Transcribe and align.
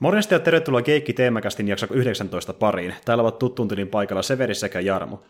Morjesta 0.00 0.34
ja 0.34 0.40
tervetuloa 0.40 0.82
Keikki 0.82 1.12
Teemakästin 1.12 1.68
jakso 1.68 1.86
19 1.90 2.52
pariin. 2.52 2.94
Täällä 3.04 3.22
ovat 3.22 3.38
tuttuun 3.38 3.68
paikalla 3.90 4.22
Severi 4.22 4.54
sekä 4.54 4.80
Jarmo. 4.80 5.22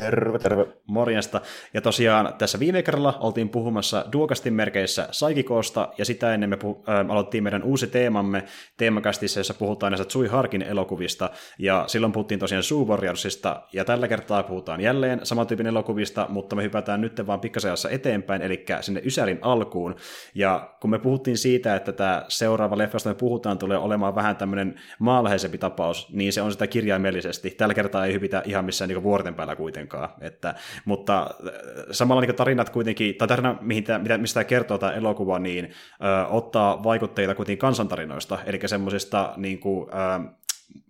Terve, 0.00 0.38
terve. 0.38 0.66
Morjesta. 0.86 1.40
Ja 1.74 1.80
tosiaan 1.80 2.34
tässä 2.38 2.60
viime 2.60 2.82
kerralla 2.82 3.18
oltiin 3.20 3.48
puhumassa 3.48 4.04
Duokastin 4.12 4.54
merkeissä 4.54 5.08
Saikikoosta, 5.10 5.88
ja 5.98 6.04
sitä 6.04 6.34
ennen 6.34 6.50
me 6.50 6.56
puh- 6.56 6.90
äh, 6.90 7.10
aloittiin 7.10 7.42
meidän 7.42 7.62
uusi 7.62 7.86
teemamme 7.86 8.44
teemakastissa, 8.76 9.40
jossa 9.40 9.54
puhutaan 9.54 9.92
näistä 9.92 10.04
Tsui 10.08 10.28
Harkin 10.28 10.62
elokuvista, 10.62 11.30
ja 11.58 11.84
silloin 11.86 12.12
puhuttiin 12.12 12.40
tosiaan 12.40 12.62
Zoo 12.62 12.84
Warriorsista, 12.84 13.62
ja 13.72 13.84
tällä 13.84 14.08
kertaa 14.08 14.42
puhutaan 14.42 14.80
jälleen 14.80 15.20
samantyypin 15.22 15.66
elokuvista, 15.66 16.26
mutta 16.28 16.56
me 16.56 16.62
hypätään 16.62 17.00
nyt 17.00 17.26
vaan 17.26 17.40
pikkasen 17.40 17.72
eteenpäin, 17.90 18.42
eli 18.42 18.64
sinne 18.80 19.02
Ysärin 19.04 19.38
alkuun, 19.42 19.96
ja 20.34 20.70
kun 20.80 20.90
me 20.90 20.98
puhuttiin 20.98 21.38
siitä, 21.38 21.76
että 21.76 21.92
tämä 21.92 22.24
seuraava 22.28 22.78
leffa, 22.78 22.94
josta 22.94 23.08
me 23.08 23.14
puhutaan, 23.14 23.58
tulee 23.58 23.78
olemaan 23.78 24.14
vähän 24.14 24.36
tämmöinen 24.36 24.74
maanläheisempi 24.98 25.58
tapaus, 25.58 26.08
niin 26.12 26.32
se 26.32 26.42
on 26.42 26.52
sitä 26.52 26.66
kirjaimellisesti. 26.66 27.50
Tällä 27.50 27.74
kertaa 27.74 28.06
ei 28.06 28.12
hypitä 28.12 28.42
ihan 28.46 28.64
missään 28.64 28.88
niin 28.88 29.02
vuorten 29.02 29.34
päällä 29.34 29.56
kuitenkaan 29.56 29.89
kuitenkaan. 29.90 30.08
Että, 30.20 30.54
mutta 30.84 31.20
äh, 31.20 31.52
samalla 31.90 32.22
niin 32.22 32.34
tarinat 32.34 32.70
kuitenkin, 32.70 33.14
tai 33.14 33.28
tarina, 33.28 33.56
mihin 33.60 33.84
tämä, 33.84 33.98
mitä, 33.98 34.18
mistä 34.18 34.34
tämä 34.34 34.44
kertoo 34.44 34.78
tämä 34.78 34.92
elokuva, 34.92 35.38
niin 35.38 35.64
ö, 35.64 36.26
ottaa 36.26 36.82
vaikutteita 36.82 37.34
kuitenkin 37.34 37.58
kansantarinoista, 37.58 38.38
eli 38.46 38.60
semmoisista 38.66 39.32
niin 39.36 39.58
kuin, 39.58 39.88
ö, 39.88 40.30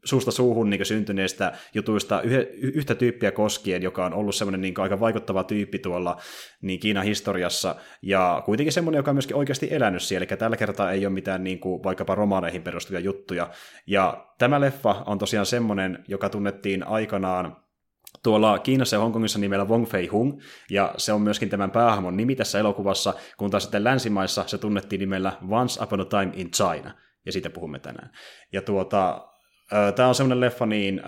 suusta 0.05 0.31
suuhun 0.31 0.71
niin 0.71 0.87
syntyneistä 0.87 1.53
jutuista 1.75 2.23
yhtä 2.61 2.95
tyyppiä 2.95 3.33
koskien, 3.33 3.83
joka 3.83 4.07
on 4.07 4.15
ollut 4.15 4.35
semmoinen 4.35 4.61
niin 4.61 4.75
aika 4.79 5.01
vaikuttava 5.01 5.45
tyyppi 5.45 5.79
tuolla 5.79 6.17
niin 6.63 6.81
Kiinan 6.81 7.05
historiassa, 7.05 7.77
ja 8.03 8.43
kuitenkin 8.45 8.73
semmoinen, 8.73 8.99
joka 8.99 9.11
on 9.11 9.15
myöskin 9.15 9.37
oikeasti 9.37 9.69
elänyt 9.71 10.03
siellä, 10.03 10.27
eli 10.31 10.39
tällä 10.39 10.57
kertaa 10.57 10.93
ei 10.93 11.07
ole 11.07 11.15
mitään 11.15 11.45
niin 11.45 11.61
kuin, 11.61 11.83
vaikkapa 11.83 12.15
romaaneihin 12.15 12.63
perustuvia 12.63 13.01
juttuja. 13.01 13.51
Ja 13.87 14.27
tämä 14.39 14.61
leffa 14.61 15.03
on 15.07 15.19
tosiaan 15.19 15.47
semmoinen, 15.47 16.05
joka 16.09 16.29
tunnettiin 16.29 16.87
aikanaan 16.87 17.57
tuolla 18.23 18.59
Kiinassa 18.59 18.97
ja 18.97 19.01
Hongkongissa 19.01 19.39
nimellä 19.39 19.65
Wong 19.65 19.87
Fei 19.87 20.07
Hung, 20.07 20.41
ja 20.71 20.95
se 20.97 21.13
on 21.13 21.23
myöskin 21.23 21.49
tämän 21.49 21.71
päähahmon 21.71 22.17
nimi 22.17 22.37
tässä 22.37 22.59
elokuvassa, 22.59 23.15
kun 23.37 23.51
taas 23.51 23.63
sitten 23.63 23.85
länsimaissa 23.85 24.45
se 24.47 24.59
tunnettiin 24.59 25.01
nimellä 25.01 25.33
Once 25.51 25.83
Upon 25.83 26.01
a 26.01 26.05
Time 26.05 26.33
in 26.35 26.51
China, 26.51 26.95
ja 27.27 27.33
siitä 27.33 27.51
puhumme 27.51 27.79
tänään. 27.79 28.11
Ja 28.53 28.63
tuota, 28.63 29.27
Tämä 29.97 30.09
on 30.09 30.15
semmoinen 30.15 30.41
leffa, 30.41 30.67
niin, 30.67 31.03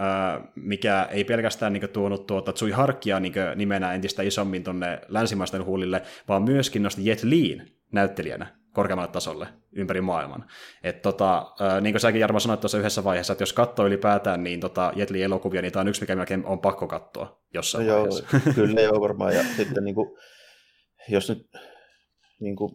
mikä 0.54 1.08
ei 1.10 1.24
pelkästään 1.24 1.72
niin 1.72 1.88
tuonut 1.88 2.26
tuota 2.26 2.52
Tsui 2.52 2.70
Harkia 2.70 3.20
niin 3.20 3.32
nimenä 3.56 3.94
entistä 3.94 4.22
isommin 4.22 4.64
tuonne 4.64 5.00
länsimaisten 5.08 5.64
huulille, 5.64 6.02
vaan 6.28 6.42
myöskin 6.42 6.82
nosti 6.82 7.06
Jet 7.06 7.22
Leen 7.22 7.68
näyttelijänä 7.92 8.61
korkeammalle 8.72 9.12
tasolle 9.12 9.48
ympäri 9.72 10.00
maailman. 10.00 10.44
Et 10.82 11.02
tota, 11.02 11.52
niin 11.80 11.92
kuin 11.92 12.00
säkin 12.00 12.20
Jarmo 12.20 12.40
sanoit 12.40 12.60
tuossa 12.60 12.78
yhdessä 12.78 13.04
vaiheessa, 13.04 13.32
että 13.32 13.42
jos 13.42 13.52
katsoo 13.52 13.86
ylipäätään 13.86 14.44
niin 14.44 14.60
tota 14.60 14.92
Jetli 14.96 15.22
elokuvia, 15.22 15.62
niin 15.62 15.72
tämä 15.72 15.80
on 15.80 15.88
yksi, 15.88 16.00
mikä 16.00 16.16
melkein 16.16 16.46
on 16.46 16.60
pakko 16.60 16.86
katsoa 16.86 17.42
jossain 17.54 17.86
no 17.86 17.94
vaiheessa. 17.94 18.24
Joo, 18.32 18.54
kyllä 18.54 18.80
joo 18.90 19.00
varmaan. 19.00 19.34
Ja 19.34 19.44
sitten 19.56 19.84
niin 19.84 19.94
kuin, 19.94 20.18
jos 21.08 21.28
nyt 21.28 21.48
niin 22.40 22.56
kuin, 22.56 22.74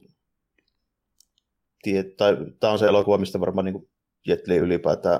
tiet, 1.81 2.15
tai 2.17 2.37
tämä 2.59 2.73
on 2.73 2.79
se 2.79 2.85
elokuva, 2.85 3.17
mistä 3.17 3.39
varmaan 3.39 3.65
niin 3.65 3.73
kuin 3.73 3.89
Jetli 4.27 4.57
ylipäätään 4.57 5.19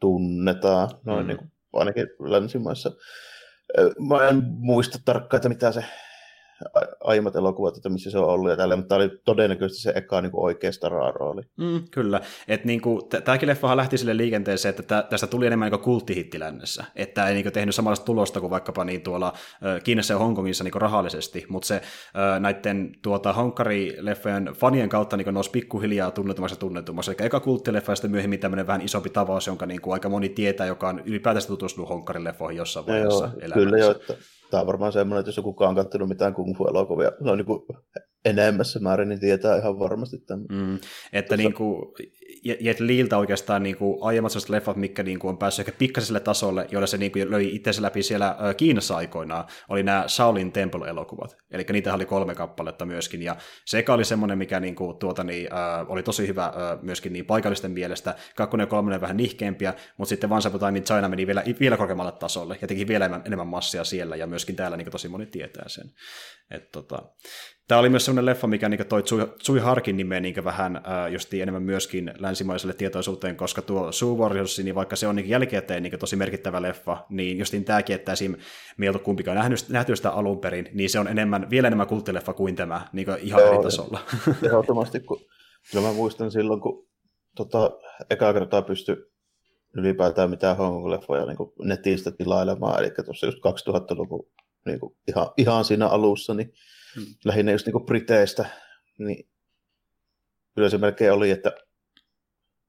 tunnetaan, 0.00 0.90
noin 1.04 1.24
mm. 1.24 1.28
niin 1.28 1.38
kuin, 1.38 1.52
ainakin 1.72 2.06
länsimaissa. 2.18 2.90
Mä 4.08 4.28
en 4.28 4.42
muista 4.46 4.98
tarkkaan, 5.04 5.38
että 5.38 5.48
mitä 5.48 5.72
se 5.72 5.84
aiemmat 7.04 7.36
elokuvat, 7.36 7.76
että 7.76 7.88
missä 7.88 8.10
se 8.10 8.18
on 8.18 8.28
ollut 8.28 8.50
ja 8.50 8.56
tällä, 8.56 8.76
mutta 8.76 8.88
tämä 8.88 8.96
oli 8.96 9.18
todennäköisesti 9.24 9.82
se 9.82 9.92
eka 9.96 10.20
niin 10.20 10.30
oikea 10.34 10.70
rooli. 11.14 11.42
Mm, 11.56 11.82
kyllä, 11.90 12.20
että 12.48 12.66
niin 12.66 12.80
kuin, 12.80 13.02
tämäkin 13.24 13.48
leffahan 13.48 13.76
lähti 13.76 13.98
sille 13.98 14.16
liikenteeseen, 14.16 14.74
että 14.78 15.02
tästä 15.10 15.26
tuli 15.26 15.46
enemmän 15.46 15.70
niin 15.70 15.80
kulttihitti 15.80 16.40
lännessä, 16.40 16.84
että 16.96 17.28
ei 17.28 17.34
niin 17.34 17.44
kuin, 17.44 17.52
tehnyt 17.52 17.74
samanlaista 17.74 18.06
tulosta 18.06 18.40
kuin 18.40 18.50
vaikkapa 18.50 18.84
niin 18.84 19.00
tuolla 19.00 19.32
Kiinassa 19.84 20.14
ja 20.14 20.18
Hongkongissa 20.18 20.64
niin 20.64 20.74
rahallisesti, 20.74 21.44
mutta 21.48 21.66
se 21.66 21.80
näiden 22.40 22.92
tuota, 23.02 23.32
Honkari-leffojen 23.32 24.54
fanien 24.54 24.88
kautta 24.88 25.16
niin 25.16 25.34
nousi 25.34 25.50
pikkuhiljaa 25.50 26.10
tunnetummaksi 26.10 26.54
ja 26.54 26.60
tunnetummaksi, 26.60 27.10
eli 27.10 27.26
eka 27.26 27.40
kulttileffa 27.40 27.92
ja 27.92 27.96
sitten 27.96 28.10
myöhemmin 28.10 28.40
tämmöinen 28.40 28.66
vähän 28.66 28.82
isompi 28.82 29.10
tavaus, 29.10 29.46
jonka 29.46 29.66
niin 29.66 29.80
kuin, 29.80 29.94
aika 29.94 30.08
moni 30.08 30.28
tietää, 30.28 30.66
joka 30.66 30.88
on 30.88 31.02
ylipäätään 31.04 31.46
tutustunut 31.46 31.90
Honkarin-leffoihin 31.90 32.56
jossain 32.56 32.86
vaiheessa 32.86 33.30
joo, 33.40 33.54
Kyllä 33.54 33.78
jo, 33.78 33.90
että 33.90 34.14
tämä 34.50 34.60
on 34.60 34.66
varmaan 34.66 34.92
semmoinen, 34.92 35.20
että 35.20 35.28
jos 35.28 35.36
joku 35.36 35.54
on 35.58 35.74
katsonut 35.74 36.08
mitään 36.08 36.34
kung 36.34 36.56
fu-elokuvia 36.56 37.12
no 37.20 37.36
niin 37.36 37.46
kuin 37.46 37.62
enemmässä 38.24 38.80
määrin, 38.80 39.08
niin 39.08 39.20
tietää 39.20 39.56
ihan 39.56 39.78
varmasti 39.78 40.18
tämän. 40.18 40.46
Mm, 40.50 40.74
että 41.12 41.28
Tuossa... 41.28 41.36
niin 41.36 41.54
kuin, 41.54 41.94
Jet 42.60 42.80
Liiltä 42.80 43.18
oikeastaan 43.18 43.62
niin 43.62 43.76
kuin, 43.76 43.98
aiemmat 44.00 44.32
sellaiset 44.32 44.50
leffat, 44.50 44.76
mikä 44.76 45.02
niin 45.02 45.18
kuin, 45.18 45.28
on 45.28 45.38
päässyt 45.38 45.68
ehkä 45.68 45.78
pikkaiselle 45.78 46.20
tasolle, 46.20 46.66
joilla 46.70 46.86
se 46.86 46.96
niin 46.96 47.12
kuin, 47.12 47.30
löi 47.30 47.54
itsensä 47.54 47.82
läpi 47.82 48.02
siellä 48.02 48.36
Kiinassa 48.56 48.96
aikoinaan, 48.96 49.44
oli 49.68 49.82
nämä 49.82 50.04
Shaolin 50.08 50.52
Temple-elokuvat. 50.52 51.36
Eli 51.50 51.66
niitä 51.72 51.94
oli 51.94 52.04
kolme 52.04 52.34
kappaletta 52.34 52.86
myöskin, 52.86 53.22
ja 53.22 53.36
se 53.64 53.78
eka 53.78 53.94
oli 53.94 54.04
semmoinen, 54.04 54.38
mikä 54.38 54.60
niin 54.60 54.74
kuin, 54.74 54.98
tuota, 54.98 55.24
niin, 55.24 55.48
äh, 55.52 55.90
oli 55.90 56.02
tosi 56.02 56.26
hyvä 56.26 56.44
äh, 56.44 56.52
myöskin 56.82 57.12
niin 57.12 57.26
paikallisten 57.26 57.70
mielestä. 57.70 58.14
Kakkonen 58.36 58.64
ja 58.64 58.68
kolmonen 58.68 59.00
vähän 59.00 59.16
nihkeämpiä, 59.16 59.74
mutta 59.96 60.08
sitten 60.08 60.32
Once 60.32 60.48
Upon 60.48 60.60
Time 60.60 60.78
in 60.78 60.84
China 60.84 61.08
meni 61.08 61.26
vielä, 61.26 61.42
vielä 61.60 61.76
korkeammalle 61.76 62.12
tasolle, 62.12 62.58
ja 62.60 62.68
teki 62.68 62.88
vielä 62.88 63.04
enemmän, 63.04 63.26
enemmän 63.26 63.46
massia 63.46 63.84
siellä, 63.84 64.16
ja 64.16 64.26
myöskin 64.26 64.56
täällä 64.56 64.76
niin 64.76 64.84
kuin, 64.84 64.92
tosi 64.92 65.08
moni 65.08 65.26
tietää 65.26 65.68
sen. 65.68 65.90
Et, 66.50 66.70
tota, 66.70 67.02
Tämä 67.68 67.78
oli 67.78 67.88
myös 67.88 68.04
sellainen 68.04 68.26
leffa, 68.26 68.46
mikä 68.46 68.68
niin 68.68 68.86
toi 68.86 69.02
Tsui 69.38 69.58
Harkin 69.58 69.96
nimeä 69.96 70.20
niin 70.20 70.44
vähän 70.44 70.76
äh, 70.76 71.12
justi 71.12 71.40
enemmän 71.40 71.62
myöskin 71.62 72.14
länsimaiselle 72.18 72.74
tietoisuuteen, 72.74 73.36
koska 73.36 73.62
tuo 73.62 73.92
Zoo 73.92 74.14
Warriors, 74.14 74.58
niin 74.58 74.74
vaikka 74.74 74.96
se 74.96 75.06
on 75.06 75.16
niin 75.16 75.28
jälkikäteen 75.28 75.82
niin 75.82 75.98
tosi 75.98 76.16
merkittävä 76.16 76.62
leffa, 76.62 77.06
niin 77.10 77.38
justiin 77.38 77.64
tämäkin, 77.64 77.96
että 77.96 78.12
esim. 78.12 78.34
ei 78.82 78.92
kumpikaan 79.02 79.36
nähnyt, 79.36 79.68
nähty 79.68 79.96
sitä 79.96 80.10
alun 80.10 80.38
perin, 80.38 80.68
niin 80.72 80.90
se 80.90 80.98
on 80.98 81.08
enemmän, 81.08 81.50
vielä 81.50 81.66
enemmän 81.66 81.86
kulttileffa 81.86 82.32
kuin 82.32 82.56
tämä 82.56 82.88
niin 82.92 83.06
ihan 83.20 83.40
Joo, 83.40 83.52
eri 83.52 83.62
tasolla. 83.62 84.00
Ehdottomasti, 84.46 85.00
kun 85.00 85.20
kyllä 85.72 85.86
mä 85.86 85.92
muistan 85.92 86.30
silloin, 86.30 86.60
kun 86.60 86.88
tota, 87.36 87.70
eka 88.10 88.32
kertaa 88.32 88.62
pystyi 88.62 88.96
ylipäätään 89.74 90.30
mitään 90.30 90.56
Hongkong-leffoja 90.56 91.26
niin 91.26 91.68
netistä 91.68 92.10
tilailemaan, 92.10 92.80
eli 92.80 92.90
tuossa 93.04 93.26
just 93.26 93.38
2000-luvun 93.38 94.28
niin 94.66 94.80
kuin 94.80 94.96
ihan, 95.08 95.26
ihan 95.36 95.64
siinä 95.64 95.88
alussa, 95.88 96.34
niin 96.34 96.52
hmm. 96.96 97.06
lähinnä 97.24 97.52
just 97.52 97.66
niin 97.66 97.86
Briteistä, 97.86 98.46
niin 98.98 99.28
kyllä 100.54 100.68
se 100.68 100.78
melkein 100.78 101.12
oli, 101.12 101.30
että 101.30 101.52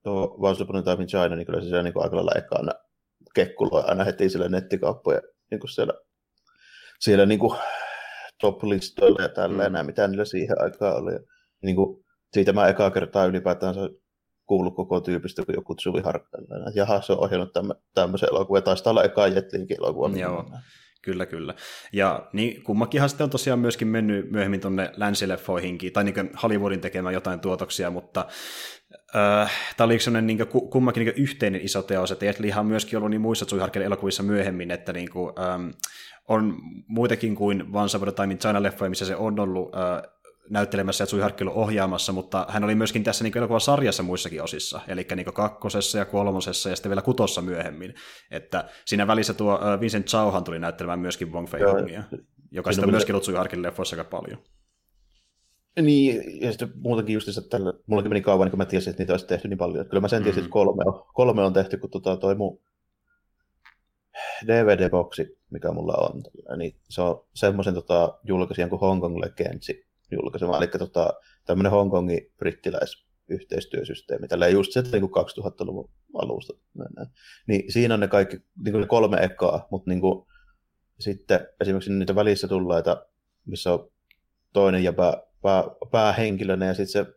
tuo 0.04 0.36
Once 0.40 0.64
Upon 0.64 0.76
a 0.76 0.82
Time 0.82 1.02
in 1.04 1.08
China, 1.08 1.36
niin 1.36 1.46
kyllä 1.46 1.62
se 1.62 1.84
niin 1.84 1.94
aika 1.96 2.16
lailla 2.16 2.32
ekana 2.36 2.72
kekkuloi 3.34 3.84
aina 3.88 4.04
heti 4.04 4.30
sille 4.30 4.50
nettikauppoja 4.50 5.22
niin 5.52 5.60
kuin 5.60 5.70
siellä, 5.70 5.94
siellä 7.00 7.26
niin 7.26 7.40
kuin 7.40 7.58
top-listoilla 8.42 9.22
ja 9.22 9.30
tälleen, 9.30 9.74
mm. 9.74 9.86
mitä 9.86 10.08
niillä 10.08 10.26
siihen 10.26 10.62
aikaan 10.62 10.96
oli. 10.96 11.14
Ja, 11.14 11.20
niin 11.62 11.76
kuin, 11.76 12.06
siitä 12.34 12.54
mä 12.54 12.68
ekaa 12.68 12.92
kertaa 12.92 13.26
ylipäätään 13.26 13.76
kuullut 14.46 14.76
koko 14.76 15.00
tyypistä, 15.02 15.46
kun 15.46 15.56
joku 15.56 15.76
Tsuvi 15.76 16.02
Harkkainen. 16.02 16.50
Jaha, 16.76 17.02
se 17.02 17.14
on 17.14 17.20
ohjannut 17.20 17.50
tämmöisen 17.94 18.30
elokuvan. 18.32 18.64
Taisi 18.64 18.90
olla 18.90 19.04
eka 19.04 19.28
Jetlinkin 19.28 19.78
elokuva. 19.78 20.18
Joo. 20.18 20.52
Kyllä, 21.02 21.26
kyllä. 21.26 21.54
Ja 21.94 22.30
niin, 22.34 22.64
kummakinhan 22.64 23.10
sitten 23.10 23.24
on 23.24 23.30
tosiaan 23.30 23.60
myöskin 23.60 23.88
mennyt 23.88 24.32
myöhemmin 24.32 24.62
tuonne 24.62 24.92
länsileffoihinkin, 24.96 25.94
tai 25.94 26.04
niin 26.04 26.32
Hollywoodin 26.44 26.82
tekemään 26.82 27.14
jotain 27.14 27.40
tuotoksia, 27.40 27.92
mutta 27.92 28.26
äh, 29.16 29.52
tämä 29.78 29.86
oli 29.86 30.00
sellainen 30.00 30.28
niin 30.28 30.48
kuin, 30.48 30.70
kummakin 30.70 31.06
niin 31.06 31.18
yhteinen 31.18 31.62
iso 31.62 31.82
teos, 31.82 32.12
että 32.12 32.26
Jet 32.26 32.38
on 32.58 32.66
myöskin 32.66 32.98
ollut 32.98 33.10
niin 33.10 33.22
muissa 33.22 33.46
Tsuiharken 33.46 33.84
elokuvissa 33.84 34.24
myöhemmin, 34.24 34.72
että 34.72 34.94
niin 34.94 35.10
kuin, 35.10 35.34
ähm, 35.40 35.70
on 36.28 36.58
muitakin 36.88 37.36
kuin 37.36 37.64
Once 37.74 37.98
Upon 37.98 38.10
a 38.10 38.12
Time 38.12 38.34
in 38.34 38.40
China-leffoja, 38.40 38.90
missä 38.90 39.06
se 39.06 39.16
on 39.16 39.40
ollut 39.40 39.76
äh, 39.76 39.82
näyttelemässä 40.50 41.02
ja 41.02 41.06
Tsui 41.06 41.22
ohjaamassa, 41.50 42.14
mutta 42.14 42.46
hän 42.50 42.64
oli 42.64 42.76
myöskin 42.76 43.04
tässä 43.04 43.24
niin 43.24 43.34
sarjassa 43.62 44.04
muissakin 44.04 44.44
osissa, 44.44 44.80
eli 44.88 45.08
niin 45.16 45.34
kakkosessa 45.34 45.98
ja 45.98 46.06
kolmosessa 46.06 46.70
ja 46.70 46.76
sitten 46.76 46.90
vielä 46.90 47.02
kutossa 47.02 47.42
myöhemmin. 47.42 47.94
Että 48.32 48.70
siinä 48.86 49.08
välissä 49.08 49.34
tuo 49.34 49.60
Vincent 49.80 50.06
Chauhan 50.06 50.44
tuli 50.44 50.60
näyttelemään 50.60 51.00
myöskin 51.00 51.32
Wong 51.32 51.48
Fei 51.48 51.62
Hungia, 51.62 52.04
joka 52.52 52.72
sitten 52.72 52.92
myöskin 52.92 53.16
ollut 53.16 53.24
Tsui 53.24 53.36
Harkin 53.36 53.62
leffoissa 53.62 53.96
aika 53.96 54.10
paljon. 54.10 54.40
Niin, 55.82 56.42
ja 56.42 56.52
sitten 56.52 56.72
muutenkin 56.76 57.14
just, 57.14 57.28
että 57.28 57.42
tällä, 57.50 57.74
mullakin 57.88 58.12
meni 58.12 58.22
kauan, 58.22 58.46
niin 58.46 58.52
kun 58.52 58.58
mä 58.58 58.66
tiesin, 58.66 58.92
että 58.92 59.04
niitä 59.04 59.14
olisi 59.14 59.28
tehty 59.28 59.48
niin 59.48 59.58
paljon. 59.58 59.82
Että 59.82 59.90
kyllä 59.90 60.02
mä 60.02 60.08
sen 60.08 60.24
tiesin, 60.24 60.42
mm. 60.42 60.46
että 60.46 60.54
kolme 60.54 60.84
on, 60.86 61.06
kolme 61.14 61.44
on 61.44 61.54
tehty, 61.54 61.78
kun 61.78 61.90
tota, 61.90 62.18
toi 62.18 62.36
mun 62.36 62.60
DVD-boksi, 64.48 65.38
mikä 65.50 65.72
mulla 65.72 65.94
on, 65.94 66.24
niin 66.58 66.76
se 66.90 67.02
on 67.02 67.26
semmoisen 67.34 67.74
tota, 67.74 68.20
julkaisijan 68.24 68.70
kuin 68.70 68.80
Hong 68.80 69.02
Kong 69.02 69.18
Legendsi 69.18 69.87
julkaisema, 70.12 70.58
eli 70.58 70.68
tota, 70.68 71.14
tämmöinen 71.46 71.72
Hongkongin 71.72 72.32
brittiläisyhteistyösysteemi, 72.38 74.28
tällä 74.28 74.48
just 74.48 74.72
se 74.72 74.82
niin 74.82 75.04
2000-luvun 75.04 75.90
alusta. 76.14 76.54
Niin 77.48 77.72
siinä 77.72 77.94
on 77.94 78.00
ne 78.00 78.08
kaikki 78.08 78.38
niin 78.38 78.72
kuin 78.72 78.82
ne 78.82 78.88
kolme 78.88 79.18
ekaa, 79.18 79.68
mutta 79.72 79.90
niin 79.90 80.02
kuin, 80.02 80.28
sitten 81.00 81.48
esimerkiksi 81.62 81.94
niitä 81.94 82.16
välissä 82.16 82.48
tulleita, 82.48 83.06
missä 83.46 83.74
on 83.74 83.92
toinen 84.54 84.84
ja 84.84 84.94
pää, 84.94 85.14
pää, 85.42 85.64
päähenkilönä 85.92 86.66
ja 86.66 86.74
sitten 86.74 87.06
se 87.06 87.17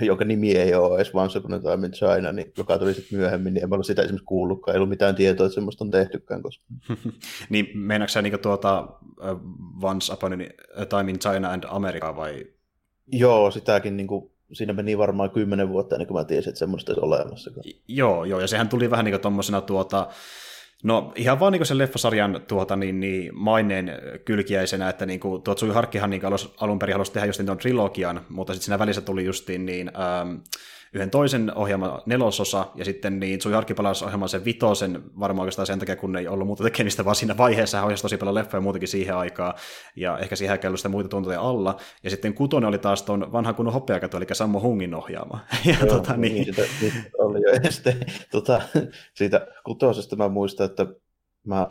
jonka 0.00 0.24
nimi 0.24 0.52
ei 0.52 0.74
ole 0.74 0.96
edes 0.96 1.14
Once 1.14 1.38
Upon 1.38 1.54
a 1.54 1.58
Time 1.58 1.86
in 1.86 1.92
China, 1.92 2.32
niin, 2.32 2.52
joka 2.58 2.78
tuli 2.78 2.94
sitten 2.94 3.18
myöhemmin, 3.18 3.54
niin 3.54 3.64
en 3.64 3.72
ole 3.72 3.84
sitä 3.84 4.02
esimerkiksi 4.02 4.24
kuullutkaan, 4.24 4.74
ei 4.74 4.78
ollut 4.78 4.88
mitään 4.88 5.14
tietoa, 5.14 5.46
että 5.46 5.54
semmoista 5.54 5.84
on 5.84 5.90
tehtykään 5.90 6.42
koskaan. 6.42 6.80
niin 7.50 7.78
meinaatko 7.78 8.20
niin 8.20 8.40
tuota 8.40 8.88
uh, 9.02 9.84
Once 9.90 10.12
Upon 10.12 10.32
a 10.76 10.86
Time 10.86 11.10
in 11.10 11.18
China 11.18 11.50
and 11.50 11.64
America 11.68 12.16
vai? 12.16 12.46
Joo, 13.06 13.50
sitäkin 13.50 13.96
niin 13.96 14.06
kuin, 14.06 14.30
siinä 14.52 14.72
meni 14.72 14.98
varmaan 14.98 15.30
kymmenen 15.30 15.68
vuotta 15.68 15.94
ennen 15.94 16.06
kuin 16.06 16.18
mä 16.18 16.24
tiesin, 16.24 16.48
että 16.48 16.58
semmoista 16.58 16.92
olisi 16.92 17.04
olemassa. 17.04 17.50
Joo, 17.88 18.24
joo, 18.24 18.40
ja 18.40 18.46
sehän 18.46 18.68
tuli 18.68 18.90
vähän 18.90 19.04
niin 19.04 19.12
kuin 19.12 19.22
tuommoisena 19.22 19.60
tuota, 19.60 20.08
No 20.84 21.12
ihan 21.16 21.40
vaan 21.40 21.52
niin 21.52 21.66
sen 21.66 21.78
leffasarjan 21.78 22.40
tuota, 22.48 22.76
niin, 22.76 23.00
niin 23.00 23.30
maineen 23.34 23.92
kylkiäisenä, 24.24 24.88
että 24.88 25.06
niin 25.06 25.20
kuin, 25.20 25.42
tuo 25.42 25.54
Tsui 25.54 25.74
Harkkihan 25.74 26.10
niin 26.10 26.22
alun 26.60 26.78
perin 26.78 26.94
halusi 26.94 27.12
tehdä 27.12 27.26
just 27.26 27.46
tuon 27.46 27.58
trilogian, 27.58 28.20
mutta 28.28 28.52
sitten 28.52 28.64
siinä 28.64 28.78
välissä 28.78 29.00
tuli 29.00 29.24
justiin 29.24 29.66
niin, 29.66 29.90
ähm, 29.94 30.34
yhden 30.94 31.10
toisen 31.10 31.52
ohjelman 31.54 32.02
nelososa, 32.06 32.66
ja 32.74 32.84
sitten 32.84 33.20
niin 33.20 33.38
Tsui 33.38 33.52
Harkki 33.52 33.74
palasi 33.74 34.04
ohjelman 34.04 34.28
sen 34.28 34.44
vitosen, 34.44 35.02
varmaan 35.20 35.42
oikeastaan 35.42 35.66
sen 35.66 35.78
takia, 35.78 35.96
kun 35.96 36.16
ei 36.16 36.28
ollut 36.28 36.46
muuta 36.46 36.64
tekemistä, 36.64 37.04
vaan 37.04 37.16
siinä 37.16 37.36
vaiheessa 37.36 37.76
hän 37.76 37.84
ohjasi 37.84 38.02
tosi 38.02 38.16
paljon 38.16 38.34
leffoja 38.34 38.60
muutenkin 38.60 38.88
siihen 38.88 39.16
aikaan, 39.16 39.54
ja 39.96 40.18
ehkä 40.18 40.36
siihen 40.36 40.52
aikaan 40.52 40.76
sitä 40.76 40.88
muita 40.88 41.08
tuntuja 41.08 41.40
alla, 41.40 41.76
ja 42.02 42.10
sitten 42.10 42.34
kutonen 42.34 42.68
oli 42.68 42.78
taas 42.78 43.02
tuon 43.02 43.32
vanha 43.32 43.52
kunnon 43.52 43.74
hopeakatu, 43.74 44.16
eli 44.16 44.26
Sammo 44.32 44.60
Hungin 44.60 44.94
ohjaama. 44.94 45.40
ja, 45.64 45.76
Joo, 45.80 45.96
tota, 45.96 46.16
niin... 46.16 46.34
niin, 46.34 46.44
sitä, 46.44 46.62
niin 46.80 46.92
oli 47.18 47.42
jo. 47.42 47.50
Ja 47.64 47.72
sitten, 47.72 48.00
tota, 48.30 48.62
siitä 49.14 49.46
kutosesta 49.64 50.16
mä 50.16 50.28
muistan, 50.28 50.66
että 50.66 50.86
mä 51.46 51.70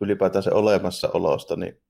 ylipäätään 0.00 0.42
se 0.42 0.50
olemassaolosta, 0.50 1.56
niin 1.56 1.80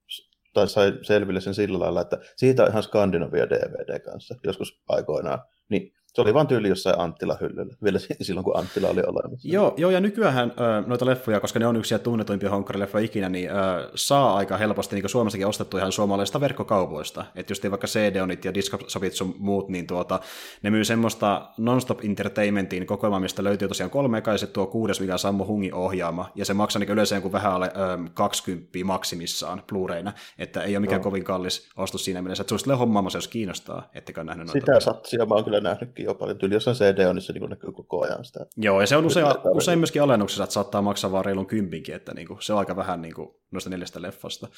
tai 0.54 0.68
sai 0.68 0.92
selville 1.02 1.40
sen 1.40 1.54
sillä 1.54 1.78
lailla, 1.78 2.00
että 2.00 2.18
siitä 2.36 2.62
on 2.62 2.70
ihan 2.70 2.82
Skandinavia 2.82 3.50
DVD 3.50 4.00
kanssa 4.00 4.34
joskus 4.44 4.82
aikoinaan. 4.88 5.38
Niin 5.68 5.92
se 6.14 6.20
oli 6.20 6.34
vain 6.34 6.46
tyyli 6.46 6.68
jossain 6.68 6.98
Anttila 6.98 7.36
hyllyllä, 7.40 7.74
vielä 7.84 7.98
silloin 8.20 8.44
kun 8.44 8.58
Anttila 8.58 8.88
oli 8.88 9.00
olemassa. 9.06 9.48
Joo, 9.48 9.74
joo 9.76 9.90
ja 9.90 10.00
nykyään 10.00 10.52
noita 10.86 11.06
leffoja, 11.06 11.40
koska 11.40 11.58
ne 11.58 11.66
on 11.66 11.76
yksiä 11.76 11.98
tunnetuimpia 11.98 12.50
honkkarileffoja 12.50 13.04
ikinä, 13.04 13.28
niin 13.28 13.50
äh, 13.50 13.56
saa 13.94 14.36
aika 14.36 14.56
helposti 14.56 14.96
niin 14.96 15.08
Suomessakin 15.08 15.46
ostettu 15.46 15.76
ihan 15.76 15.92
suomalaisista 15.92 16.40
verkkokaupoista. 16.40 17.24
Että 17.34 17.50
just 17.50 17.70
vaikka 17.70 17.86
CD-onit 17.86 18.44
ja 18.44 18.54
Discopsopit 18.54 19.12
sun 19.12 19.34
muut, 19.38 19.68
niin 19.68 19.86
tuota, 19.86 20.20
ne 20.62 20.70
myy 20.70 20.84
semmoista 20.84 21.48
non-stop 21.58 22.04
entertainmentin 22.04 22.86
kokoelmaa, 22.86 23.20
mistä 23.20 23.44
löytyy 23.44 23.68
tosiaan 23.68 23.90
kolme 23.90 24.18
eka, 24.18 24.30
ja 24.30 24.46
tuo 24.46 24.66
kuudes, 24.66 25.00
mikä 25.00 25.12
on 25.12 25.18
Sammo 25.18 25.46
Hungin 25.46 25.74
ohjaama, 25.74 26.30
ja 26.34 26.44
se 26.44 26.54
maksaa 26.54 26.80
niin 26.80 26.90
yleensä 26.90 27.20
kuin 27.20 27.32
vähän 27.32 27.52
alle 27.52 27.66
äh, 27.66 28.10
20 28.14 28.70
maksimissaan 28.84 29.62
Blu-rayna, 29.72 30.12
että 30.38 30.62
ei 30.62 30.76
ole 30.76 30.80
mikään 30.80 31.00
no. 31.00 31.04
kovin 31.04 31.24
kallis 31.24 31.68
ostos 31.76 32.04
siinä 32.04 32.22
mielessä, 32.22 32.42
että 32.42 32.48
suosittelee 32.48 32.76
hommaamassa, 32.76 33.16
jos 33.16 33.28
kiinnostaa, 33.28 33.90
ettekö 33.94 34.24
nähnyt 34.24 34.46
noita. 34.46 34.60
Sitä 34.60 34.80
satsia 34.80 35.26
mä 35.26 35.34
oon 35.34 35.44
kyllä 35.44 35.60
nähnytkin 35.60 36.03
jo 36.04 36.14
paljon. 36.14 36.38
Tyyli 36.38 36.54
jossain 36.54 36.76
CD-onissa 36.76 37.32
niin 37.32 37.50
näkyy 37.50 37.72
koko 37.72 38.04
ajan 38.04 38.24
sitä. 38.24 38.46
Joo, 38.56 38.80
ja 38.80 38.86
se 38.86 38.96
on 38.96 39.06
usein, 39.06 39.26
usein 39.44 39.78
myöskin 39.78 40.02
alennuksessa, 40.02 40.44
että 40.44 40.54
saattaa 40.54 40.82
maksaa 40.82 41.12
vaan 41.12 41.24
reilun 41.24 41.46
kympinkin, 41.46 41.94
että 41.94 42.14
niin 42.14 42.28
kuin, 42.28 42.42
se 42.42 42.52
on 42.52 42.58
aika 42.58 42.76
vähän 42.76 43.02
niin 43.02 43.14
kuin, 43.14 43.28
noista 43.50 43.70
neljästä 43.70 44.02
leffasta. 44.02 44.48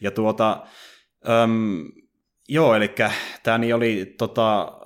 Ja 0.00 0.10
tuota, 0.10 0.66
äm, 1.28 1.84
joo, 2.48 2.74
eli 2.74 2.94
tämä 3.42 3.58
niin 3.58 3.74
oli 3.74 4.14
tota, 4.18 4.79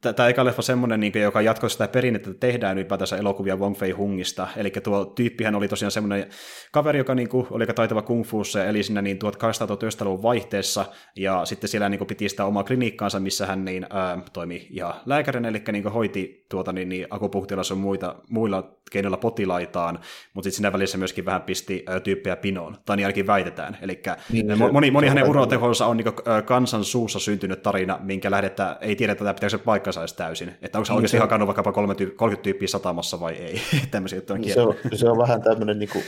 tämä 0.00 0.28
eka 0.28 0.44
leffa 0.44 0.62
semmoinen, 0.62 1.00
niin 1.00 1.12
joka 1.22 1.40
jatkoi 1.40 1.70
sitä 1.70 1.88
perinnettä, 1.88 2.30
että 2.30 2.46
tehdään 2.46 2.78
ylipäätänsä 2.78 3.16
elokuvia 3.16 3.56
Wong 3.56 3.76
Fei 3.76 3.90
Hungista. 3.90 4.48
Eli 4.56 4.70
tuo 4.70 5.04
tyyppihän 5.04 5.54
oli 5.54 5.68
tosiaan 5.68 5.90
semmoinen 5.90 6.26
kaveri, 6.72 6.98
joka 6.98 7.14
niin 7.14 7.28
kuin, 7.28 7.46
oli 7.50 7.62
aika 7.62 7.74
taitava 7.74 8.02
kung 8.02 8.24
fuussa, 8.24 8.64
eli 8.64 8.82
siinä 8.82 9.02
niin 9.02 9.18
1800-luvun 9.24 10.22
vaihteessa, 10.22 10.84
ja 11.16 11.44
sitten 11.44 11.68
siellä 11.68 11.88
niin 11.88 11.98
kuin, 11.98 12.08
piti 12.08 12.28
sitä 12.28 12.44
omaa 12.44 12.64
klinikkaansa, 12.64 13.20
missä 13.20 13.46
hän 13.46 13.64
niin, 13.64 13.86
ää, 13.90 14.18
toimi 14.32 14.66
ihan 14.70 14.94
lääkärin, 15.06 15.44
eli 15.44 15.62
niin 15.72 15.82
kuin, 15.82 15.92
hoiti 15.92 16.46
tuota, 16.50 16.72
niin, 16.72 16.88
niin, 16.88 17.06
akupunktiolassa 17.10 17.74
muita, 17.74 18.14
muilla 18.30 18.76
keinoilla 18.90 19.16
potilaitaan, 19.16 19.98
mutta 20.34 20.46
sitten 20.46 20.56
siinä 20.56 20.72
välissä 20.72 20.98
myöskin 20.98 21.24
vähän 21.24 21.42
pisti 21.42 21.84
ää, 21.86 22.00
tyyppejä 22.00 22.36
pinoon, 22.36 22.76
tai 22.86 22.96
niin 22.96 23.06
ainakin 23.06 23.26
väitetään. 23.26 23.78
Eli 23.82 24.02
niin, 24.32 24.58
moni, 24.72 24.90
moni 24.90 25.08
hänen 25.08 25.28
urotehonsa 25.28 25.86
on 25.86 25.96
niin 25.96 26.04
kuin, 26.04 26.44
kansan 26.44 26.84
suussa 26.84 27.18
syntynyt 27.18 27.62
tarina, 27.62 27.98
minkä 28.02 28.30
lähdettä 28.30 28.76
ei 28.80 28.96
tiedetä, 28.96 29.34
pitääkö 29.34 29.48
se 29.48 29.59
paikka 29.64 29.92
saisi 29.92 30.16
täysin. 30.16 30.54
Että 30.62 30.78
onko 30.78 30.86
se 30.86 30.92
oikeasti 30.92 31.16
se... 31.16 31.20
hakannut 31.20 31.46
vaikkapa 31.46 31.72
30 31.72 32.42
tyyppiä 32.42 32.68
satamassa 32.68 33.20
vai 33.20 33.32
ei. 33.32 33.60
Tämmöisiä 33.90 34.18
juttuja 34.18 34.38
on 34.38 34.44
se, 34.44 34.60
on, 34.60 34.74
se 34.94 35.08
on 35.08 35.18
vähän 35.18 35.42
tämmöinen 35.42 35.78
niin 35.78 35.90
kuin, 35.92 36.04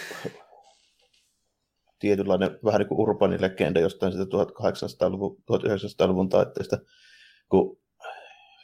tietynlainen 1.99 2.59
vähän 2.65 2.79
niin 2.79 2.89
kuin 2.89 3.01
urbaani 3.01 3.41
legenda 3.41 3.81
jostain 3.81 4.13
sitä 4.13 4.25
1800-luvun, 4.25 5.37
1900-luvun 5.53 6.29
taitteesta, 6.29 6.79
kun 7.49 7.83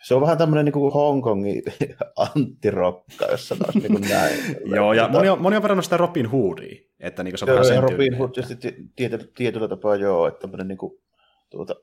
se 0.02 0.14
on 0.14 0.20
vähän 0.20 0.38
tämmöinen 0.38 0.64
niin 0.64 0.92
Hongkongin 0.92 1.62
anttirokka, 2.36 3.26
jos 3.30 3.48
sanoisi 3.48 3.78
niin 3.78 3.92
kuin 3.92 4.08
näin. 4.14 4.56
Joo, 4.64 4.92
ja 4.92 5.08
moni 5.08 5.28
on, 5.28 5.42
moni 5.42 5.56
on 5.56 5.62
verrannut 5.62 5.84
sitä 5.84 5.96
Robin 5.96 6.26
Hoodia, 6.26 6.82
että 7.00 7.22
niin 7.22 7.32
kuin 7.32 7.38
se 7.38 7.44
on 7.44 7.48
joo, 7.48 7.54
vähän 7.54 7.66
sen 7.66 7.82
Robin 7.82 8.18
Hood 8.18 8.30
tietysti 8.30 8.74
tietyllä, 8.96 9.24
tietyllä 9.34 9.68
tapaa 9.68 9.96
joo, 9.96 10.26
että 10.26 10.40
tämmöinen 10.40 10.68
niin 10.68 10.78
kuin, 10.78 10.92
tuota, 11.50 11.74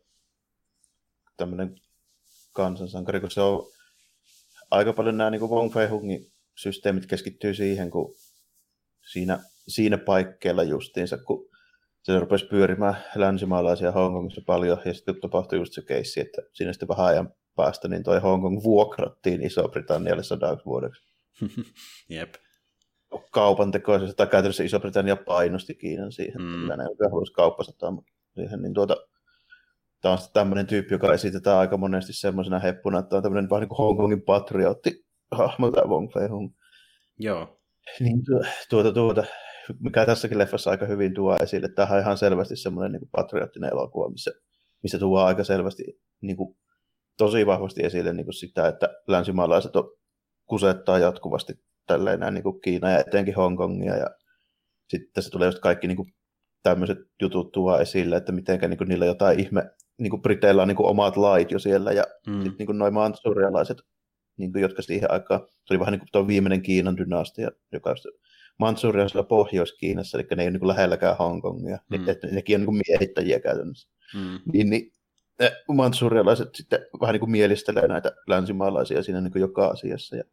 tämmöinen 1.38 1.76
kansansankari, 2.56 3.20
kun 3.20 3.32
se 3.32 3.42
on 3.42 3.68
aika 4.72 4.94
paljon 4.94 5.18
nämä 5.18 5.30
niin 5.30 5.40
kuin 5.40 5.52
Wong 5.52 5.74
Fei 5.74 5.88
Hungin 5.88 6.32
systeemit 6.56 7.06
keskittyy 7.06 7.54
siihen, 7.54 7.92
kun 7.92 8.16
siinä, 9.12 9.40
siinä 9.68 9.98
paikkeilla 9.98 10.64
justiinsa, 10.64 11.18
kun 11.18 11.50
se 12.04 12.20
rupesi 12.20 12.46
pyörimään 12.46 12.98
länsimaalaisia 13.16 13.92
Hongkongissa 13.92 14.42
paljon, 14.46 14.78
ja 14.86 14.94
sitten 14.94 15.22
tapahtui 15.22 15.60
just 15.60 15.74
se 15.74 15.82
keissi, 15.82 16.20
että 16.20 16.42
siinä 16.54 16.74
sitten 16.74 16.88
vähän 16.88 17.06
ajan 17.06 17.34
päästä, 17.56 17.88
niin 17.88 18.04
toi 18.04 18.20
Hongkong 18.20 18.64
vuokrattiin 18.64 19.44
Iso-Britannialle 19.44 20.24
sadaksi 20.24 20.66
vuodeksi. 20.66 21.02
Jep. 22.10 22.34
Kaupan 23.32 23.72
tekoisessa, 23.72 24.16
tai 24.16 24.28
käytännössä 24.28 24.64
Iso-Britannia 24.64 25.16
painosti 25.16 25.76
Kiinan 25.76 26.12
siihen, 26.12 26.42
mm. 26.42 26.72
että 26.72 26.78
ne 26.78 27.10
halusi 27.12 27.34
kauppasataa 27.34 27.94
siihen, 28.36 28.62
niin 28.62 28.74
tuota, 28.74 28.98
tämä 30.06 30.14
on 30.14 30.20
tämmöinen 30.34 30.68
tyyppi, 30.68 30.94
joka 30.94 31.14
esitetään 31.14 31.58
aika 31.58 31.78
monesti 31.78 32.14
semmoisena 32.14 32.60
heppuna, 32.60 33.00
että 33.00 33.16
on 33.16 33.24
tämmöinen 33.24 33.50
vähän 33.50 33.62
niin 33.62 33.70
kuin 33.70 33.78
Hongkongin 33.78 34.22
patriotti 34.22 35.06
hahmo 35.32 35.72
tämä 35.72 35.88
Wong 35.88 36.14
Fei 36.14 36.28
Hung. 36.28 36.54
Joo. 37.20 37.60
Niin 38.00 38.20
tuota, 38.70 38.92
tuota, 38.92 39.24
mikä 39.80 40.06
tässäkin 40.06 40.38
leffassa 40.38 40.72
aika 40.72 40.86
hyvin 40.86 41.14
tuo 41.14 41.38
esille, 41.38 41.66
että 41.66 41.86
tämä 41.86 41.96
on 41.96 42.02
ihan 42.02 42.18
selvästi 42.18 42.56
semmoinen 42.56 42.92
niin 42.92 43.10
patriottinen 43.12 43.70
elokuva, 43.72 44.10
missä, 44.10 44.32
missä 44.84 45.00
tuo 45.00 45.20
aika 45.20 45.44
selvästi 45.44 45.84
niin 46.22 46.38
kuin, 46.38 46.58
tosi 47.18 47.46
vahvasti 47.46 47.86
esille 47.86 48.14
niin 48.14 48.26
kuin 48.26 48.34
sitä, 48.34 48.68
että 48.68 48.90
länsimaalaiset 49.08 49.76
on, 49.76 49.92
kusettaa 50.46 51.00
jatkuvasti 51.00 51.54
tälleen 51.88 52.20
näin 52.20 52.34
niin 52.34 52.44
kuin 52.44 52.62
Kiina 52.62 52.92
ja 52.92 53.00
etenkin 53.00 53.36
Hongkongia 53.36 53.96
ja 53.96 54.08
sitten 54.90 55.14
tässä 55.14 55.32
tulee 55.32 55.48
just 55.48 55.60
kaikki 55.60 55.88
niin 55.88 55.98
kuin, 55.98 56.14
tämmöiset 56.64 56.98
jutut 57.22 57.52
tuo 57.52 57.80
esille, 57.80 58.16
että 58.16 58.32
miten 58.32 58.60
niin 58.60 58.90
niillä 58.90 59.06
jotain 59.06 59.40
ihme 59.40 59.72
niin 59.98 60.10
kuin 60.10 60.22
Briteillä 60.22 60.62
on 60.62 60.68
niin 60.68 60.76
kuin 60.76 60.90
omat 60.90 61.18
lait 61.18 61.52
jo 61.52 61.60
siellä, 61.60 61.92
ja 61.92 62.04
mm. 62.28 62.44
sitten 62.44 62.68
niin 62.68 62.78
noin 62.78 62.94
mansurialaiset, 62.94 63.78
niin 64.38 64.52
kuin, 64.52 64.62
jotka 64.62 64.82
siihen 64.82 65.12
aikaan, 65.12 65.42
se 65.50 65.74
oli 65.74 65.80
vähän 65.80 65.92
niin 65.92 66.00
kuin 66.00 66.10
tuo 66.12 66.28
viimeinen 66.28 66.62
Kiinan 66.62 66.98
dynastia, 66.98 67.52
joka 67.72 67.90
on 67.90 67.96
Mansuria 68.60 69.08
siellä 69.08 69.28
Pohjois-Kiinassa, 69.28 70.18
eli 70.18 70.28
ne 70.36 70.44
ei 70.44 70.48
ole 70.48 70.58
niin 70.58 70.68
lähelläkään 70.68 71.18
Hongkongia, 71.18 71.80
mm. 71.90 72.10
että 72.10 72.28
nekin 72.28 72.56
on 72.56 72.60
niin 72.60 72.66
kuin 72.66 72.82
miehittäjiä 72.88 73.40
käytännössä. 73.40 73.90
Mm. 74.16 74.40
Niin, 74.54 74.70
niin 74.70 74.92
mansurialaiset 75.68 76.56
sitten 76.56 76.80
vähän 77.02 77.14
niin 77.14 77.20
kuin 77.20 77.32
mielistelee 77.32 77.88
näitä 77.88 78.12
länsimaalaisia 78.28 79.04
siinä 79.04 79.22
niin 79.22 79.32
kuin 79.32 79.42
joka 79.42 79.68
asiassa, 79.68 80.16
ja 80.16 80.24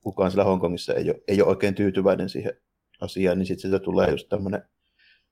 kukaan 0.00 0.30
siellä 0.30 0.44
Hongkongissa 0.44 0.94
ei 0.94 1.10
ole, 1.10 1.20
ei 1.28 1.42
ole 1.42 1.48
oikein 1.48 1.74
tyytyväinen 1.74 2.28
siihen 2.28 2.52
asiaan, 3.00 3.38
niin 3.38 3.46
sitten 3.46 3.70
sieltä 3.70 3.84
tulee 3.84 4.10
just 4.10 4.28
tämmöinen 4.28 4.62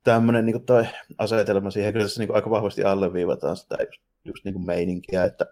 tämmöinen 0.04 0.46
niin 0.46 0.66
tai 0.66 0.86
asetelma 1.18 1.70
siihen, 1.70 1.92
kyllä 1.92 2.04
tässä 2.04 2.22
niin 2.22 2.34
aika 2.34 2.50
vahvasti 2.50 2.84
alleviivataan 2.84 3.56
sitä 3.56 3.76
just, 3.80 4.02
just 4.24 4.44
niin 4.44 4.54
kuin 4.54 4.66
meininkiä, 4.66 5.24
että, 5.24 5.46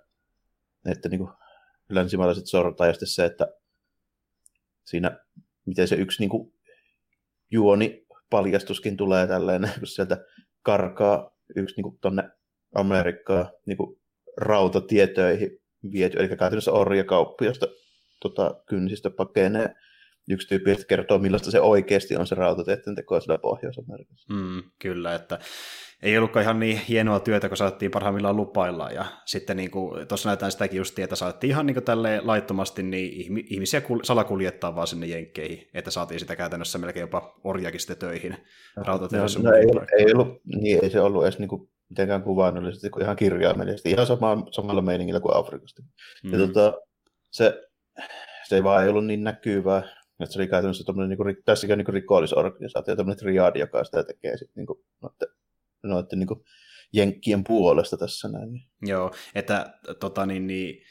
että 0.86 1.08
niin 1.08 1.18
kuin, 1.18 1.30
länsimaalaiset 1.88 2.46
sortaa 2.46 2.86
ja 2.86 2.92
sitten 2.92 3.08
se, 3.08 3.24
että 3.24 3.48
siinä, 4.84 5.18
miten 5.66 5.88
se 5.88 5.94
yksi 5.94 6.22
niin 6.22 6.30
kuin, 6.30 6.52
juoni 7.50 8.06
paljastuskin 8.30 8.96
tulee 8.96 9.26
tälleen, 9.26 9.70
kun 9.78 9.86
sieltä 9.86 10.24
karkaa 10.62 11.36
yksi 11.56 11.76
niin 11.76 11.82
kuin, 11.82 11.98
tonne 12.00 12.30
Amerikkaan 12.74 13.46
niin 13.66 13.76
kuin, 13.76 14.00
rautatietöihin 14.36 15.62
viety, 15.92 16.18
eli 16.18 16.28
käytännössä 16.28 16.72
orjakauppi, 16.72 17.44
josta 17.44 17.66
tota, 18.20 18.54
kynsistä 18.66 19.10
pakenee 19.10 19.74
yksi 20.30 20.48
tyyppi 20.48 20.84
kertoo, 20.88 21.18
millaista 21.18 21.50
se 21.50 21.60
oikeasti 21.60 22.16
on 22.16 22.26
se 22.26 22.34
rautateiden 22.34 22.94
teko 22.94 23.20
siellä 23.20 23.38
Pohjois-Amerikassa. 23.38 24.34
Mm, 24.34 24.62
kyllä, 24.78 25.14
että 25.14 25.38
ei 26.02 26.18
ollutkaan 26.18 26.42
ihan 26.42 26.60
niin 26.60 26.80
hienoa 26.88 27.20
työtä, 27.20 27.48
kun 27.48 27.56
saattiin 27.56 27.90
parhaimmillaan 27.90 28.36
lupailla. 28.36 28.90
Ja 28.90 29.04
sitten 29.26 29.56
niin 29.56 29.70
tuossa 30.08 30.28
näytetään 30.28 30.52
sitäkin 30.52 30.78
just, 30.78 30.98
että 30.98 31.16
saatiin 31.16 31.48
ihan 31.50 31.66
niin 31.66 31.84
tälle 31.84 32.20
laittomasti 32.24 32.82
niin 32.82 33.38
ihmisiä 33.50 33.80
kul- 33.80 34.00
salakuljettaa 34.02 34.76
vaan 34.76 34.86
sinne 34.86 35.06
jenkkeihin, 35.06 35.68
että 35.74 35.90
saatiin 35.90 36.20
sitä 36.20 36.36
käytännössä 36.36 36.78
melkein 36.78 37.02
jopa 37.02 37.34
orjakin 37.44 37.80
sitten 37.80 37.96
töihin 37.96 38.36
rautatehdessä. 38.76 39.38
No, 39.38 39.50
no, 39.50 39.56
ei, 39.56 39.66
ollut, 39.66 39.88
ei, 39.98 40.12
ollut, 40.14 40.40
niin, 40.44 40.78
ei 40.82 40.90
se 40.90 41.00
ollut 41.00 41.24
edes 41.24 41.38
niin 41.38 41.48
kuin 41.48 41.68
mitenkään 41.88 42.22
kuvainnollisesti 42.22 42.90
kuin 42.90 43.02
ihan 43.02 43.16
kirjaimellisesti, 43.16 43.90
ihan 43.90 44.06
sama, 44.06 44.46
samalla 44.50 44.82
meiningillä 44.82 45.20
kuin 45.20 45.36
Afrikasta. 45.36 45.82
Mm. 46.24 46.32
Ja 46.32 46.38
tota, 46.38 46.74
se, 47.30 47.62
se 48.48 48.56
ei 48.56 48.64
vaan 48.64 48.82
ei 48.82 48.88
ollut 48.88 49.06
niin 49.06 49.24
näkyvää, 49.24 49.82
että 50.20 50.32
se 50.32 50.38
oli 50.38 50.48
käytännössä 50.48 50.84
tämmöinen, 50.84 51.08
niin 51.08 51.16
kuin, 51.16 51.36
tässäkin 51.44 51.72
on 51.72 51.78
niin 51.78 51.94
rikollisorganisaatio, 51.94 52.96
tämmöinen 52.96 53.18
triadi, 53.18 53.58
joka 53.58 53.84
sitä 53.84 54.04
tekee 54.04 54.36
sitten 54.36 54.54
niin 54.56 54.66
kuin, 54.66 54.78
noiden, 55.02 55.28
noiden 55.82 56.18
niin 56.18 56.26
kuin, 56.26 56.44
jenkkien 56.92 57.44
puolesta 57.44 57.96
tässä 57.96 58.28
näin. 58.28 58.62
Joo, 58.82 59.12
että 59.34 59.78
tota, 60.00 60.26
niin, 60.26 60.46
niin, 60.46 60.82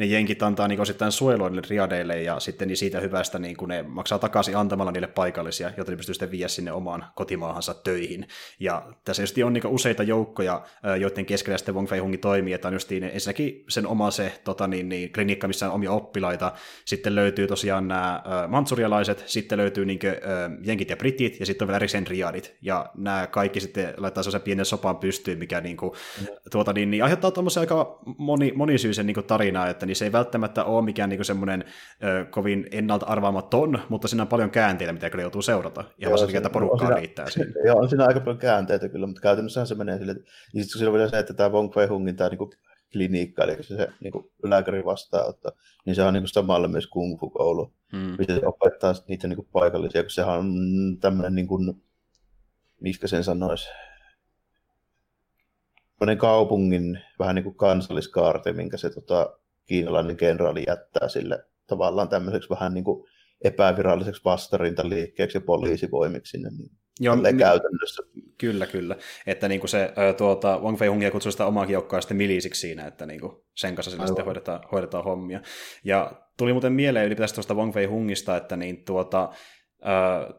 ne 0.00 0.06
jenkit 0.06 0.42
antaa 0.42 0.68
niin 0.68 0.80
osittain 0.80 1.12
suojelua 1.12 1.48
niille 1.48 1.62
riadeille 1.70 2.22
ja 2.22 2.40
sitten 2.40 2.68
niin 2.68 2.76
siitä 2.76 3.00
hyvästä 3.00 3.38
niin 3.38 3.56
kuin 3.56 3.68
ne 3.68 3.82
maksaa 3.82 4.18
takaisin 4.18 4.56
antamalla 4.56 4.92
niille 4.92 5.06
paikallisia, 5.06 5.70
jotta 5.76 5.92
ne 5.92 5.96
pystyy 5.96 6.14
sitten 6.14 6.30
viedä 6.30 6.48
sinne 6.48 6.72
omaan 6.72 7.04
kotimaahansa 7.14 7.74
töihin. 7.74 8.28
Ja 8.60 8.82
tässä 9.04 9.22
just 9.22 9.36
on 9.44 9.52
niin 9.52 9.66
useita 9.66 10.02
joukkoja, 10.02 10.62
joiden 11.00 11.26
keskellä 11.26 11.58
sitten 11.58 11.74
Wong 11.74 11.88
Fei 11.88 11.98
Hungi 11.98 12.18
toimii, 12.18 12.52
että 12.52 12.68
on 12.68 12.74
just 12.74 12.90
niin, 12.90 13.04
ensinnäkin 13.04 13.64
sen 13.68 13.86
oma 13.86 14.10
se 14.10 14.40
tota, 14.44 14.66
niin, 14.66 14.88
niin, 14.88 15.12
klinikka, 15.12 15.48
missä 15.48 15.66
on 15.66 15.72
omia 15.72 15.92
oppilaita, 15.92 16.52
sitten 16.84 17.14
löytyy 17.14 17.46
tosiaan 17.46 17.88
nämä 17.88 18.22
mansurialaiset, 18.48 19.24
sitten 19.26 19.58
löytyy 19.58 19.84
niin 19.84 19.98
kuin, 19.98 20.12
jenkit 20.62 20.90
ja 20.90 20.96
britit, 20.96 21.40
ja 21.40 21.46
sitten 21.46 21.64
on 21.64 21.68
vielä 21.68 21.76
erikseen 21.76 22.06
riadit, 22.06 22.56
ja 22.62 22.90
nämä 22.96 23.26
kaikki 23.26 23.60
sitten 23.60 23.94
laittaa 23.96 24.22
sellaisen 24.22 24.44
pienen 24.44 24.64
sopan 24.64 24.96
pystyyn, 24.96 25.38
mikä 25.38 25.60
niin 25.60 25.76
kuin, 25.76 25.92
mm. 26.20 26.26
tuota, 26.50 26.72
niin, 26.72 26.90
niin 26.90 27.04
aiheuttaa 27.04 27.30
tuommoisen 27.30 27.60
aika 27.60 27.98
moni, 28.18 28.52
monisyisen 28.54 29.06
niin 29.06 29.24
tarinaa, 29.26 29.68
että 29.68 29.86
niin 29.90 29.96
se 29.96 30.04
ei 30.04 30.12
välttämättä 30.12 30.64
ole 30.64 30.84
mikään 30.84 31.10
niin 31.10 31.24
semmoinen 31.24 31.64
ö, 32.04 32.24
kovin 32.24 32.68
ennalta 32.70 33.06
arvaamaton, 33.06 33.78
mutta 33.88 34.08
siinä 34.08 34.22
on 34.22 34.28
paljon 34.28 34.50
käänteitä, 34.50 34.92
mitä 34.92 35.10
kyllä 35.10 35.22
joutuu 35.22 35.42
seurata. 35.42 35.84
Ihan 35.98 36.12
vasta, 36.12 36.36
että 36.36 36.50
porukkaa 36.50 36.78
siinä, 36.78 37.00
riittää 37.00 37.30
siinä. 37.30 37.52
Joo, 37.66 37.78
on 37.78 37.88
siinä 37.88 38.04
aika 38.04 38.20
paljon 38.20 38.38
käänteitä 38.38 38.88
kyllä, 38.88 39.06
mutta 39.06 39.22
käytännössä 39.22 39.64
se 39.64 39.74
menee 39.74 39.98
sille, 39.98 40.12
että 40.12 40.24
ja 40.54 40.62
sitten 40.62 40.78
siinä 40.78 40.88
on 40.88 40.94
vielä 40.94 41.08
se, 41.08 41.18
että 41.18 41.34
tämä 41.34 41.48
Wong 41.48 41.74
Fei 41.74 41.86
Hungin 41.86 42.16
tämä 42.16 42.30
niin 42.30 42.50
klinikka, 42.92 43.44
eli 43.44 43.62
se, 43.62 43.76
se 43.76 43.88
niin 44.00 44.12
kuin 44.12 44.30
lääkäri 44.42 44.84
vastaanotto, 44.84 45.50
niin 45.86 45.94
se 45.96 46.02
on 46.02 46.14
niin 46.14 46.22
kuin 46.22 46.28
samalla 46.28 46.68
myös 46.68 46.86
kung 46.86 47.20
fu 47.20 47.30
koulu, 47.30 47.72
hmm. 47.92 48.14
mistä 48.18 48.34
se 48.34 48.46
opettaa 48.46 48.94
niitä 49.08 49.28
niin 49.28 49.36
kuin 49.36 49.48
paikallisia, 49.52 50.02
kun 50.02 50.10
sehän 50.10 50.38
on 50.38 50.46
tämmöinen, 51.00 51.34
niin 51.34 51.48
kuin, 51.48 51.82
mistä 52.80 53.06
sen 53.06 53.24
sanoisi, 53.24 53.68
kaupungin 56.18 57.00
vähän 57.18 57.34
niin 57.34 57.44
kuin 57.44 57.54
kansalliskaarte, 57.54 58.52
minkä 58.52 58.76
se 58.76 58.90
tota, 58.90 59.39
kiinalainen 59.70 60.16
kenraali 60.16 60.64
jättää 60.66 61.08
sille 61.08 61.44
tavallaan 61.66 62.08
tämmöiseksi 62.08 62.50
vähän 62.50 62.74
niin 62.74 62.84
kuin 62.84 63.08
epäviralliseksi 63.44 64.24
vastarintaliikkeeksi 64.24 65.36
ja 65.36 65.42
poliisivoimiksi 65.42 66.30
sinne. 66.30 66.50
Niin 66.50 66.70
Joo, 67.00 67.16
mi- 67.16 67.34
käytännössä. 67.38 68.02
Kyllä, 68.38 68.66
kyllä. 68.66 68.96
Että 69.26 69.48
niin 69.48 69.60
kuin 69.60 69.70
se 69.70 69.92
tuota, 70.16 70.58
Wang 70.58 70.78
Fei 70.78 70.88
Hungia 70.88 71.10
kutsuu 71.10 71.32
sitä 71.32 71.46
omaa 71.46 71.64
joukkoa 71.64 72.00
sitten 72.00 72.16
milisiksi 72.16 72.60
siinä, 72.60 72.86
että 72.86 73.06
niin 73.06 73.20
kuin 73.20 73.32
sen 73.56 73.74
kanssa 73.74 73.90
sillä 73.90 74.06
sitten 74.06 74.24
hoidetaan, 74.24 74.60
hoidetaan 74.72 75.04
hommia. 75.04 75.40
Ja 75.84 76.12
tuli 76.38 76.52
muuten 76.52 76.72
mieleen 76.72 77.06
ylipäätään 77.06 77.34
tuosta 77.34 77.54
Wang 77.54 77.74
Fei 77.74 77.86
Hungista, 77.86 78.36
että 78.36 78.56
niin 78.56 78.84
tuota, 78.84 79.32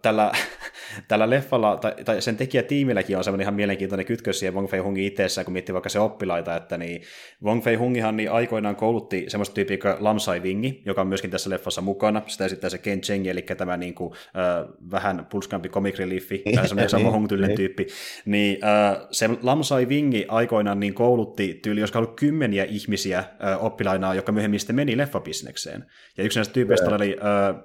tällä, 0.01 0.31
tällä 1.07 1.29
leffalla, 1.29 1.77
tai, 1.77 1.93
tai 2.05 2.21
sen 2.21 2.37
tekijätiimilläkin 2.37 3.17
on 3.17 3.23
semmoinen 3.23 3.43
ihan 3.43 3.53
mielenkiintoinen 3.53 4.05
kytkös 4.05 4.39
siihen 4.39 4.53
Wong 4.53 4.69
Fei 4.69 4.79
Hungin 4.79 5.05
itsessään, 5.05 5.45
kun 5.45 5.53
miettii 5.53 5.73
vaikka 5.73 5.89
se 5.89 5.99
oppilaita, 5.99 6.55
että 6.55 6.77
niin 6.77 7.01
Wong 7.43 7.63
Fei 7.63 7.75
Hungihan 7.75 8.17
niin 8.17 8.31
aikoinaan 8.31 8.75
koulutti 8.75 9.25
semmoista 9.27 9.53
tyyppiä 9.53 9.77
kuin 9.77 9.95
Lam 9.99 10.19
Sai 10.19 10.39
Wingi, 10.39 10.81
joka 10.85 11.01
on 11.01 11.07
myöskin 11.07 11.31
tässä 11.31 11.49
leffassa 11.49 11.81
mukana. 11.81 12.21
Sitä 12.27 12.45
esittää 12.45 12.69
se 12.69 12.77
Ken 12.77 13.01
Cheng, 13.01 13.27
eli 13.27 13.41
tämä 13.41 13.77
niin 13.77 13.95
kuin, 13.95 14.13
äh, 14.13 14.73
vähän 14.91 15.27
pulskampi 15.29 15.69
comic 15.69 15.97
reliefi, 15.97 16.43
tai 16.55 16.67
semmoinen 16.67 16.89
sama 16.89 17.11
Hong 17.11 17.27
tyylinen 17.27 17.55
tyyppi. 17.55 17.87
Niin 18.25 18.65
äh, 18.65 19.07
se 19.11 19.29
Lam 19.41 19.63
Sai 19.63 19.85
Wingi 19.85 20.25
aikoinaan 20.27 20.79
niin 20.79 20.93
koulutti 20.93 21.59
tyyli, 21.63 21.79
jos 21.79 21.95
ollut 21.95 22.15
kymmeniä 22.15 22.63
ihmisiä 22.63 23.19
äh, 23.19 23.65
oppilaina, 23.65 24.13
jotka 24.13 24.31
myöhemmin 24.31 24.59
sitten 24.59 24.75
meni 24.75 24.97
leffabisnekseen. 24.97 25.85
Ja 26.17 26.23
yksi 26.23 26.39
näistä 26.39 26.53
tyypeistä 26.53 26.95
oli 26.95 27.17
äh, 27.19 27.55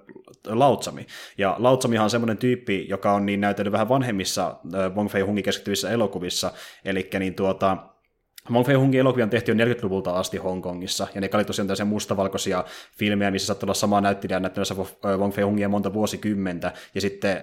Lautsami. 0.46 1.06
Ja 1.38 1.56
Lautsamihan 1.66 2.04
on 2.04 2.10
semmoinen 2.10 2.38
tyyppi, 2.38 2.86
joka 2.88 3.12
on 3.12 3.26
niin 3.26 3.40
näytellyt 3.40 3.72
vähän 3.72 3.88
vanhemmissa 3.88 4.56
Wong 4.94 5.10
Fei 5.10 5.22
Hungin 5.22 5.44
keskittyvissä 5.44 5.90
elokuvissa, 5.90 6.52
eli 6.84 7.08
niin 7.18 7.34
tuota, 7.34 7.76
Wong 8.50 8.66
Fei 8.66 8.74
Hungin 8.74 9.00
elokuvia 9.00 9.24
on 9.24 9.30
tehty 9.30 9.52
jo 9.52 9.64
40-luvulta 9.64 10.12
asti 10.12 10.36
Hongkongissa, 10.36 11.06
ja 11.14 11.20
ne 11.20 11.30
oli 11.34 11.44
tosiaan 11.44 11.66
tällaisia 11.66 11.86
mustavalkoisia 11.86 12.64
filmejä, 12.98 13.30
missä 13.30 13.46
saattaa 13.46 13.66
olla 13.66 13.74
sama 13.74 14.00
näyttelijä 14.00 14.40
näyttelyssä 14.40 14.74
Wong 15.18 15.32
Fei 15.32 15.44
Hungia 15.44 15.68
monta 15.68 15.92
vuosikymmentä, 15.92 16.72
ja 16.94 17.00
sitten 17.00 17.42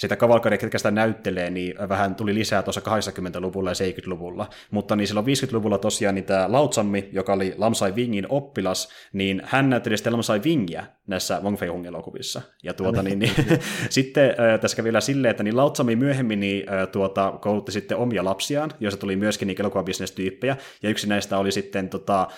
sitä 0.00 0.16
kavalkaria, 0.16 0.58
ketkä 0.58 0.78
sitä 0.78 0.90
näyttelee, 0.90 1.50
niin 1.50 1.74
vähän 1.88 2.14
tuli 2.14 2.34
lisää 2.34 2.62
tuossa 2.62 2.80
80-luvulla 2.80 3.70
ja 3.70 3.74
70-luvulla. 3.74 4.48
Mutta 4.70 4.96
niin 4.96 5.06
silloin 5.06 5.26
50-luvulla 5.26 5.78
tosiaan 5.78 6.14
niin 6.14 6.24
tämä 6.24 6.52
Lautsammi, 6.52 7.08
joka 7.12 7.32
oli 7.32 7.54
Lamsai 7.56 7.92
Wingin 7.92 8.26
oppilas, 8.28 8.88
niin 9.12 9.42
hän 9.44 9.70
näytteli 9.70 9.96
sitten 9.96 10.12
Lamsai 10.12 10.40
Wingia 10.44 10.84
näissä 11.06 11.40
Wong 11.42 11.58
Fei 11.58 11.68
elokuvissa. 11.86 12.42
Ja 12.62 12.74
tuota, 12.74 13.02
niin, 13.02 13.18
niin, 13.18 13.32
sitten 13.90 14.30
äh, 14.30 14.60
tässä 14.60 14.76
kävi 14.76 14.84
vielä 14.84 15.00
silleen, 15.00 15.30
että 15.30 15.42
niin 15.42 15.56
Lautsami 15.56 15.96
myöhemmin 15.96 16.40
niin, 16.40 16.72
äh, 16.72 16.88
tuota, 16.88 17.38
koulutti 17.40 17.72
sitten 17.72 17.96
omia 17.96 18.24
lapsiaan, 18.24 18.70
joista 18.80 19.00
tuli 19.00 19.16
myöskin 19.16 19.46
niin 19.48 19.60
elokuvabisnestyyppejä, 19.60 20.56
ja 20.82 20.90
yksi 20.90 21.08
näistä 21.08 21.38
oli 21.38 21.52
sitten 21.52 21.88
tota, 21.88 22.20
äh, 22.20 22.28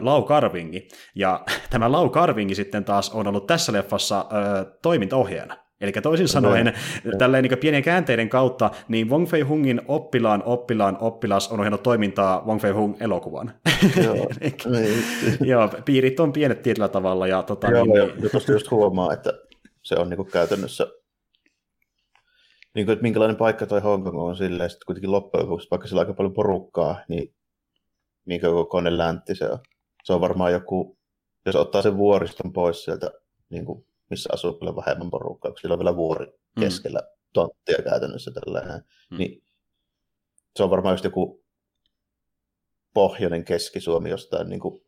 Lau 0.00 0.22
Karvingi. 0.22 0.88
Ja 1.14 1.44
tämä 1.70 1.92
Lau 1.92 2.10
Karvingi 2.10 2.54
sitten 2.54 2.84
taas 2.84 3.10
on 3.10 3.26
ollut 3.26 3.46
tässä 3.46 3.72
leffassa 3.72 4.18
äh, 4.18 4.66
toimintaohjaajana. 4.82 5.69
Eli 5.80 5.92
toisin 5.92 6.28
sanoen, 6.28 6.66
no, 7.04 7.18
tälleen 7.18 7.44
niin 7.44 7.58
pienen 7.58 7.82
käänteiden 7.82 8.28
kautta, 8.28 8.70
niin 8.88 9.10
Wong 9.10 9.28
Fei 9.28 9.42
Hungin 9.42 9.80
oppilaan 9.88 10.42
oppilaan 10.46 10.98
oppilas 11.00 11.48
on 11.48 11.60
ohjannut 11.60 11.82
toimintaa 11.82 12.44
Wong 12.46 12.60
Fei 12.60 12.72
Hung 12.72 12.96
elokuvan. 13.00 13.52
Joo, 14.04 14.14
niin. 14.40 15.04
Joo 15.40 15.68
piirit 15.84 16.20
on 16.20 16.32
pienet 16.32 16.62
tietyllä 16.62 16.88
tavalla. 16.88 17.26
Ja, 17.26 17.42
tota, 17.42 17.70
Joo, 17.70 17.84
niin, 17.84 17.96
ja, 18.22 18.30
tuosta 18.30 18.52
just 18.52 18.70
huomaa, 18.70 19.12
että 19.12 19.32
se 19.82 19.94
on 19.94 20.10
niin 20.10 20.26
käytännössä, 20.26 20.86
niin 22.74 22.86
kuin, 22.86 22.92
että 22.92 23.02
minkälainen 23.02 23.36
paikka 23.36 23.66
toi 23.66 23.80
Hongkong 23.80 24.18
on 24.18 24.36
silleen, 24.36 24.70
että 24.70 24.86
kuitenkin 24.86 25.12
loppujen 25.12 25.46
lopuksi, 25.46 25.68
vaikka 25.70 25.88
sillä 25.88 26.00
on 26.00 26.06
aika 26.06 26.16
paljon 26.16 26.34
porukkaa, 26.34 27.00
niin 27.08 27.34
minkä 28.24 28.48
kokoinen 28.48 28.98
läntti 28.98 29.34
se 29.34 29.50
on. 29.50 29.58
Se 30.04 30.12
on 30.12 30.20
varmaan 30.20 30.52
joku, 30.52 30.98
jos 31.46 31.56
ottaa 31.56 31.82
sen 31.82 31.96
vuoriston 31.96 32.52
pois 32.52 32.84
sieltä 32.84 33.10
niin 33.50 33.64
kuin 33.64 33.86
missä 34.10 34.30
asuu 34.32 34.52
kyllä 34.52 34.76
vähemmän 34.76 35.10
porukkaa, 35.10 35.50
kun 35.50 35.58
sillä 35.58 35.72
on 35.72 35.78
vielä 35.78 35.96
vuori 35.96 36.26
mm. 36.26 36.60
keskellä 36.60 36.98
mm. 36.98 37.30
tonttia 37.32 37.82
käytännössä 37.84 38.30
tällainen. 38.30 38.84
Mm. 39.10 39.18
Niin 39.18 39.42
se 40.56 40.62
on 40.62 40.70
varmaan 40.70 40.92
just 40.92 41.04
joku 41.04 41.44
pohjoinen 42.94 43.44
Keski-Suomi 43.44 44.10
jostain 44.10 44.48
niin 44.48 44.60
kuin 44.60 44.84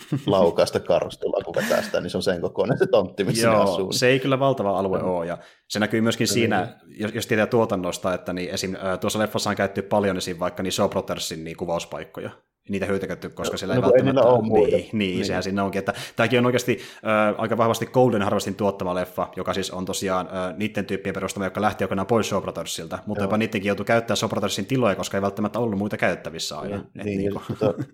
laukaista 0.26 0.80
karstolla, 0.80 1.44
kun 1.44 1.54
vetää 1.54 1.82
sitä, 1.82 2.00
niin 2.00 2.10
se 2.10 2.16
on 2.16 2.22
sen 2.22 2.40
kokoinen 2.40 2.78
se 2.78 2.86
tontti, 2.86 3.24
missä 3.24 3.46
Joo, 3.46 3.62
asuu. 3.62 3.92
se 3.92 4.08
ei 4.08 4.20
kyllä 4.20 4.38
valtava 4.38 4.78
alue 4.78 4.98
mm. 4.98 5.04
ole, 5.04 5.26
ja 5.26 5.38
se 5.68 5.78
näkyy 5.78 6.00
myöskin 6.00 6.24
no, 6.24 6.32
siinä, 6.32 6.80
jos, 6.86 7.14
jos 7.14 7.26
tietää 7.26 7.46
tuotannosta, 7.46 8.14
että 8.14 8.32
niin 8.32 8.50
esim, 8.50 8.76
tuossa 9.00 9.18
leffassa 9.18 9.50
on 9.50 9.56
käytetty 9.56 9.82
paljon 9.82 10.16
esim. 10.16 10.38
vaikka 10.38 10.62
niin 10.62 10.72
Soap 10.72 10.92
niin 11.36 11.56
kuvauspaikkoja, 11.56 12.30
niitä 12.68 12.86
hyötykätty, 12.86 13.28
koska 13.28 13.54
no, 13.54 13.58
siellä 13.58 13.74
ei 13.74 13.80
no, 13.80 13.86
välttämättä... 13.86 14.20
Ei 14.20 14.26
ole 14.26 14.42
muuta. 14.42 14.76
Niin, 14.76 14.88
niin, 14.92 15.14
niin, 15.14 15.26
sehän 15.26 15.42
siinä 15.42 15.64
onkin. 15.64 15.78
Että, 15.78 15.92
tämäkin 16.16 16.38
on 16.38 16.46
oikeasti 16.46 16.78
äh, 17.06 17.34
aika 17.38 17.56
vahvasti 17.56 17.86
Golden 17.86 18.22
Harvestin 18.22 18.54
tuottama 18.54 18.94
leffa, 18.94 19.28
joka 19.36 19.54
siis 19.54 19.70
on 19.70 19.84
tosiaan 19.84 20.26
äh, 20.26 20.56
niiden 20.56 20.86
tyyppien 20.86 21.14
perustama, 21.14 21.46
joka 21.46 21.60
lähti 21.60 21.84
kokonaan 21.84 22.06
pois 22.06 22.28
Show 22.28 22.42
Brothersilta, 22.42 22.98
mutta 23.06 23.22
Joo. 23.22 23.24
jopa 23.24 23.36
niidenkin 23.36 23.68
joutui 23.68 23.86
käyttää 23.86 24.16
Show 24.16 24.30
Brothersin 24.30 24.66
tiloja, 24.66 24.96
koska 24.96 25.16
ei 25.16 25.22
välttämättä 25.22 25.58
ollut 25.58 25.78
muita 25.78 25.96
käyttävissä 25.96 26.58
aina. 26.58 26.76
Niin, 26.76 26.86
Et, 26.98 27.04
niin, 27.04 27.18
niin, 27.18 27.32
kuin... 27.32 27.58
tota, 27.58 27.84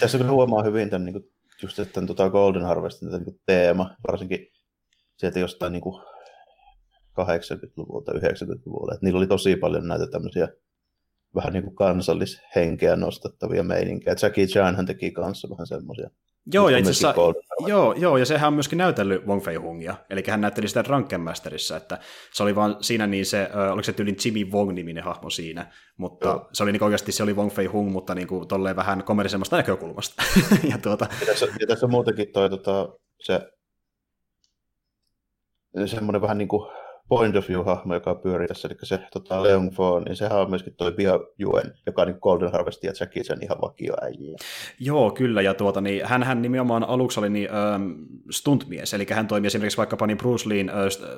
tässä 0.00 0.18
kyllä 0.18 0.30
huomaa 0.30 0.62
hyvin 0.62 0.90
tämän, 0.90 1.04
niin 1.04 1.12
kuin, 1.12 1.24
just 1.62 1.80
tämän 1.92 2.06
tota 2.06 2.30
Golden 2.30 2.62
Harvestin 2.62 3.08
niin 3.08 3.24
kuin 3.24 3.40
teema, 3.46 3.90
varsinkin 4.08 4.46
sieltä 5.16 5.38
jostain 5.38 5.72
niin 5.72 5.82
kuin 5.82 6.02
80-luvulta, 7.20 8.12
90-luvulta, 8.12 8.94
että 8.94 9.06
niillä 9.06 9.18
oli 9.18 9.26
tosi 9.26 9.56
paljon 9.56 9.88
näitä 9.88 10.06
tämmöisiä 10.06 10.48
vähän 11.34 11.52
niin 11.52 11.64
kuin 11.64 11.76
kansallishenkeä 11.76 12.96
nostattavia 12.96 13.62
meininkejä. 13.62 14.16
Jackie 14.22 14.46
Chan 14.46 14.86
teki 14.86 15.10
kanssa 15.10 15.50
vähän 15.50 15.66
semmoisia. 15.66 16.10
Joo, 16.52 16.68
ja 16.68 16.78
itse 16.78 16.90
asiassa, 16.90 17.14
joo, 17.66 17.92
joo, 17.92 18.16
ja 18.16 18.26
sehän 18.26 18.48
on 18.48 18.54
myöskin 18.54 18.78
näytellyt 18.78 19.26
Wong 19.26 19.42
Fei 19.42 19.54
Hungia, 19.54 19.94
eli 20.10 20.22
hän 20.28 20.40
näytteli 20.40 20.68
sitä 20.68 20.84
Drunken 20.84 21.20
Masterissa, 21.20 21.76
että 21.76 21.98
se 22.32 22.42
oli 22.42 22.54
vaan 22.54 22.76
siinä 22.80 23.06
niin 23.06 23.26
se, 23.26 23.50
oliko 23.72 23.82
se 23.82 23.92
tyylin 23.92 24.16
Jimmy 24.24 24.52
Wong-niminen 24.52 25.04
hahmo 25.04 25.30
siinä, 25.30 25.72
mutta 25.96 26.28
joo. 26.28 26.48
se 26.52 26.62
oli 26.62 26.72
niin 26.72 26.84
oikeasti, 26.84 27.12
se 27.12 27.22
oli 27.22 27.36
Wong 27.36 27.50
Fei 27.50 27.66
Hung, 27.66 27.92
mutta 27.92 28.14
niin 28.14 28.28
kuin 28.28 28.48
tolleen 28.48 28.76
vähän 28.76 29.04
komerisemmasta 29.04 29.56
näkökulmasta. 29.56 30.22
ja, 30.70 30.78
tuota... 30.78 31.06
ja, 31.20 31.26
tässä, 31.26 31.46
ja 31.60 31.66
tässä 31.66 31.86
muutenkin 31.86 32.32
toi, 32.32 32.50
tota, 32.50 32.88
se 33.20 33.40
semmoinen 35.86 36.22
vähän 36.22 36.38
niin 36.38 36.48
kuin 36.48 36.79
point 37.10 37.36
of 37.36 37.48
view-hahmo, 37.48 37.94
joka 37.94 38.14
pyörii 38.14 38.48
tässä, 38.48 38.68
eli 38.68 38.76
se 38.82 39.00
tota, 39.12 39.42
Leon 39.42 39.70
Fo, 39.70 40.00
niin 40.00 40.16
sehän 40.16 40.38
on 40.38 40.50
myöskin 40.50 40.74
toi 40.76 40.92
Bia 40.92 41.20
Yuen, 41.40 41.74
joka 41.86 42.02
on 42.02 42.08
niin 42.08 42.18
Golden 42.22 42.52
Harvest 42.52 42.84
ja 42.84 42.92
Jackie 43.00 43.22
Chan 43.22 43.42
ihan 43.42 43.58
vakioäjiä. 43.62 44.36
Joo, 44.80 45.10
kyllä, 45.10 45.42
ja 45.42 45.54
tuota, 45.54 45.80
niin, 45.80 46.06
hän 46.06 46.42
nimenomaan 46.42 46.84
aluksi 46.84 47.20
oli 47.20 47.30
niin, 47.30 47.48
ähm, 47.54 47.90
stuntmies, 48.30 48.94
eli 48.94 49.06
hän 49.10 49.26
toimi 49.26 49.46
esimerkiksi 49.46 49.78
vaikkapa 49.78 50.06
niin 50.06 50.18
Bruce 50.18 50.48
Leein 50.48 50.68
äh, 50.68 50.76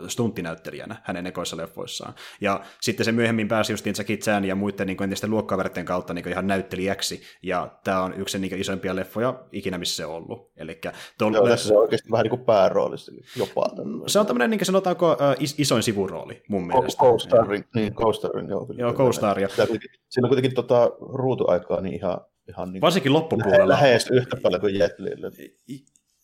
stunttinäyttelijänä 0.08 0.96
hänen 1.04 1.26
ekoissa 1.26 1.56
leffoissaan. 1.56 2.14
Ja 2.40 2.60
sitten 2.80 3.04
se 3.04 3.12
myöhemmin 3.12 3.48
pääsi 3.48 3.72
justiin 3.72 3.94
Jackie 3.98 4.16
Chan 4.16 4.44
ja 4.44 4.54
muiden 4.54 4.86
niin 4.86 5.02
entisten 5.02 5.30
luokkaverten 5.30 5.84
kautta 5.84 6.14
niin 6.14 6.28
ihan 6.28 6.46
näyttelijäksi, 6.46 7.22
ja 7.42 7.78
tämä 7.84 8.02
on 8.02 8.14
yksi 8.16 8.38
niin 8.38 8.60
isoimpia 8.60 8.96
leffoja 8.96 9.40
ikinä, 9.52 9.78
missä 9.78 9.96
se 9.96 10.06
on 10.06 10.14
ollut. 10.14 10.50
Elikkä 10.56 10.92
tuolla... 11.18 11.36
Joo, 11.36 11.48
tässä 11.48 11.68
se 11.68 11.74
on 11.74 11.80
oikeasti 11.80 12.10
vähän 12.10 12.24
niin 12.24 12.30
kuin 12.30 12.44
pääroolissa 12.44 13.12
jopa. 13.36 13.70
Se 14.06 14.18
on 14.18 14.26
tämmöinen, 14.26 14.50
niin 14.50 14.66
sanotaanko, 14.66 15.10
äh, 15.10 15.36
isoin 15.82 15.94
sivurooli 15.94 16.42
mun 16.48 16.66
mielestä. 16.66 17.04
Co-starring, 17.04 17.64
niin 17.74 17.94
co-starring, 17.94 18.50
joo. 18.50 18.66
Kyllä, 18.66 18.80
joo, 18.80 18.92
co-star. 18.92 19.38
Siinä 19.38 20.26
on 20.26 20.28
kuitenkin 20.28 20.54
tota, 20.54 20.90
ruutuaikaa 21.12 21.80
niin 21.80 21.94
ihan, 21.94 22.20
ihan 22.48 22.72
niin 22.72 22.80
Varsinkin 22.80 23.12
loppupuolella. 23.12 23.68
Lähes 23.68 24.10
yhtä 24.10 24.36
paljon 24.42 24.60
kuin 24.60 24.78
Jet 24.78 24.98
Lille. 24.98 25.30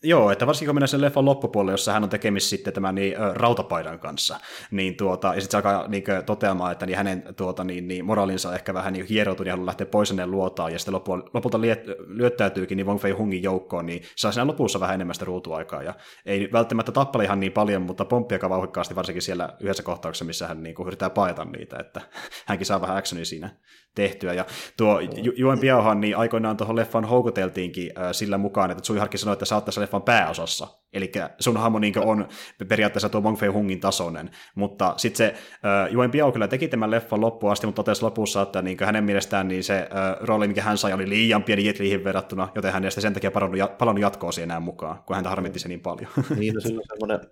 Joo, 0.03 0.31
että 0.31 0.47
varsinkin 0.47 0.69
kun 0.69 0.75
mennään 0.75 0.89
sen 0.89 1.01
leffan 1.01 1.25
loppupuolelle, 1.25 1.73
jossa 1.73 1.93
hän 1.93 2.03
on 2.03 2.11
tekemisissä 2.11 2.57
sitten 2.57 2.73
tämän 2.73 2.95
niin, 2.95 3.15
rautapaidan 3.35 3.99
kanssa, 3.99 4.41
niin 4.71 4.97
tuota, 4.97 5.35
ja 5.35 5.41
sitten 5.41 5.63
se 5.63 5.69
alkaa 5.69 5.89
niin, 5.89 6.05
toteamaan, 6.27 6.73
että 6.73 6.87
niin 6.87 6.97
hänen 6.97 7.35
tuota, 7.37 7.65
niin, 7.65 7.89
niin, 7.89 8.05
moraalinsa 8.05 8.55
ehkä 8.55 8.75
vähän 8.75 8.93
niin 8.93 9.07
hieroutuu, 9.07 9.45
niin 9.45 9.51
haluaa 9.51 9.67
lähteä 9.67 9.87
pois 9.87 10.11
hänen 10.11 10.31
luotaan, 10.31 10.73
ja 10.73 10.79
sitten 10.79 10.95
lopulta, 10.95 11.31
lopulta 11.35 11.61
liet, 11.61 11.85
lyöttäytyykin 12.07 12.77
niin 12.77 12.87
Wong 12.87 13.01
Fei 13.01 13.13
Hungin 13.13 13.43
joukkoon, 13.43 13.87
niin 13.87 14.03
saa 14.17 14.33
siinä 14.33 14.47
lopussa 14.47 14.81
vähän 14.81 14.95
enemmän 14.95 15.15
sitä 15.15 15.25
ruutuaikaa, 15.25 15.83
ja 15.83 15.95
ei 16.27 16.49
välttämättä 16.53 16.93
tappale 16.93 17.25
ihan 17.25 17.41
niin 17.41 17.53
paljon, 17.53 17.83
mutta 17.83 18.05
pomppi 18.05 18.35
aika 18.35 18.51
vauhikkaasti, 18.51 18.97
varsinkin 18.97 19.23
siellä 19.23 19.57
yhdessä 19.61 19.83
kohtauksessa, 19.83 20.25
missä 20.25 20.47
hän 20.47 20.63
niin 20.63 20.75
yrittää 20.87 21.11
paeta 21.11 21.45
niitä, 21.45 21.77
että 21.79 22.01
hänkin 22.49 22.67
saa 22.67 22.81
vähän 22.81 22.97
actionia 22.97 23.25
siinä 23.25 23.51
tehtyä. 23.95 24.33
Ja 24.33 24.45
tuo 24.77 25.01
Ju- 25.01 25.33
Juen 25.37 25.59
Biaohan 25.59 26.01
niin 26.01 26.17
aikoinaan 26.17 26.57
tuohon 26.57 26.77
leffan 26.77 27.05
houkuteltiinkin 27.05 27.91
äh, 27.99 28.13
sillä 28.13 28.39
mukaan, 28.39 28.71
että 28.71 28.81
Tsui 28.81 28.99
Harki 28.99 29.19
sanoi, 29.19 29.33
että 29.33 29.47
tässä 29.65 29.81
leffan 29.89 30.03
pääosassa. 30.03 30.69
Eli 30.93 31.13
sun 31.41 31.57
hahmo 31.57 31.79
niin 31.79 31.99
on 31.99 32.29
periaatteessa 32.69 33.09
tuo 33.09 33.21
Wong 33.21 33.39
Fei 33.39 33.49
Hungin 33.49 33.81
tasoinen. 33.81 34.31
Mutta 34.55 34.95
sitten 34.97 35.17
se 35.17 35.35
äh, 35.35 35.93
Juen 35.93 36.11
Biao 36.11 36.33
kyllä 36.33 36.49
teki 36.49 36.69
tämän 36.69 36.91
leffan 36.91 37.21
loppuun 37.21 37.53
asti, 37.53 37.67
mutta 37.67 37.83
totesi 37.83 38.03
lopussa, 38.03 38.43
että 38.43 38.63
niin 38.63 38.77
hänen 38.85 39.05
mielestään 39.05 39.49
niin 39.49 39.65
se 39.65 39.79
äh, 39.79 40.17
rooli, 40.21 40.49
mikä 40.49 40.63
hän 40.63 40.79
sai, 40.79 40.93
oli 40.93 41.09
liian 41.09 41.43
pieni 41.43 41.65
Jetliihin 41.65 42.05
verrattuna, 42.05 42.49
joten 42.55 42.73
hän 42.73 42.85
ei 42.85 42.91
sen 42.91 43.15
takia 43.15 43.31
palannut, 43.31 43.79
palannut 43.79 44.03
jatkoa 44.03 44.33
siihen 44.33 44.51
enää 44.51 44.61
mukaan, 44.61 45.03
kun 45.07 45.17
häntä 45.17 45.31
harmitti 45.31 45.59
se 45.59 45.69
niin 45.69 45.81
paljon. 45.81 46.11
niin, 46.39 46.55
no 46.55 46.61
silloin 46.61 46.87
semmoinen, 46.89 47.31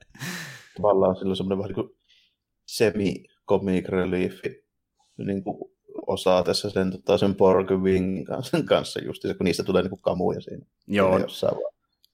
tavallaan 0.76 1.16
silloin 1.16 1.36
semmoinen 1.36 1.58
vähän 1.58 1.68
niin 1.68 1.86
kuin 1.86 1.98
semi-comic 2.66 3.88
relief, 3.88 4.34
niin 5.18 5.44
kuin 5.44 5.70
osaa 6.06 6.42
tässä 6.42 6.70
sen, 6.70 6.90
tota, 6.90 7.18
sen 7.18 7.34
Porgwing 7.34 8.26
kanssa, 8.26 8.58
kanssa 8.62 9.04
just, 9.04 9.22
kun 9.22 9.44
niistä 9.44 9.62
tulee 9.62 9.82
niin 9.82 9.90
kuin 9.90 10.02
kamuja 10.02 10.40
siinä. 10.40 10.66
Joo, 10.86 11.18
jossain 11.18 11.56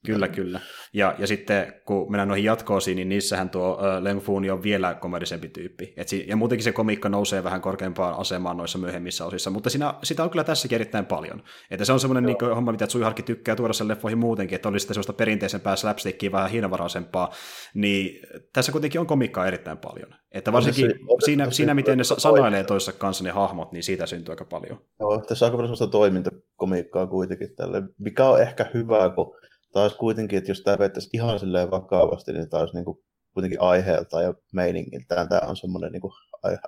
Kyllä, 0.06 0.28
kyllä. 0.28 0.61
Ja, 0.92 1.14
ja 1.18 1.26
sitten 1.26 1.75
kun 1.87 2.11
mennään 2.11 2.28
noihin 2.28 2.44
jatkoosiin, 2.44 2.97
niin 2.97 3.09
niissähän 3.09 3.50
tuo 3.50 3.73
uh, 3.73 4.02
Leng 4.02 4.21
Funi 4.21 4.50
on 4.50 4.62
vielä 4.62 4.94
komedisempi 4.94 5.49
tyyppi. 5.49 5.94
Et 5.97 6.09
si- 6.09 6.25
ja 6.28 6.37
muutenkin 6.37 6.64
se 6.64 6.73
komiikka 6.73 7.09
nousee 7.09 7.44
vähän 7.44 7.61
korkeampaan 7.61 8.18
asemaan 8.18 8.56
noissa 8.56 8.78
myöhemmissä 8.78 9.25
osissa, 9.25 9.50
mutta 9.50 9.71
siinä, 9.71 9.94
sitä 10.02 10.25
on 10.25 10.30
kyllä 10.30 10.44
tässäkin 10.44 10.76
erittäin 10.76 11.06
paljon. 11.06 11.42
Että 11.71 11.85
se 11.85 11.92
on 11.92 12.00
semmoinen 12.00 12.25
niin 12.25 12.54
homma, 12.54 12.73
mitä 12.73 12.87
Harki 13.04 13.23
tykkää 13.23 13.56
tuoda 13.56 13.73
sen 13.73 13.88
leffoihin 13.88 14.18
muutenkin, 14.18 14.56
että 14.56 14.68
olisi 14.68 14.82
sitten 14.82 14.94
semmoista 14.94 15.12
perinteisempää 15.12 15.76
slapstickia, 15.76 16.32
vähän 16.32 16.50
hienovaraisempaa, 16.50 17.32
niin 17.75 18.21
tässä 18.52 18.73
kuitenkin 18.73 19.00
on 19.00 19.06
komiikkaa 19.06 19.47
erittäin 19.47 19.78
paljon. 19.78 20.14
Että 20.30 20.52
varsinkin 20.52 20.90
se, 20.90 20.94
siinä, 21.25 21.44
se, 21.44 21.50
siinä, 21.50 21.75
miten 21.75 21.99
ne 21.99 22.04
sanailee 22.04 22.64
toissa 22.64 22.92
kanssa 22.92 23.25
ne 23.25 23.30
hahmot, 23.30 23.73
niin 23.73 23.82
siitä 23.82 24.06
syntyy 24.06 24.32
aika 24.32 24.44
paljon. 24.44 24.80
Joo, 25.00 25.25
tässä 25.28 25.44
on 25.44 25.47
aika 25.47 25.56
paljon 25.56 25.76
semmoista 25.76 25.99
toimintakomiikkaa 25.99 27.06
kuitenkin 27.06 27.54
tälle, 27.56 27.82
mikä 27.99 28.25
on 28.25 28.42
ehkä 28.42 28.71
hyvä, 28.75 29.11
kun 29.14 29.35
taas 29.73 29.95
kuitenkin, 29.95 30.38
että 30.38 30.50
jos 30.50 30.61
tämä 30.61 30.79
vettäisi 30.79 31.11
ihan 31.12 31.38
silleen 31.38 31.71
vakavasti, 31.71 32.33
niin 32.33 32.50
taas 32.50 32.73
niin 32.75 32.85
kuin 32.85 32.99
kuitenkin 33.35 33.61
aiheelta 33.61 34.23
ja 34.23 34.35
meiningiltään 34.52 35.29
tämä 35.29 35.41
on 35.49 35.57
semmoinen 35.57 35.93
niin 35.93 36.00
kuin 36.00 36.12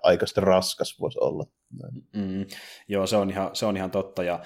aikaista 0.03 0.41
raskas 0.41 1.01
voisi 1.01 1.19
olla. 1.21 1.45
Mm, 2.17 2.47
joo, 2.89 3.07
se 3.07 3.17
on 3.17 3.31
ihan, 3.31 3.51
se 3.53 3.67
on 3.67 3.77
ihan 3.77 3.91
totta. 3.91 4.23
Ja 4.23 4.41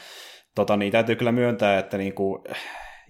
tota, 0.55 0.77
niin, 0.77 0.93
täytyy 0.93 1.17
kyllä 1.17 1.33
myöntää, 1.33 1.79
että 1.79 1.99
niin 1.99 2.15
kuin, 2.15 2.45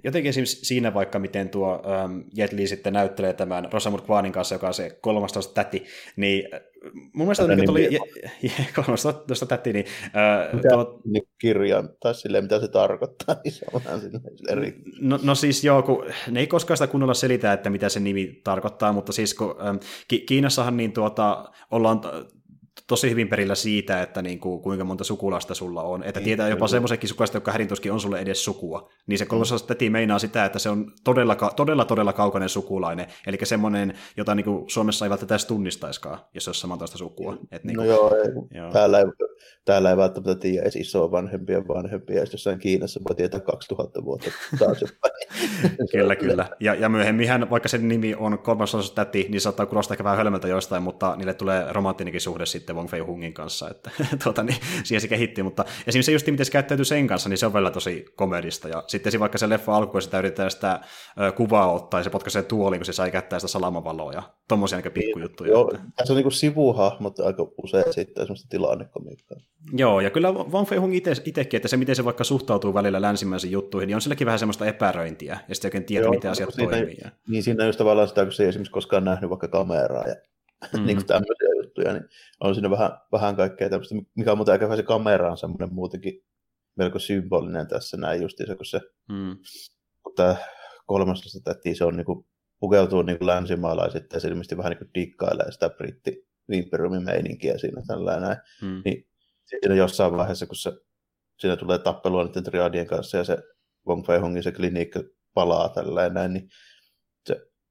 jotenkin 0.04 0.30
esimerkiksi 0.30 0.64
siinä 0.64 0.94
vaikka, 0.94 1.18
miten 1.18 1.48
tuo 1.48 1.82
ähm, 1.86 2.20
Jet 2.36 2.52
Li 2.52 2.66
sitten 2.66 2.92
näyttelee 2.92 3.32
tämän 3.32 3.72
Rosamund 3.72 4.02
Kvanin 4.02 4.32
kanssa, 4.32 4.54
joka 4.54 4.66
on 4.66 4.74
se 4.74 4.98
13 5.00 5.54
täti, 5.54 5.84
niin 6.16 6.48
äh, 6.54 6.60
mun 7.14 7.26
mielestä 7.26 7.42
Tätä 7.42 7.56
niin 7.56 7.70
oli 7.70 7.98
13 8.74 9.46
täti, 9.46 9.72
niin... 9.72 9.86
Äh, 10.04 10.54
mitä 10.54 10.68
tuo... 10.68 11.00
niin 11.04 11.22
kirjan, 11.38 11.88
tai 12.00 12.14
silleen, 12.14 12.44
mitä 12.44 12.60
se 12.60 12.68
tarkoittaa, 12.68 13.36
niin 13.44 13.52
se 13.52 13.66
on 13.72 13.80
vähän 13.84 14.00
eri. 14.48 14.82
No, 15.00 15.18
no 15.22 15.34
siis 15.34 15.64
joo, 15.64 15.82
kun 15.82 16.06
ne 16.30 16.40
ei 16.40 16.46
koskaan 16.46 16.76
sitä 16.76 16.86
kunnolla 16.86 17.14
selitä, 17.14 17.52
että 17.52 17.70
mitä 17.70 17.88
se 17.88 18.00
nimi 18.00 18.40
tarkoittaa, 18.44 18.92
mutta 18.92 19.12
siis 19.12 19.34
kun 19.34 19.56
ähm, 19.66 19.76
Ki- 20.08 20.20
Kiinassahan 20.20 20.76
niin 20.76 20.92
tuota, 20.92 21.52
ollaan 21.70 22.00
tosi 22.88 23.10
hyvin 23.10 23.28
perillä 23.28 23.54
siitä, 23.54 24.02
että 24.02 24.22
niin 24.22 24.40
kuin, 24.40 24.62
kuinka 24.62 24.84
monta 24.84 25.04
sukulaista 25.04 25.54
sulla 25.54 25.82
on. 25.82 26.02
Että 26.02 26.20
niin, 26.20 26.24
tietää 26.24 26.48
jopa 26.48 26.68
semmoisetkin 26.68 27.08
sukulaiset, 27.08 27.34
jotka 27.34 27.52
hädintuskin 27.52 27.92
on 27.92 28.00
sulle 28.00 28.18
edes 28.18 28.44
sukua. 28.44 28.90
Niin 29.06 29.18
se 29.18 29.26
kolmas 29.26 29.62
täti 29.62 29.90
meinaa 29.90 30.18
sitä, 30.18 30.44
että 30.44 30.58
se 30.58 30.68
on 30.68 30.92
todella, 31.04 31.36
todella, 31.56 31.84
todella 31.84 32.12
kaukainen 32.12 32.48
sukulainen. 32.48 33.06
Eli 33.26 33.38
semmoinen, 33.42 33.94
jota 34.16 34.34
niin 34.34 34.44
kuin 34.44 34.70
Suomessa 34.70 35.04
ei 35.04 35.10
välttämättä 35.10 35.34
edes 35.34 35.46
tunnistaisaan, 35.46 36.18
jos 36.34 36.44
se 36.44 36.50
olisi 36.50 36.60
samantaista 36.60 36.98
sukua. 36.98 37.36
Et 37.52 37.64
niin 37.64 37.76
kuin, 37.76 37.88
no 37.88 37.94
joo, 37.94 38.16
ei, 38.16 38.58
joo. 38.58 38.72
Täällä, 38.72 38.98
ei, 38.98 39.04
täällä 39.64 39.90
ei 39.90 39.96
välttämättä 39.96 40.34
tiedä 40.34 40.62
edes 40.62 40.76
isoa 40.76 41.10
vanhempia 41.10 41.68
vanhempia, 41.68 42.20
jos 42.20 42.32
jossain 42.32 42.58
Kiinassa 42.58 43.00
voi 43.08 43.16
tietää 43.16 43.40
2000 43.40 44.04
vuotta 44.04 44.30
taas 44.58 44.84
kyllä, 45.92 46.16
kyllä. 46.16 46.48
Ja, 46.60 46.74
ja 46.74 46.88
myöhemmin 46.88 47.28
vaikka 47.50 47.68
sen 47.68 47.88
nimi 47.88 48.14
on 48.14 48.38
kolmas 48.38 48.92
täti, 48.94 49.26
niin 49.28 49.40
saattaa 49.40 49.66
kuulostaa 49.66 49.94
ehkä 49.94 50.04
vähän 50.04 50.16
hölmöltä 50.16 50.48
jostain, 50.48 50.82
mutta 50.82 51.16
niille 51.16 51.34
tulee 51.34 51.72
romanttinenkin 51.72 52.20
suhde 52.20 52.46
sitten 52.46 52.76
Wong 52.76 52.88
Fei 52.88 53.00
Hungin 53.00 53.34
kanssa, 53.34 53.70
että 53.70 53.90
tuota, 54.24 54.42
niin, 54.42 54.56
siihen 54.84 55.00
se 55.00 55.08
kehittyy, 55.08 55.44
mutta 55.44 55.64
esimerkiksi 55.86 56.02
se 56.02 56.12
just 56.12 56.26
miten 56.26 56.46
se 56.46 56.52
käyttäytyy 56.52 56.84
sen 56.84 57.06
kanssa, 57.06 57.28
niin 57.28 57.38
se 57.38 57.46
on 57.46 57.52
vielä 57.52 57.70
tosi 57.70 58.04
komedista, 58.16 58.68
ja 58.68 58.84
sitten 58.86 59.20
vaikka 59.20 59.38
se 59.38 59.48
leffa 59.48 59.76
alku, 59.76 59.92
kun 59.92 60.02
sitä 60.02 60.18
yritetään 60.18 60.50
sitä 60.50 60.80
kuvaa 61.36 61.72
ottaa, 61.72 62.00
ja 62.00 62.04
se 62.04 62.10
potkaisee 62.10 62.42
tuoliin, 62.42 62.80
kun 62.80 62.86
se 62.86 62.92
sai 62.92 63.10
käyttää 63.10 63.38
sitä 63.38 63.48
salamavaloa, 63.48 64.12
ja 64.12 64.22
tommosia 64.48 64.76
aika 64.76 64.90
pikkujuttuja. 64.90 65.50
Joo, 65.50 65.72
tässä 65.96 66.12
on 66.12 66.16
niinku 66.16 66.30
sivuhahmot 66.30 67.20
aika 67.20 67.46
usein 67.62 67.92
sitten 67.92 68.24
semmoista 68.26 68.48
tilannekomiikkaa. 68.50 69.38
Joo, 69.72 70.00
ja 70.00 70.10
kyllä 70.10 70.32
Wong 70.32 70.68
Fei 70.68 70.78
Hung 70.78 70.94
itsekin, 70.94 71.34
että 71.52 71.68
se 71.68 71.76
miten 71.76 71.96
se 71.96 72.04
vaikka 72.04 72.24
suhtautuu 72.24 72.74
välillä 72.74 73.02
länsimäisiin 73.02 73.50
juttuihin, 73.50 73.86
niin 73.86 73.94
on 73.94 74.00
silläkin 74.00 74.24
vähän 74.24 74.38
semmoista 74.38 74.66
epäröintiä, 74.66 75.27
ja 75.48 75.54
sitten 75.54 75.68
oikein 75.68 75.84
tiedä, 75.84 76.04
Joo, 76.04 76.14
miten 76.14 76.30
asiat 76.30 76.54
siinä, 76.54 76.70
toimii. 76.70 76.98
Niin 77.28 77.42
siinä 77.42 77.66
just 77.66 77.78
tavallaan 77.78 78.08
sitä, 78.08 78.24
kun 78.24 78.32
se 78.32 78.42
ei 78.42 78.48
esimerkiksi 78.48 78.72
koskaan 78.72 79.04
nähnyt 79.04 79.30
vaikka 79.30 79.48
kameraa, 79.48 80.08
ja 80.08 80.14
mm. 80.78 80.86
niin 80.86 80.96
kuin 80.96 81.06
tämmöisiä 81.06 81.48
juttuja, 81.62 81.92
niin 81.92 82.04
on 82.40 82.54
siinä 82.54 82.70
vähän, 82.70 82.90
vähän 83.12 83.36
kaikkea 83.36 83.70
tämmöistä, 83.70 83.94
mikä 84.14 84.32
on 84.32 84.38
muuten 84.38 84.52
aika 84.52 84.76
se 84.76 84.82
kamera 84.82 85.30
on 85.30 85.38
semmoinen 85.38 85.74
muutenkin 85.74 86.24
melko 86.76 86.98
symbolinen 86.98 87.68
tässä 87.68 87.96
näin 87.96 88.22
justiinsa, 88.22 88.56
kun 88.56 88.66
se, 88.66 88.80
mm. 89.08 89.36
kun 90.02 90.14
tämä 90.16 90.36
kolmastosta 90.86 91.40
täti, 91.44 91.74
se 91.74 91.84
on 91.84 91.96
niin 91.96 92.06
kuin, 92.06 92.24
pukeutuu 92.60 93.02
niin 93.02 93.18
kuin 93.18 93.26
länsimaalaisittain 93.26 94.16
ja 94.16 94.20
se 94.20 94.28
ilmeisesti 94.28 94.56
vähän 94.56 94.70
niin 94.70 94.78
kuin 94.78 94.90
dikkailee 94.94 95.52
sitä 95.52 95.70
britti 95.70 96.28
meininkiä 97.04 97.58
siinä 97.58 97.82
tällä 97.86 98.20
näin. 98.20 98.36
Mm. 98.62 98.82
Niin 98.84 99.08
siinä 99.44 99.74
jossain 99.74 100.16
vaiheessa, 100.16 100.46
kun 100.46 100.56
se, 100.56 100.72
siinä 101.38 101.56
tulee 101.56 101.78
tappelua 101.78 102.24
niiden 102.24 102.44
triadien 102.44 102.86
kanssa 102.86 103.16
ja 103.16 103.24
se 103.24 103.38
Wong 103.86 104.06
Fei 104.06 104.18
Hongin 104.18 104.42
se 104.42 104.52
klinikka 104.52 105.00
palaa 105.34 105.68
tällä 105.68 106.08
näin, 106.08 106.32
niin 106.32 106.48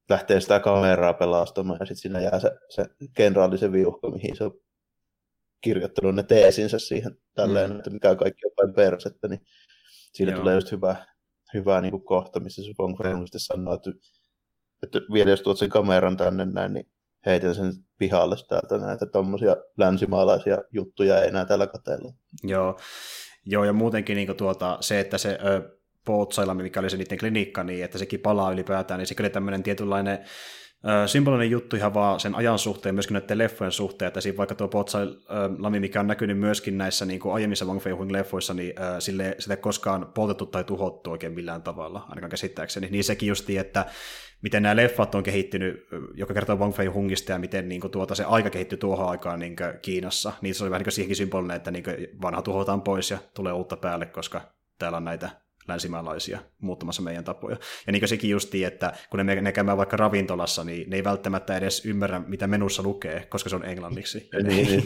lähtee 0.10 0.42
sitä 0.42 0.60
kameraa 0.60 1.14
pelastamaan 1.14 1.78
ja 1.80 1.86
sitten 1.86 2.02
siinä 2.02 2.20
jää 2.20 2.40
se, 2.40 2.52
se 2.70 2.86
kenraalisen 3.16 3.72
viuhka, 3.72 4.12
mihin 4.12 4.36
se 4.36 4.44
on 4.44 4.60
kirjoittanut 5.62 6.16
ne 6.16 6.24
teesinsä 6.24 6.80
siihen 6.80 7.18
tälleen, 7.36 7.72
mm. 7.72 7.78
että 7.78 7.90
mikä 7.90 8.16
kaikki 8.16 8.46
on 8.46 8.52
vain 8.58 8.76
persettä, 8.76 9.28
niin 9.28 9.42
siinä 10.14 10.32
Joo. 10.32 10.40
tulee 10.40 10.56
just 10.56 10.72
hyvä, 10.72 11.06
hyvä 11.54 11.82
niin 11.82 11.92
kuin 11.92 12.06
kohta, 12.06 12.40
missä 12.40 12.64
se 12.64 12.72
Fei 13.04 13.18
sitten 13.18 13.40
sanoo, 13.40 13.74
että, 13.74 13.92
että 14.84 15.00
vielä 15.14 15.30
jos 15.30 15.42
tuot 15.42 15.58
sen 15.58 15.70
kameran 15.70 16.18
tänne 16.18 16.46
näin, 16.46 16.74
niin 16.74 16.88
heitän 17.26 17.56
sen 17.56 17.74
pihalle 17.98 18.36
täältä 18.50 18.78
näitä 18.78 19.06
tuommoisia 19.06 19.56
länsimaalaisia 19.78 20.58
juttuja 20.72 21.22
ei 21.22 21.28
enää 21.28 21.46
täällä 21.46 21.68
katella. 21.68 22.14
Joo, 22.44 22.78
Joo 23.46 23.64
ja 23.64 23.74
muutenkin 23.74 24.16
niin 24.16 24.38
tuota, 24.38 24.78
se, 24.82 25.00
että 25.00 25.18
se 25.18 25.38
ö, 25.46 25.77
Pootsailla, 26.08 26.54
mikä 26.54 26.80
oli 26.80 26.90
se 26.90 26.98
niiden 26.98 27.18
klinikka, 27.18 27.64
niin 27.64 27.84
että 27.84 27.98
sekin 27.98 28.20
palaa 28.20 28.52
ylipäätään, 28.52 28.98
niin 28.98 29.08
se 29.08 29.16
oli 29.20 29.30
tämmöinen 29.30 29.64
tietynlainen 29.64 30.20
symbolinen 31.06 31.52
juttu 31.52 31.76
ihan 31.76 31.94
vaan 31.94 32.20
sen 32.20 32.36
ajan 32.36 32.60
suhteen, 32.60 32.96
myöskin 32.96 33.14
näiden 33.14 33.38
leffojen 33.38 33.72
suhteen, 33.72 34.08
että 34.08 34.22
siinä 34.22 34.38
vaikka 34.38 34.56
tuo 34.56 34.68
Potsai 34.68 35.08
Lami, 35.60 35.80
mikä 35.80 36.00
on 36.00 36.08
näkynyt 36.08 36.40
myöskin 36.40 36.78
näissä 36.78 37.06
niin 37.06 37.20
kuin 37.20 37.34
aiemmissa 37.34 37.66
Wang 37.66 37.82
Fei 37.82 37.94
leffoissa, 38.10 38.54
niin 38.54 38.74
sille, 39.00 39.36
sitä 39.40 39.54
ei 39.54 39.58
koskaan 39.58 40.12
poltettu 40.16 40.46
tai 40.46 40.64
tuhottu 40.64 41.12
oikein 41.12 41.34
millään 41.34 41.62
tavalla, 41.62 42.06
ainakaan 42.10 42.30
käsittääkseni. 42.30 42.88
Niin 42.92 43.04
sekin 43.04 43.30
justi, 43.30 43.58
että 43.58 43.86
miten 44.42 44.64
nämä 44.64 44.76
leffat 44.76 45.16
on 45.16 45.24
kehittynyt, 45.24 45.88
joka 46.14 46.34
kertoo 46.34 46.56
Wong 46.56 46.74
Fei 46.74 46.88
Hungista 46.88 47.32
ja 47.32 47.40
miten 47.40 47.70
niin 47.70 47.82
kuin, 47.82 47.92
tuota, 47.92 48.16
se 48.16 48.24
aika 48.24 48.50
kehittyi 48.50 48.78
tuohon 48.78 49.10
aikaan 49.10 49.40
niin 49.40 49.56
kuin, 49.56 49.74
Kiinassa. 49.82 50.34
Niin 50.42 50.56
se 50.56 50.64
oli 50.64 50.72
vähän 50.72 50.84
niin 50.84 50.92
siihenkin 50.92 51.16
symbolinen, 51.16 51.58
että 51.58 51.72
niin 51.72 51.84
kuin, 51.84 51.96
vanha 52.22 52.42
tuhotaan 52.42 52.82
pois 52.82 53.12
ja 53.12 53.18
tulee 53.34 53.54
uutta 53.54 53.78
päälle, 53.78 54.06
koska 54.06 54.42
täällä 54.80 54.98
on 54.98 55.06
näitä 55.06 55.30
länsimaalaisia 55.68 56.40
muuttamassa 56.62 57.02
meidän 57.02 57.24
tapoja. 57.24 57.58
Ja 57.88 57.92
niin 57.92 58.02
kuin 58.02 58.10
sekin 58.10 58.30
justiin, 58.30 58.68
että 58.68 58.94
kun 59.10 59.26
ne, 59.26 59.42
ne 59.42 59.52
käymään 59.52 59.78
vaikka 59.78 59.98
ravintolassa, 59.98 60.64
niin 60.64 60.90
ne 60.90 60.96
ei 60.96 61.04
välttämättä 61.04 61.58
edes 61.58 61.86
ymmärrä, 61.86 62.22
mitä 62.28 62.48
menussa 62.48 62.84
lukee, 62.84 63.26
koska 63.30 63.50
se 63.50 63.56
on 63.56 63.66
englanniksi. 63.66 64.30
Ja 64.34 64.40
niin, 64.44 64.68
niin, 64.68 64.84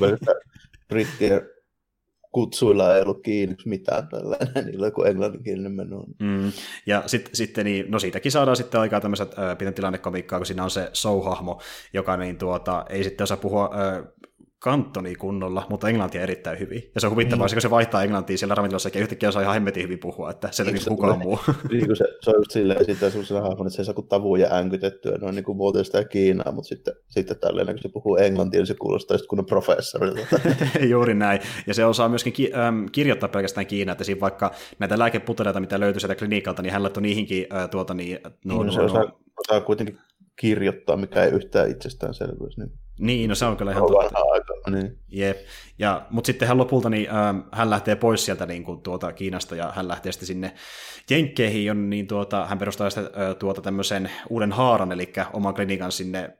brittien 0.88 1.41
kutsuilla 2.32 2.96
ei 2.96 3.02
ollut 3.02 3.24
kiinni 3.24 3.56
mitään 3.65 4.08
tällainen, 4.08 4.65
niillä 4.65 4.88
joku 4.88 5.04
englanninkielinen 5.04 5.72
menu. 5.72 6.06
Mm. 6.20 6.52
Ja 6.86 7.04
sitten 7.06 7.36
sit, 7.36 7.58
niin, 7.58 7.91
no 7.91 8.00
siitäkin 8.00 8.32
saadaan 8.32 8.58
sitten 8.58 8.82
aikaa 8.82 9.02
tämmöiset 9.02 9.39
äh, 9.39 9.58
pienen 9.58 9.74
tilannekomiikkaa, 9.74 10.39
kun 10.39 10.46
siinä 10.46 10.63
on 10.63 10.72
se 10.72 10.91
show-hahmo, 10.94 11.62
joka 11.94 12.17
niin, 12.17 12.38
tuota, 12.38 12.86
ei 12.89 13.04
sitten 13.04 13.24
osaa 13.24 13.38
puhua 13.38 13.72
äh, 13.74 14.04
kantoni 14.62 15.15
kunnolla, 15.15 15.65
mutta 15.69 15.89
englantia 15.89 16.21
erittäin 16.21 16.60
hyvin. 16.60 16.91
Ja 16.95 17.02
se 17.02 17.08
on 17.08 17.13
huvittavaa, 17.13 17.47
niin. 17.47 17.56
kun 17.56 17.62
se 17.62 17.69
vaihtaa 17.69 18.04
englantia 18.04 18.38
siellä 18.38 18.56
ravintolassa, 18.56 18.89
eikä 18.89 19.00
yhtäkkiä 19.00 19.30
osaa 19.30 19.41
ihan 19.41 19.54
hemmetin 19.54 19.84
hyvin 19.84 20.00
puhua, 20.00 20.30
että 20.30 20.50
se 20.52 20.63
ei 20.63 20.74
kukaan 20.88 21.19
muu. 21.19 21.39
Niin 21.71 21.86
kuin 21.86 21.97
se, 21.97 22.06
se 22.21 22.30
on 22.30 22.36
just 22.39 22.52
silleen, 22.52 22.86
siitä 22.86 23.10
sellaisella 23.10 23.41
hahmon, 23.41 23.67
että 23.67 23.76
se 23.76 23.82
ei 23.82 23.86
saa 23.86 23.93
kuin 23.93 24.08
tavuja 24.08 24.56
änkytettyä, 24.56 25.17
noin 25.17 25.36
niin 25.36 25.43
kuin 25.45 25.58
muuten 25.58 25.86
sitä 25.86 26.04
Kiinaa, 26.04 26.52
mutta 26.52 26.67
sitten, 26.67 26.93
sitten 27.08 27.39
tälleen, 27.39 27.67
kun 27.67 27.80
se 27.80 27.89
puhuu 27.89 28.15
englantia, 28.15 28.60
niin 28.60 28.67
se 28.67 28.74
kuulostaa 28.74 29.15
just 29.15 29.28
kunnon 29.28 29.45
professorilta. 29.45 30.39
Juuri 30.89 31.13
näin. 31.13 31.41
Ja 31.67 31.74
se 31.74 31.86
osaa 31.86 32.10
myöskin 32.10 32.34
ki- 32.34 32.52
ähm, 32.54 32.86
kirjoittaa 32.91 33.30
pelkästään 33.30 33.67
Kiinaa, 33.67 33.91
että 33.91 34.04
siinä 34.04 34.21
vaikka 34.21 34.52
näitä 34.80 35.00
lääkeputeleita, 35.00 35.60
mitä 35.60 35.80
löytyy 35.80 36.00
sieltä 36.00 36.15
klinikalta, 36.15 36.62
niin 36.62 36.74
hän 36.74 36.84
laittoi 36.84 37.04
niihinkin 37.04 37.47
äh, 37.54 37.69
tuota 37.69 37.93
niin... 37.93 38.19
No, 38.45 38.56
no, 38.56 38.63
no, 38.63 38.71
se 38.71 38.82
osaa, 38.82 39.19
osaa 39.47 39.62
kuitenkin 39.62 39.97
kirjoittaa, 40.36 40.97
mikä 40.97 41.24
ei 41.24 41.32
yhtään 41.32 41.71
itsestäänselvyys. 41.71 42.58
Niin, 42.58 42.71
niin 43.01 43.29
no 43.29 43.35
se 43.35 43.45
on 43.45 43.57
kyllä 43.57 43.71
ihan 43.71 43.83
totta. 43.87 44.19
Aika, 44.31 44.53
niin. 44.69 44.97
Jep. 45.07 45.37
Ja, 45.79 46.07
mutta 46.09 46.27
sitten 46.27 46.47
hän 46.47 46.57
lopulta 46.57 46.89
niin, 46.89 47.09
äh, 47.09 47.35
hän 47.51 47.69
lähtee 47.69 47.95
pois 47.95 48.25
sieltä 48.25 48.45
niin 48.45 48.63
kuin, 48.63 48.81
tuota, 48.81 49.13
Kiinasta 49.13 49.55
ja 49.55 49.71
hän 49.75 49.87
lähtee 49.87 50.11
sitten 50.11 50.27
sinne 50.27 50.53
Jenkkeihin, 51.09 51.89
niin 51.89 52.07
tuota, 52.07 52.45
hän 52.45 52.57
perustaa 52.57 52.89
sitten 52.89 53.05
äh, 53.05 53.35
tuota, 53.39 53.61
tämmöisen 53.61 54.11
uuden 54.29 54.51
haaran, 54.51 54.91
eli 54.91 55.13
oman 55.33 55.53
klinikan 55.53 55.91
sinne 55.91 56.37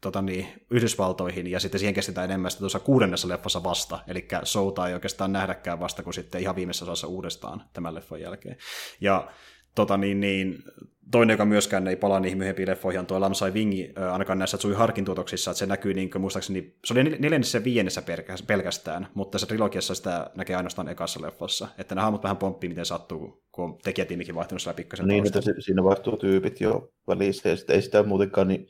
tota 0.00 0.22
niin, 0.22 0.46
Yhdysvaltoihin, 0.70 1.50
ja 1.50 1.60
sitten 1.60 1.78
siihen 1.78 1.94
kestetään 1.94 2.24
enemmän 2.30 2.50
sitten 2.50 2.62
tuossa 2.62 2.78
kuudennessa 2.78 3.28
leffassa 3.28 3.62
vasta, 3.62 3.98
eli 4.08 4.28
Souta 4.42 4.88
ei 4.88 4.94
oikeastaan 4.94 5.32
nähdäkään 5.32 5.80
vasta 5.80 6.02
kuin 6.02 6.14
sitten 6.14 6.40
ihan 6.40 6.56
viimeisessä 6.56 6.84
osassa 6.84 7.06
uudestaan 7.06 7.62
tämän 7.72 7.94
leffan 7.94 8.20
jälkeen. 8.20 8.56
Ja 9.00 9.28
tota 9.74 9.96
niin, 9.96 10.20
niin, 10.20 10.62
toinen, 11.10 11.34
joka 11.34 11.44
myöskään 11.44 11.88
ei 11.88 11.96
palaa 11.96 12.20
niihin 12.20 12.38
myöhempiin 12.38 12.68
leffoihin, 12.68 13.00
on 13.00 13.06
tuo 13.06 13.20
Lamsai 13.20 13.50
Wingi, 13.50 13.92
ainakaan 14.12 14.38
näissä 14.38 14.58
Tsui 14.58 14.74
Harkin 14.74 15.04
tuotoksissa, 15.04 15.50
että 15.50 15.58
se 15.58 15.66
näkyy 15.66 15.94
niin 15.94 16.10
kuin, 16.10 16.22
muistaakseni, 16.22 16.74
se 16.84 16.94
oli 16.94 17.02
neljännessä 17.02 17.58
ja 17.58 17.64
viidennessä 17.64 18.02
pelkästään, 18.46 19.08
mutta 19.14 19.38
se 19.38 19.46
trilogiassa 19.46 19.94
sitä 19.94 20.30
näkee 20.34 20.56
ainoastaan 20.56 20.88
ekassa 20.88 21.22
leffassa, 21.22 21.68
että 21.78 21.94
nämä 21.94 22.04
hahmot 22.04 22.22
vähän 22.22 22.36
pomppii, 22.36 22.68
miten 22.68 22.86
sattuu, 22.86 23.44
kun 23.52 23.64
on 23.64 23.78
tekijätiimikin 23.82 24.34
vaihtunut 24.34 24.62
siellä 24.62 24.76
pikkasen 24.76 25.06
Niin, 25.06 25.26
että 25.26 25.40
siinä 25.58 25.84
vaihtuu 25.84 26.16
tyypit 26.16 26.60
jo 26.60 26.92
välissä, 27.08 27.48
ja 27.48 27.56
sitten 27.56 27.76
ei 27.76 27.82
sitä 27.82 28.02
muutenkaan, 28.02 28.48
niin 28.48 28.66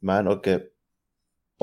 mä 0.00 0.18
en 0.18 0.28
oikein 0.28 0.73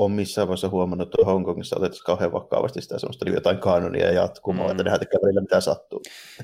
ole 0.04 0.12
missään 0.12 0.48
vaiheessa 0.48 0.68
huomannut, 0.68 1.08
että 1.08 1.24
Hongkongissa 1.26 1.76
otettaisiin 1.76 2.04
kauhean 2.04 2.32
vakavasti 2.32 2.82
sitä 2.82 2.98
semmoista 2.98 3.24
niin 3.24 3.34
jotain 3.34 3.58
kanonia 3.58 4.06
ja 4.06 4.12
jatkumoa, 4.12 4.64
mm. 4.66 4.70
että 4.70 4.82
nehän 4.82 5.00
tekee 5.00 5.20
välillä 5.22 5.40
mitä 5.40 5.60
sattuu. 5.60 6.02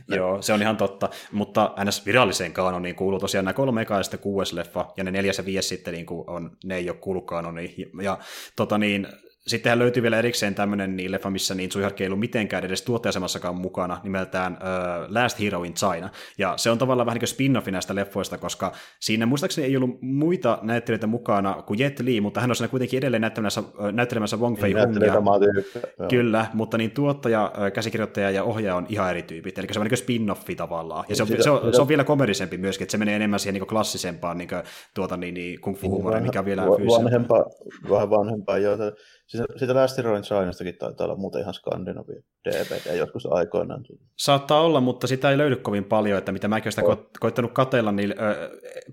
Joo, 0.08 0.42
se 0.42 0.52
on 0.52 0.62
ihan 0.62 0.76
totta, 0.76 1.08
mutta 1.32 1.74
ns. 1.84 2.06
viralliseen 2.06 2.52
kanoniin 2.52 2.96
kuuluu 2.96 3.20
tosiaan 3.20 3.44
nämä 3.44 3.54
kolme 3.54 3.82
eka 3.82 3.96
ja 3.96 4.02
sitten 4.02 4.20
kuudes 4.20 4.52
leffa, 4.52 4.92
ja 4.96 5.04
ne 5.04 5.10
neljäs 5.10 5.38
ja 5.38 5.44
viides 5.44 5.68
sitten 5.68 5.94
niin 5.94 6.06
kuin 6.06 6.30
on, 6.30 6.50
ne 6.64 6.76
ei 6.76 6.90
ole 6.90 6.98
kuulu 6.98 7.20
kanoniin. 7.20 7.90
Ja 8.02 8.18
tota 8.56 8.78
niin, 8.78 9.06
Sittenhän 9.48 9.78
löytyy 9.78 10.02
vielä 10.02 10.18
erikseen 10.18 10.54
tämmöinen 10.54 10.96
niin 10.96 11.12
leffa, 11.12 11.30
missä 11.30 11.54
niin 11.54 11.68
Tsuiharki 11.68 12.04
ei 12.04 12.08
ollut 12.08 12.20
mitenkään 12.20 12.64
edes 12.64 12.82
tuottajasemassakaan 12.82 13.56
mukana, 13.56 14.00
nimeltään 14.02 14.52
uh, 14.52 15.14
Last 15.14 15.40
Hero 15.40 15.62
in 15.62 15.74
China. 15.74 16.10
Ja 16.38 16.54
se 16.56 16.70
on 16.70 16.78
tavallaan 16.78 17.06
vähän 17.06 17.20
niin 17.20 17.28
kuin 17.36 17.62
spin-offi 17.62 17.70
näistä 17.70 17.94
leffoista, 17.94 18.38
koska 18.38 18.72
siinä 19.00 19.26
muistaakseni 19.26 19.66
ei 19.66 19.76
ollut 19.76 19.98
muita 20.00 20.58
näyttelijöitä 20.62 21.06
mukana 21.06 21.62
kuin 21.66 21.78
Jet 21.78 22.00
Li, 22.00 22.20
mutta 22.20 22.40
hän 22.40 22.50
on 22.50 22.56
siinä 22.56 22.68
kuitenkin 22.68 22.98
edelleen 22.98 23.20
näyttelemässä, 23.20 23.62
näyttelemässä 23.92 24.36
Wong 24.36 24.58
Fei 24.58 24.72
Hungia. 24.72 25.12
Kyllä, 26.10 26.46
mutta 26.54 26.78
niin 26.78 26.90
tuottaja, 26.90 27.52
käsikirjoittaja 27.74 28.30
ja 28.30 28.44
ohjaaja 28.44 28.76
on 28.76 28.86
ihan 28.88 29.10
eri 29.10 29.22
tyypit, 29.22 29.58
eli 29.58 29.66
se 29.70 29.80
on 29.80 29.86
niin 29.86 30.04
kuin 30.06 30.36
spin-offi 30.36 30.56
tavallaan. 30.56 31.04
Ja 31.08 31.16
se 31.16 31.22
on, 31.22 31.28
se 31.40 31.50
on, 31.50 31.74
se 31.74 31.80
on 31.80 31.88
vielä 31.88 32.04
komedisempi 32.04 32.58
myöskin, 32.58 32.84
että 32.84 32.92
se 32.92 32.98
menee 32.98 33.16
enemmän 33.16 33.40
siihen 33.40 33.54
niin 33.54 33.68
klassisempaan 33.68 34.38
niin 34.38 34.48
kuin, 34.48 34.62
tuota, 34.94 35.16
niin, 35.16 35.34
niin 35.34 35.60
kung 35.60 35.76
fu 35.76 35.90
humoriin, 35.90 36.22
mikä 36.22 36.38
on 36.38 36.44
vielä. 36.44 36.66
Vanhempaa, 36.66 37.44
vähän 37.90 38.10
vanhempaa, 38.10 38.58
joo. 38.58 38.76
Sitä, 39.28 39.44
sitä 39.56 39.74
Last 39.74 39.96
Hero 39.96 40.16
in 40.16 40.22
Chinastakin 40.22 40.76
taitaa 40.76 41.04
olla 41.04 41.16
muuten 41.16 41.40
ihan 41.40 41.54
skandinavia 41.54 42.22
DVD 42.44 42.96
joskus 42.96 43.26
aikoinaan. 43.26 43.84
Saattaa 44.16 44.60
olla, 44.60 44.80
mutta 44.80 45.06
sitä 45.06 45.30
ei 45.30 45.38
löydy 45.38 45.56
kovin 45.56 45.84
paljon, 45.84 46.18
että 46.18 46.32
mitä 46.32 46.48
mäkin 46.48 46.72
olen 46.82 46.96
ko- 46.96 47.08
koittanut 47.20 47.52
katella, 47.52 47.92
niin 47.92 48.10
ö, 48.10 48.50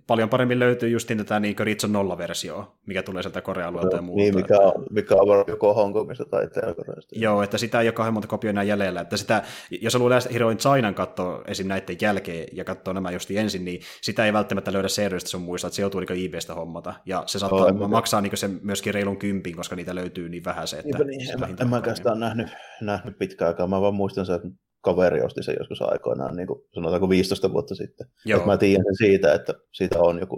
paljon 0.07 0.29
paremmin 0.29 0.59
löytyy 0.59 0.89
just 0.89 1.07
tätä 1.17 1.39
niin 1.39 1.55
Ritson 1.59 1.91
nolla-versioa, 1.91 2.77
mikä 2.85 3.03
tulee 3.03 3.23
sieltä 3.23 3.41
Korea-alueelta 3.41 3.95
ja 3.95 4.01
muuta. 4.01 4.21
Niin, 4.21 4.35
mikä 4.35 4.59
on, 4.59 4.85
mikä 4.91 5.15
on 5.15 5.43
joko 5.47 5.73
Hongkongista 5.73 6.25
tai 6.25 6.43
Etelä-Koreasta. 6.43 7.15
Joo, 7.19 7.43
että 7.43 7.57
sitä 7.57 7.81
ei 7.81 7.87
ole 7.87 7.93
kauhean 7.93 8.13
monta 8.13 8.27
kopioa 8.27 8.49
enää 8.49 8.63
jäljellä. 8.63 9.01
Että 9.01 9.17
sitä, 9.17 9.43
jos 9.81 9.93
haluaa 9.93 10.09
Last 10.09 10.33
Hero 10.33 10.49
in 10.49 10.57
Chinan 10.57 10.95
katsoa 10.95 11.41
esim. 11.47 11.67
näiden 11.67 11.97
jälkeen 12.01 12.47
ja 12.53 12.63
katsoa 12.63 12.93
nämä 12.93 13.11
just 13.11 13.31
ensin, 13.31 13.65
niin 13.65 13.81
sitä 14.01 14.25
ei 14.25 14.33
välttämättä 14.33 14.73
löydä 14.73 14.87
seriöistä 14.87 15.29
sun 15.29 15.41
muista, 15.41 15.67
että 15.67 15.75
se 15.75 15.81
joutuu 15.81 15.99
niin 15.99 16.25
eBaystä 16.25 16.53
hommata. 16.53 16.93
Ja 17.05 17.23
se 17.25 17.39
saattaa 17.39 17.65
oh, 17.65 17.89
maksaa 17.89 18.21
niin 18.21 18.37
se 18.37 18.47
myöskin 18.47 18.93
reilun 18.93 19.17
kympin, 19.17 19.55
koska 19.55 19.75
niitä 19.75 19.95
löytyy 19.95 20.24
niin 20.29 20.43
vähän 20.43 20.67
se, 20.67 20.79
että... 20.79 21.03
Niin, 21.03 21.31
en, 21.31 21.55
en 21.61 21.69
mä 21.69 21.75
oikeastaan 21.75 22.19
nähnyt, 22.19 22.47
nähnyt 22.81 23.17
pitkään 23.17 23.47
aikaa, 23.47 23.67
mä 23.67 23.81
vaan 23.81 23.95
muistan 23.95 24.25
sen, 24.25 24.35
että 24.35 24.47
kaveri 24.81 25.21
osti 25.21 25.43
sen 25.43 25.55
joskus 25.59 25.81
aikoinaan, 25.81 26.35
niin 26.35 26.47
kuin 26.47 26.61
sanotaanko 26.75 27.09
15 27.09 27.53
vuotta 27.53 27.75
sitten. 27.75 28.07
Joo. 28.25 28.45
Mä 28.45 28.57
tiedän 28.57 28.85
sen 28.85 29.07
siitä, 29.07 29.33
että 29.33 29.53
siitä 29.73 29.99
on 29.99 30.19
joku 30.19 30.37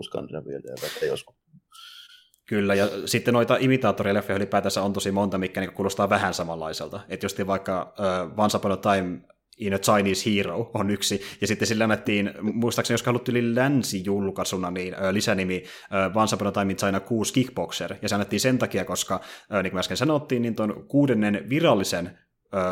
että 0.86 1.06
joskus. 1.06 1.36
Kyllä, 2.48 2.76
ja 2.76 2.88
sitten 3.06 3.34
noita 3.34 3.58
imitaattorileffoja 3.60 4.38
ylipäätänsä 4.38 4.82
on 4.82 4.94
tosi 4.94 5.12
monta, 5.12 5.38
mikä 5.38 5.62
niin 5.62 5.74
kuulostaa 5.74 6.10
vähän 6.10 6.34
samanlaiselta. 6.34 7.00
Että 7.10 7.26
jos 7.26 7.36
vaikka 7.48 7.94
uh, 8.00 8.44
Once 8.44 8.58
Upon 8.58 8.72
a 8.72 8.78
Time 8.78 9.20
in 9.58 9.74
a 9.74 9.78
Chinese 9.78 10.36
Hero 10.36 10.72
on 10.74 10.90
yksi, 10.90 11.22
ja 11.42 11.48
sitten 11.48 11.68
sillä 11.68 11.84
annettiin, 11.84 12.34
muistaakseni 12.42 12.94
jos 12.94 13.06
haluttiin 13.06 13.56
länsi-julkaisuna, 13.56 14.72
niin 14.72 14.94
ö, 14.94 15.14
lisänimi 15.14 15.64
ö, 15.94 16.20
Once 16.20 16.36
Upon 16.36 16.48
a 16.48 16.52
Time 16.52 16.72
in 16.72 16.78
China 16.78 17.00
6 17.00 17.34
Kickboxer, 17.34 17.96
ja 18.02 18.10
se 18.10 18.16
annettiin 18.16 18.40
sen 18.40 18.58
takia, 18.58 18.86
koska, 18.86 19.22
ö, 19.54 19.64
niin 19.64 19.72
kuin 19.72 19.80
äsken 19.80 19.98
sanottiin, 19.98 20.42
niin 20.42 20.56
tuon 20.56 20.86
kuudennen 20.88 21.50
virallisen 21.50 22.18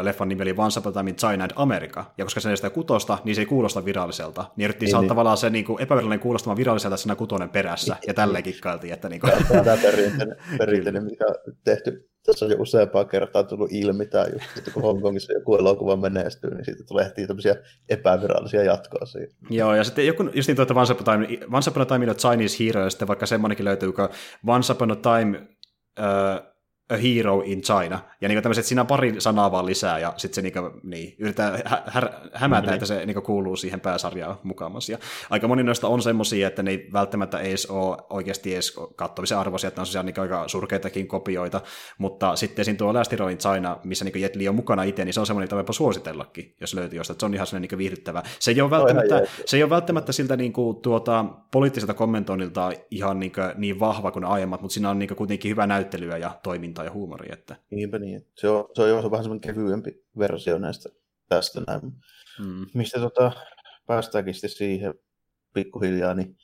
leffan 0.01 0.29
nimi 0.29 0.41
oli 0.41 0.55
Once 0.57 0.79
Upon 0.79 0.91
a 0.91 0.93
Time 0.93 1.09
in 1.09 1.15
China 1.15 1.43
and 1.43 1.51
America, 1.55 2.05
ja 2.17 2.25
koska 2.25 2.39
se 2.39 2.49
ei 2.49 2.57
sitä 2.57 2.69
kutosta, 2.69 3.17
niin 3.23 3.35
se 3.35 3.41
ei 3.41 3.45
kuulosta 3.45 3.85
viralliselta. 3.85 4.45
Niin 4.55 4.65
yritettiin 4.65 4.85
niin, 4.85 4.91
saada 4.91 5.01
niin. 5.01 5.09
tavallaan 5.09 5.37
se 5.37 5.49
niin 5.49 5.65
kuin 5.65 5.81
epävirallinen 5.81 6.19
kuulostamaan 6.19 6.57
viralliselta 6.57 6.97
siinä 6.97 7.15
kutonen 7.15 7.49
perässä, 7.49 7.95
ja 8.07 8.13
tälleen 8.13 8.43
kikkailtiin. 8.43 8.93
Että 8.93 9.09
niin 9.09 9.21
kuin... 9.21 9.33
Tämä 9.47 9.77
perinteinen, 9.81 10.37
perinteinen 10.57 11.03
mikä 11.03 11.25
on 11.25 11.53
tehty 11.63 12.09
tässä 12.25 12.45
on 12.45 12.51
jo 12.51 12.57
useampaa 12.59 13.05
kertaa 13.05 13.43
tullut 13.43 13.71
ilmi 13.71 14.05
tämä 14.05 14.25
just, 14.33 14.57
että 14.57 14.71
kun 14.71 14.83
Hongkongissa 14.83 15.33
joku 15.33 15.55
elokuva 15.55 15.95
menestyy, 15.95 16.55
niin 16.55 16.65
siitä 16.65 16.83
tulee 16.87 17.05
heti 17.05 17.27
tämmöisiä 17.27 17.55
epävirallisia 17.89 18.63
jatkoa 18.63 19.05
siihen. 19.05 19.29
Joo, 19.49 19.75
ja 19.75 19.83
sitten 19.83 20.07
joku, 20.07 20.29
just 20.33 20.47
niin 20.47 20.55
tuota 20.55 20.73
Once 20.73 20.93
Upon 20.93 21.09
a 21.09 21.11
Time, 21.11 21.47
Once 21.53 21.69
Upon 21.69 21.81
a 21.81 21.85
Time 21.85 22.05
in 22.05 22.11
a 22.11 22.13
Chinese 22.13 22.63
Hero, 22.63 22.83
ja 22.83 22.89
sitten 22.89 23.07
vaikka 23.07 23.25
semmoinenkin 23.25 23.65
löytyy, 23.65 23.91
kun 23.91 24.09
Once 24.47 24.73
Upon 24.73 24.91
a 24.91 24.95
Time 24.95 25.37
uh, 25.99 26.54
a 26.89 26.97
hero 26.97 27.41
in 27.45 27.61
China. 27.61 27.99
Ja 28.21 28.27
niin 28.27 28.43
tämmöiset, 28.43 28.65
siinä 28.65 28.81
on 28.81 28.87
pari 28.87 29.21
sanaa 29.21 29.51
vaan 29.51 29.65
lisää, 29.65 29.99
ja 29.99 30.13
sitten 30.17 30.35
se 30.35 30.41
niin 30.41 30.71
niin, 30.83 31.15
yrittää 31.19 31.59
hä- 31.65 31.83
hä- 31.85 32.13
hämätä, 32.33 32.61
mm-hmm. 32.61 32.73
että 32.73 32.85
se 32.85 33.05
niin 33.05 33.23
kuuluu 33.23 33.55
siihen 33.55 33.79
pääsarjaan 33.79 34.35
mukaamassa. 34.43 34.91
Ja 34.91 34.97
aika 35.29 35.47
moni 35.47 35.63
noista 35.63 35.87
on 35.87 36.01
semmoisia, 36.01 36.47
että 36.47 36.63
ne 36.63 36.71
ei 36.71 36.89
välttämättä 36.93 37.39
edes 37.39 37.65
ole 37.65 37.97
oikeasti 38.09 38.53
edes 38.53 38.79
katsomisen 38.95 39.37
arvoisia, 39.37 39.67
että 39.67 39.81
ne 39.93 39.99
on 39.99 40.05
niin 40.05 40.19
aika 40.19 40.47
surkeitakin 40.47 41.07
kopioita, 41.07 41.61
mutta 41.97 42.35
sitten 42.35 42.65
siinä 42.65 42.77
tuo 42.77 42.93
Last 42.93 43.11
Hero 43.11 43.27
in 43.27 43.37
China, 43.37 43.77
missä 43.83 44.05
niin 44.05 44.21
Jet 44.21 44.35
Li 44.35 44.47
on 44.47 44.55
mukana 44.55 44.83
itse, 44.83 45.05
niin 45.05 45.13
se 45.13 45.19
on 45.19 45.25
semmoinen, 45.25 45.59
että 45.59 45.73
suositellakin, 45.73 46.55
jos 46.61 46.73
löytyy 46.73 46.97
jostain, 46.97 47.13
että 47.15 47.21
se 47.21 47.25
on 47.25 47.33
ihan 47.33 47.47
semmoinen 47.47 47.69
niin 47.69 47.77
viihdyttävä. 47.77 48.23
Se 48.39 48.51
ei 48.51 48.61
ole 48.61 48.69
välttämättä, 48.69 49.21
se 49.45 49.57
ei 49.57 49.63
ole 49.63 49.69
välttämättä 49.69 50.11
siltä 50.11 50.37
niin 50.37 50.53
kuin, 50.53 50.77
tuota, 50.77 51.25
poliittiselta 51.51 51.93
kommentoinnilta 51.93 52.71
ihan 52.91 53.19
niin, 53.19 53.31
kuin, 53.31 53.51
niin 53.55 53.79
vahva 53.79 54.11
kuin 54.11 54.25
aiemmat, 54.25 54.61
mutta 54.61 54.73
siinä 54.73 54.89
on 54.89 54.99
niin 54.99 55.07
kuin, 55.07 55.17
kuitenkin 55.17 55.51
hyvä 55.51 55.67
näyttelyä 55.67 56.17
ja 56.17 56.31
toimintaa 56.75 56.85
ja 56.85 56.91
huumoria 56.91 57.35
huumori. 57.35 57.39
Että... 57.39 57.55
Niinpä 57.71 57.99
niin. 57.99 58.27
Se 58.35 58.49
on, 58.49 58.69
se 58.73 58.81
on 58.81 58.89
jo 58.89 59.11
vähän 59.11 59.23
semmoinen 59.23 59.41
kevyempi 59.55 60.05
versio 60.17 60.57
näistä 60.57 60.89
tästä 61.29 61.61
näin. 61.67 61.81
Mm. 62.39 62.65
Mistä 62.73 62.99
tota, 62.99 63.31
päästäänkin 63.87 64.33
sitten 64.33 64.49
siihen 64.49 64.93
pikkuhiljaa, 65.53 66.13
niin 66.13 66.37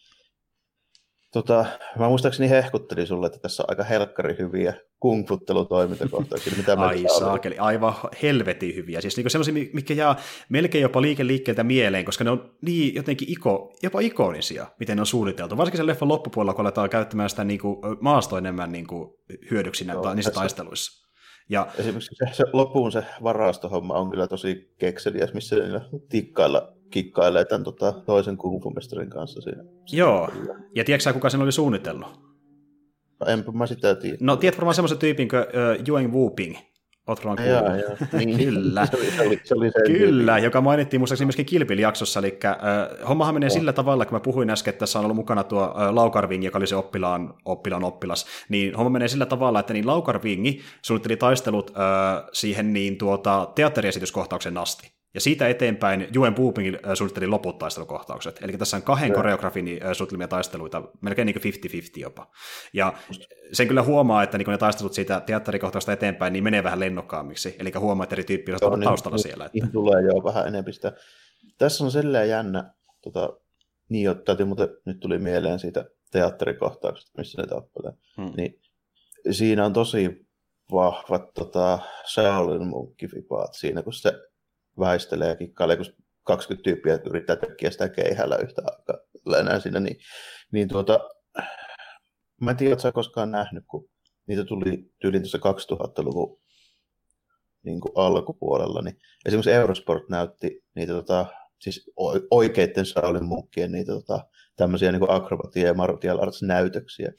Tota, 1.31 1.65
mä 1.99 2.07
muistaakseni 2.07 2.49
hehkuttelin 2.49 3.07
sulle, 3.07 3.27
että 3.27 3.39
tässä 3.39 3.63
on 3.63 3.69
aika 3.69 3.83
helkkari 3.83 4.35
hyviä 4.39 4.73
kungfuttelutoimintakohtauksia. 4.99 6.53
Mitä 6.57 6.73
Ai 6.73 7.05
saakeli, 7.19 7.57
aivan 7.57 7.93
helvetin 8.21 8.75
hyviä. 8.75 9.01
Siis 9.01 9.17
niinku 9.17 9.29
sellaisia, 9.29 9.53
mikä 9.73 9.93
jää 9.93 10.15
melkein 10.49 10.81
jopa 10.81 11.01
liikkeeltä 11.01 11.63
mieleen, 11.63 12.05
koska 12.05 12.23
ne 12.23 12.29
on 12.29 12.55
niin 12.61 12.95
jotenkin 12.95 13.31
iko, 13.31 13.73
jopa 13.83 13.99
ikonisia, 13.99 14.67
miten 14.79 14.97
ne 14.97 15.01
on 15.01 15.05
suunniteltu. 15.05 15.57
Varsinkin 15.57 15.77
sen 15.77 15.87
leffan 15.87 16.09
loppupuolella, 16.09 16.53
kun 16.53 16.65
aletaan 16.65 16.89
käyttämään 16.89 17.29
sitä 17.29 17.43
niinku 17.43 17.81
maasto 17.99 18.37
enemmän 18.37 18.71
niinku 18.71 19.19
hyödyksi 19.51 19.85
Joo, 19.87 20.13
niissä 20.13 20.31
tässä... 20.31 20.39
taisteluissa. 20.39 21.07
Ja, 21.49 21.67
Esimerkiksi 21.77 22.15
se, 22.15 22.33
se 22.33 22.43
loppuun 22.53 22.91
se 22.91 23.05
varastohomma 23.23 23.93
on 23.93 24.09
kyllä 24.09 24.27
tosi 24.27 24.73
kekseliäs, 24.77 25.33
missä 25.33 25.55
niillä 25.55 25.81
tikkailla 26.09 26.73
kikkailee 26.91 27.45
tämän 27.45 27.63
tota, 27.63 27.91
toisen 27.91 28.37
kungfumestarin 28.37 29.09
kanssa 29.09 29.41
siinä. 29.41 29.63
Joo, 29.91 30.29
ja 30.75 30.83
tiedätkö 30.83 31.13
kuka 31.13 31.29
sen 31.29 31.41
oli 31.41 31.51
suunnitellut? 31.51 32.07
No, 33.19 33.27
enpä 33.27 33.51
mä 33.51 33.67
sitä 33.67 33.95
tiedä. 33.95 34.17
No 34.19 34.35
tiedät 34.35 34.57
varmaan 34.57 34.75
semmoisen 34.75 34.97
tyypin 34.97 35.29
kuin 35.29 35.41
uh, 35.41 35.87
Yueng 35.87 36.13
Wuping, 36.13 36.57
Ootko 37.07 37.27
vaan 37.27 37.37
Niin, 38.17 38.37
Kyllä. 38.37 38.85
se 38.85 38.97
oli, 38.97 39.11
se 39.11 39.21
oli, 39.27 39.39
se 39.45 39.55
oli 39.55 39.71
Kyllä, 39.87 40.37
joka 40.37 40.61
mainittiin 40.61 41.01
muistaakseni 41.01 41.25
myöskin 41.25 41.45
Kilpil-jaksossa. 41.45 42.19
Eli 42.19 42.39
äh, 42.45 43.07
hommahan 43.09 43.33
menee 43.33 43.47
oh. 43.47 43.53
sillä 43.53 43.73
tavalla, 43.73 44.05
kun 44.05 44.15
mä 44.15 44.19
puhuin 44.19 44.49
äsken, 44.49 44.71
että 44.71 44.79
tässä 44.79 44.99
on 44.99 45.05
ollut 45.05 45.15
mukana 45.15 45.43
tuo 45.43 45.63
äh, 45.63 45.93
Laukarving, 45.93 46.45
joka 46.45 46.57
oli 46.57 46.67
se 46.67 46.75
oppilaan, 46.75 47.33
oppilaan 47.45 47.83
oppilas, 47.83 48.25
niin 48.49 48.75
homma 48.75 48.89
menee 48.89 49.07
sillä 49.07 49.25
tavalla, 49.25 49.59
että 49.59 49.73
niin 49.73 49.87
Laukarvingi 49.87 50.61
suunnitteli 50.81 51.17
taistelut 51.17 51.69
äh, 51.69 52.23
siihen 52.33 52.73
niin 52.73 52.97
tuota, 52.97 53.51
teatteriesityskohtauksen 53.55 54.57
asti. 54.57 55.00
Ja 55.13 55.21
siitä 55.21 55.47
eteenpäin 55.47 56.07
Juen 56.13 56.35
Puuping 56.35 56.75
suunnitteli 56.93 57.27
loput 57.27 57.57
taistelukohtaukset. 57.57 58.39
Eli 58.43 58.51
tässä 58.51 58.77
on 58.77 58.83
kahden 58.83 59.13
koreografin 59.13 59.65
suunnittelemia 59.65 60.27
taisteluita, 60.27 60.83
melkein 61.01 61.25
niin 61.25 61.41
kuin 61.41 61.53
50-50 61.53 61.99
jopa. 61.99 62.31
Ja 62.73 62.93
sen 63.53 63.67
kyllä 63.67 63.83
huomaa, 63.83 64.23
että 64.23 64.37
niin 64.37 64.47
ne 64.47 64.57
taistelut 64.57 64.93
siitä 64.93 65.21
teatterikohtausta 65.25 65.93
eteenpäin 65.93 66.33
niin 66.33 66.43
menee 66.43 66.63
vähän 66.63 66.79
lennokkaammiksi. 66.79 67.55
Eli 67.59 67.71
huomaa, 67.79 68.03
että 68.03 68.15
eri 68.15 68.23
tyyppiä 68.23 68.55
on 68.61 68.79
niin, 68.79 68.87
taustalla 68.87 69.15
niin, 69.15 69.23
siellä. 69.23 69.45
Että... 69.45 69.67
tulee 69.73 70.01
jo 70.01 70.23
vähän 70.23 70.47
enemmän 70.47 70.73
sitä. 70.73 70.93
Tässä 71.57 71.83
on 71.83 71.91
silleen 71.91 72.29
jännä, 72.29 72.73
tota, 73.01 73.37
niin 73.89 74.03
jo, 74.03 74.15
täytyy, 74.15 74.45
mutta 74.45 74.67
nyt 74.85 74.99
tuli 74.99 75.17
mieleen 75.17 75.59
siitä 75.59 75.85
teatterikohtauksesta, 76.11 77.11
missä 77.17 77.41
ne 77.41 77.47
tappelee. 77.47 77.91
Hmm. 78.17 78.33
Niin, 78.37 78.59
siinä 79.31 79.65
on 79.65 79.73
tosi 79.73 80.27
vahvat 80.71 81.33
tota, 81.33 81.79
Shaolin 82.13 82.67
munkkifipaat 82.67 83.53
siinä, 83.53 83.83
kun 83.83 83.93
se 83.93 84.13
väistelee 84.79 85.29
ja 85.29 85.35
kikkailee, 85.35 85.77
kun 85.77 85.85
20 86.23 86.63
tyyppiä 86.63 86.99
yrittää 87.09 87.35
tekkiä 87.35 87.71
sitä 87.71 87.89
keihällä 87.89 88.35
yhtä 88.35 88.61
aikaa 88.65 89.39
enää 89.39 89.59
siinä, 89.59 89.79
niin, 89.79 89.97
niin 90.51 90.67
tuota, 90.67 90.99
mä 92.41 92.51
en 92.51 92.57
tiedä, 92.57 92.73
että 92.73 92.81
sä 92.81 92.91
koskaan 92.91 93.31
nähnyt, 93.31 93.63
kun 93.67 93.89
niitä 94.27 94.43
tuli 94.43 94.91
tyyliin 95.01 95.23
tuossa 95.23 95.37
2000-luvun 95.37 96.41
niin 97.63 97.81
kuin 97.81 97.91
alkupuolella, 97.95 98.81
niin 98.81 98.97
esimerkiksi 99.25 99.51
Eurosport 99.51 100.09
näytti 100.09 100.63
niitä 100.75 100.93
tota, 100.93 101.25
siis 101.59 101.91
oikeiden 102.31 102.85
Shaolin 102.85 103.25
munkkien 103.25 103.71
niitä 103.71 103.91
tota, 103.91 104.25
tämmöisiä 104.55 104.91
niin 104.91 105.11
akrobatia 105.11 105.67
ja 105.67 105.73
martial 105.73 106.19
arts 106.19 106.43
näytöksiä. 106.43 107.11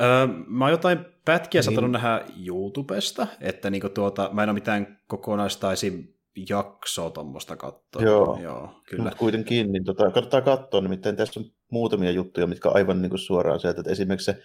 Öö, 0.00 0.26
mä 0.46 0.64
oon 0.64 0.72
jotain 0.72 0.98
pätkiä 1.24 1.58
niin. 1.58 1.64
saattanut 1.64 1.90
nähdä 1.90 2.24
YouTubesta, 2.46 3.26
että 3.40 3.70
niin 3.70 3.82
tuota, 3.94 4.30
mä 4.32 4.42
en 4.42 4.48
ole 4.48 4.54
mitään 4.54 5.00
kokonaista 5.06 5.72
esim 5.72 6.08
jaksoa 6.48 7.10
tuommoista 7.10 7.56
katsoa. 7.56 8.02
Joo, 8.02 8.38
Joo 8.42 8.70
kyllä. 8.88 9.02
Mutta 9.02 9.18
kuitenkin, 9.18 9.72
niin 9.72 9.84
tota, 9.84 10.10
kannattaa 10.10 10.40
katsoa, 10.40 10.80
nimittäin 10.80 11.16
tässä 11.16 11.40
on 11.40 11.46
muutamia 11.70 12.10
juttuja, 12.10 12.46
mitkä 12.46 12.68
on 12.68 12.76
aivan 12.76 13.02
niin 13.02 13.10
kuin 13.10 13.18
suoraan 13.18 13.60
sieltä, 13.60 13.80
että 13.80 13.92
esimerkiksi 13.92 14.24
se 14.24 14.42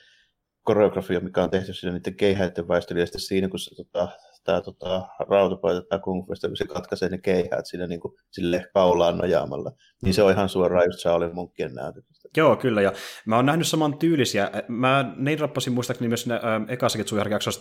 koreografia, 0.63 1.19
mikä 1.19 1.43
on 1.43 1.49
tehty 1.49 1.73
siinä 1.73 1.93
niiden 1.93 2.15
keihäiden 2.15 2.67
väistelystä 2.67 3.19
siinä, 3.19 3.49
kun 3.49 3.59
se 3.59 3.75
tota, 3.75 4.07
tämä 4.43 4.61
tota, 4.61 5.07
rautapaita, 5.29 5.81
tämä 5.81 5.99
kung 5.99 6.21
fu, 6.27 6.33
kun 6.47 6.57
se 6.57 6.65
katkaisee 6.65 7.09
ne 7.09 7.17
keihäät 7.17 7.65
siinä 7.65 7.87
niin 7.87 7.99
kuin, 7.99 8.13
sille 8.31 8.65
kaulaan 8.73 9.17
nojaamalla, 9.17 9.71
niin 10.03 10.13
se 10.13 10.23
on 10.23 10.31
ihan 10.31 10.49
suoraan 10.49 10.85
just 10.85 10.99
Shaolin 10.99 11.35
munkkien 11.35 11.73
näytöstä. 11.73 12.29
Joo, 12.37 12.55
kyllä, 12.55 12.81
ja 12.81 12.93
mä 13.25 13.35
oon 13.35 13.45
nähnyt 13.45 13.67
saman 13.67 13.97
tyylisiä. 13.97 14.51
Mä 14.67 15.13
nein 15.17 15.39
rappasin 15.39 15.73
muistaakseni 15.73 16.07
myös 16.07 16.27
ne, 16.27 16.35
äh, 16.35 16.41
ekassakin 16.67 17.05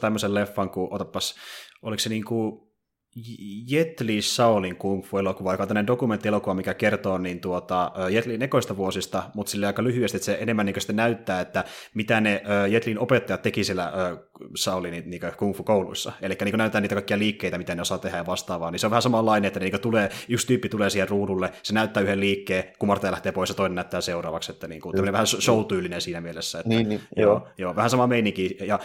tämmöisen 0.00 0.34
leffan, 0.34 0.70
kun 0.70 0.94
otapas, 0.94 1.34
oliko 1.82 2.00
se 2.00 2.08
niin 2.08 2.24
kuin 2.24 2.66
Jet 3.66 4.00
Li 4.00 4.22
Shaolin 4.22 4.76
kung 4.76 5.04
fu-elokuva, 5.04 5.52
joka 5.52 5.62
on 5.62 5.68
tämmöinen 5.68 5.86
dokumenttielokuva, 5.86 6.54
mikä 6.54 6.74
kertoo 6.74 7.18
niin 7.18 7.40
tuota, 7.40 7.92
Jet 8.10 8.26
Lin 8.26 8.42
ekoista 8.42 8.76
vuosista, 8.76 9.22
mutta 9.34 9.50
sille 9.50 9.66
aika 9.66 9.84
lyhyesti, 9.84 10.16
että 10.16 10.24
se 10.24 10.38
enemmän 10.40 10.66
niin 10.66 10.76
näyttää, 10.92 11.40
että 11.40 11.64
mitä 11.94 12.20
ne 12.20 12.42
Jet 12.70 12.86
Lin 12.86 12.98
opettajat 12.98 13.42
teki 13.42 13.64
siellä 13.64 13.92
Shaolin 14.56 15.02
niin 15.06 15.20
kung 15.36 15.54
fu-kouluissa. 15.56 16.12
Eli 16.22 16.36
niin 16.44 16.58
näyttää 16.58 16.80
niitä 16.80 16.94
kaikkia 16.94 17.18
liikkeitä, 17.18 17.58
mitä 17.58 17.74
ne 17.74 17.82
osaa 17.82 17.98
tehdä 17.98 18.16
ja 18.16 18.26
vastaavaa. 18.26 18.70
Niin 18.70 18.80
se 18.80 18.86
on 18.86 18.90
vähän 18.90 19.02
samanlainen, 19.02 19.48
että 19.48 19.60
niin 19.60 19.80
tulee, 19.80 20.10
yksi 20.28 20.46
tyyppi 20.46 20.68
tulee 20.68 20.90
siihen 20.90 21.08
ruudulle, 21.08 21.52
se 21.62 21.74
näyttää 21.74 22.02
yhden 22.02 22.20
liikkeen, 22.20 22.64
kumartaja 22.78 23.10
lähtee 23.10 23.32
pois 23.32 23.48
ja 23.48 23.54
toinen 23.54 23.74
näyttää 23.74 24.00
seuraavaksi. 24.00 24.52
Että 24.52 24.68
niin 24.68 24.80
kuin, 24.80 25.12
vähän 25.12 25.26
show-tyylinen 25.26 26.00
siinä 26.00 26.20
mielessä. 26.20 26.58
Että, 26.58 26.68
niin, 26.68 26.88
niin, 26.88 27.00
joo. 27.16 27.30
Joo, 27.30 27.48
joo, 27.58 27.76
vähän 27.76 27.90
sama 27.90 28.06
meininki. 28.06 28.56
Ja 28.66 28.78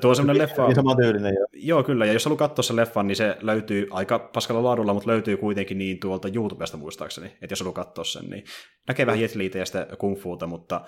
Tuo 0.00 0.10
on 0.10 0.16
semmoinen 0.16 0.42
leffa... 0.42 0.66
Niin 0.66 0.74
sama 0.74 0.96
tyylinen, 0.96 1.34
joo. 1.34 1.46
Joo, 1.52 1.82
kyllä, 1.82 2.06
ja 2.06 2.12
jos 2.12 2.24
haluaa 2.24 2.38
katsoa 2.38 2.62
sen 2.62 2.76
leffan, 2.76 3.06
niin 3.06 3.16
se 3.16 3.36
löytyy 3.40 3.86
aika 3.90 4.18
paskalla 4.18 4.62
laadulla, 4.62 4.94
mutta 4.94 5.10
löytyy 5.10 5.36
kuitenkin 5.36 5.78
niin 5.78 6.00
tuolta 6.00 6.28
YouTubesta 6.34 6.76
muistaakseni, 6.76 7.26
että 7.26 7.52
jos 7.52 7.60
haluaa 7.60 7.74
katsoa 7.74 8.04
sen, 8.04 8.30
niin 8.30 8.44
näkee 8.88 9.06
vähän 9.06 9.20
Jetliitä 9.20 9.58
ja 9.58 9.66
sitä 9.66 9.86
kung 9.98 10.18
fuuta, 10.18 10.46
mutta 10.46 10.80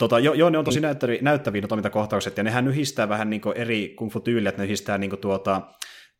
tota, 0.00 0.18
joo, 0.18 0.34
jo, 0.34 0.50
ne 0.50 0.58
on 0.58 0.64
tosi 0.64 0.80
näyttäviä, 0.80 1.18
näyttäviä 1.22 1.62
toimintakohtaukset, 1.68 2.36
ja 2.36 2.42
nehän 2.42 2.68
yhdistää 2.68 3.08
vähän 3.08 3.30
niin 3.30 3.42
eri 3.54 3.88
kung 3.88 4.12
fu-tyyliä, 4.12 4.48
että 4.48 4.62
ne 4.62 4.64
yhdistää 4.64 4.98
niin 4.98 5.18
tuota, 5.20 5.62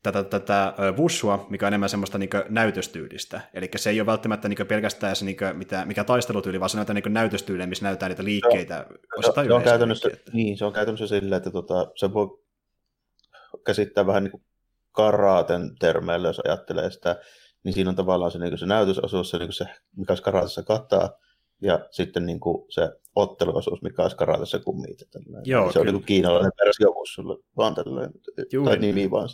tätä, 0.03 0.25
tätä 0.25 0.75
wushua, 0.97 1.47
mikä 1.51 1.67
on 1.67 1.71
enemmän 1.71 1.89
semmoista 1.89 2.19
niin 2.19 2.31
näytöstyylistä. 2.49 3.41
Eli 3.55 3.71
se 3.77 3.91
ei 3.91 4.01
ole 4.01 4.07
välttämättä 4.07 4.49
niin 4.49 4.67
pelkästään 4.67 5.17
se, 5.17 5.25
niin 5.25 5.37
mitä, 5.55 5.85
mikä 5.85 6.05
taistelutyyli, 6.05 6.61
vaan 6.61 6.71
se 6.71 6.77
näyttää 6.77 6.95
niin 6.95 7.15
näytöstyyliä, 7.15 7.67
missä 7.67 7.85
näyttää 7.85 8.09
niitä 8.09 8.25
liikkeitä. 8.25 8.87
Se, 9.21 9.33
se, 9.47 9.53
on 9.53 9.63
käytännössä, 9.63 10.09
niin, 10.33 10.59
se 10.59 10.65
on 10.65 10.73
käytännössä 10.73 11.07
sillä, 11.07 11.37
että 11.37 11.51
tota, 11.51 11.91
se 11.97 12.13
voi 12.13 12.41
käsittää 13.67 14.07
vähän 14.07 14.25
niin 14.25 14.33
kuin 14.33 14.43
karaaten 14.93 15.71
termeillä, 15.79 16.29
jos 16.29 16.41
ajattelee 16.45 16.91
sitä, 16.91 17.17
niin 17.65 17.73
siinä 17.73 17.91
on 17.91 17.97
tavallaan 17.97 18.31
se, 18.31 18.39
niin 18.39 18.59
se 18.59 18.67
näytösosuus, 18.67 19.31
se, 19.31 19.39
niin 19.39 19.53
se 19.53 19.65
mikä 19.97 20.15
karaatessa 20.23 20.63
kattaa, 20.63 21.11
ja 21.63 21.81
sitten 21.91 22.27
niin 22.27 22.41
kuin 22.41 22.67
se 22.69 22.91
otteluosuus, 23.17 23.83
mikä 23.83 24.03
olisi 24.03 24.17
karatessa 24.17 24.59
kummiita. 24.59 25.05
Joo, 25.45 25.73
se 25.73 25.81
on 25.81 25.87
niin 25.87 26.05
kiinalainen 26.05 26.53
versio 26.65 26.95
sulle 27.15 27.37
vaan 27.57 27.75
tällainen, 27.75 28.13
tai 28.65 28.79
nimi 28.79 29.11
vaan. 29.11 29.29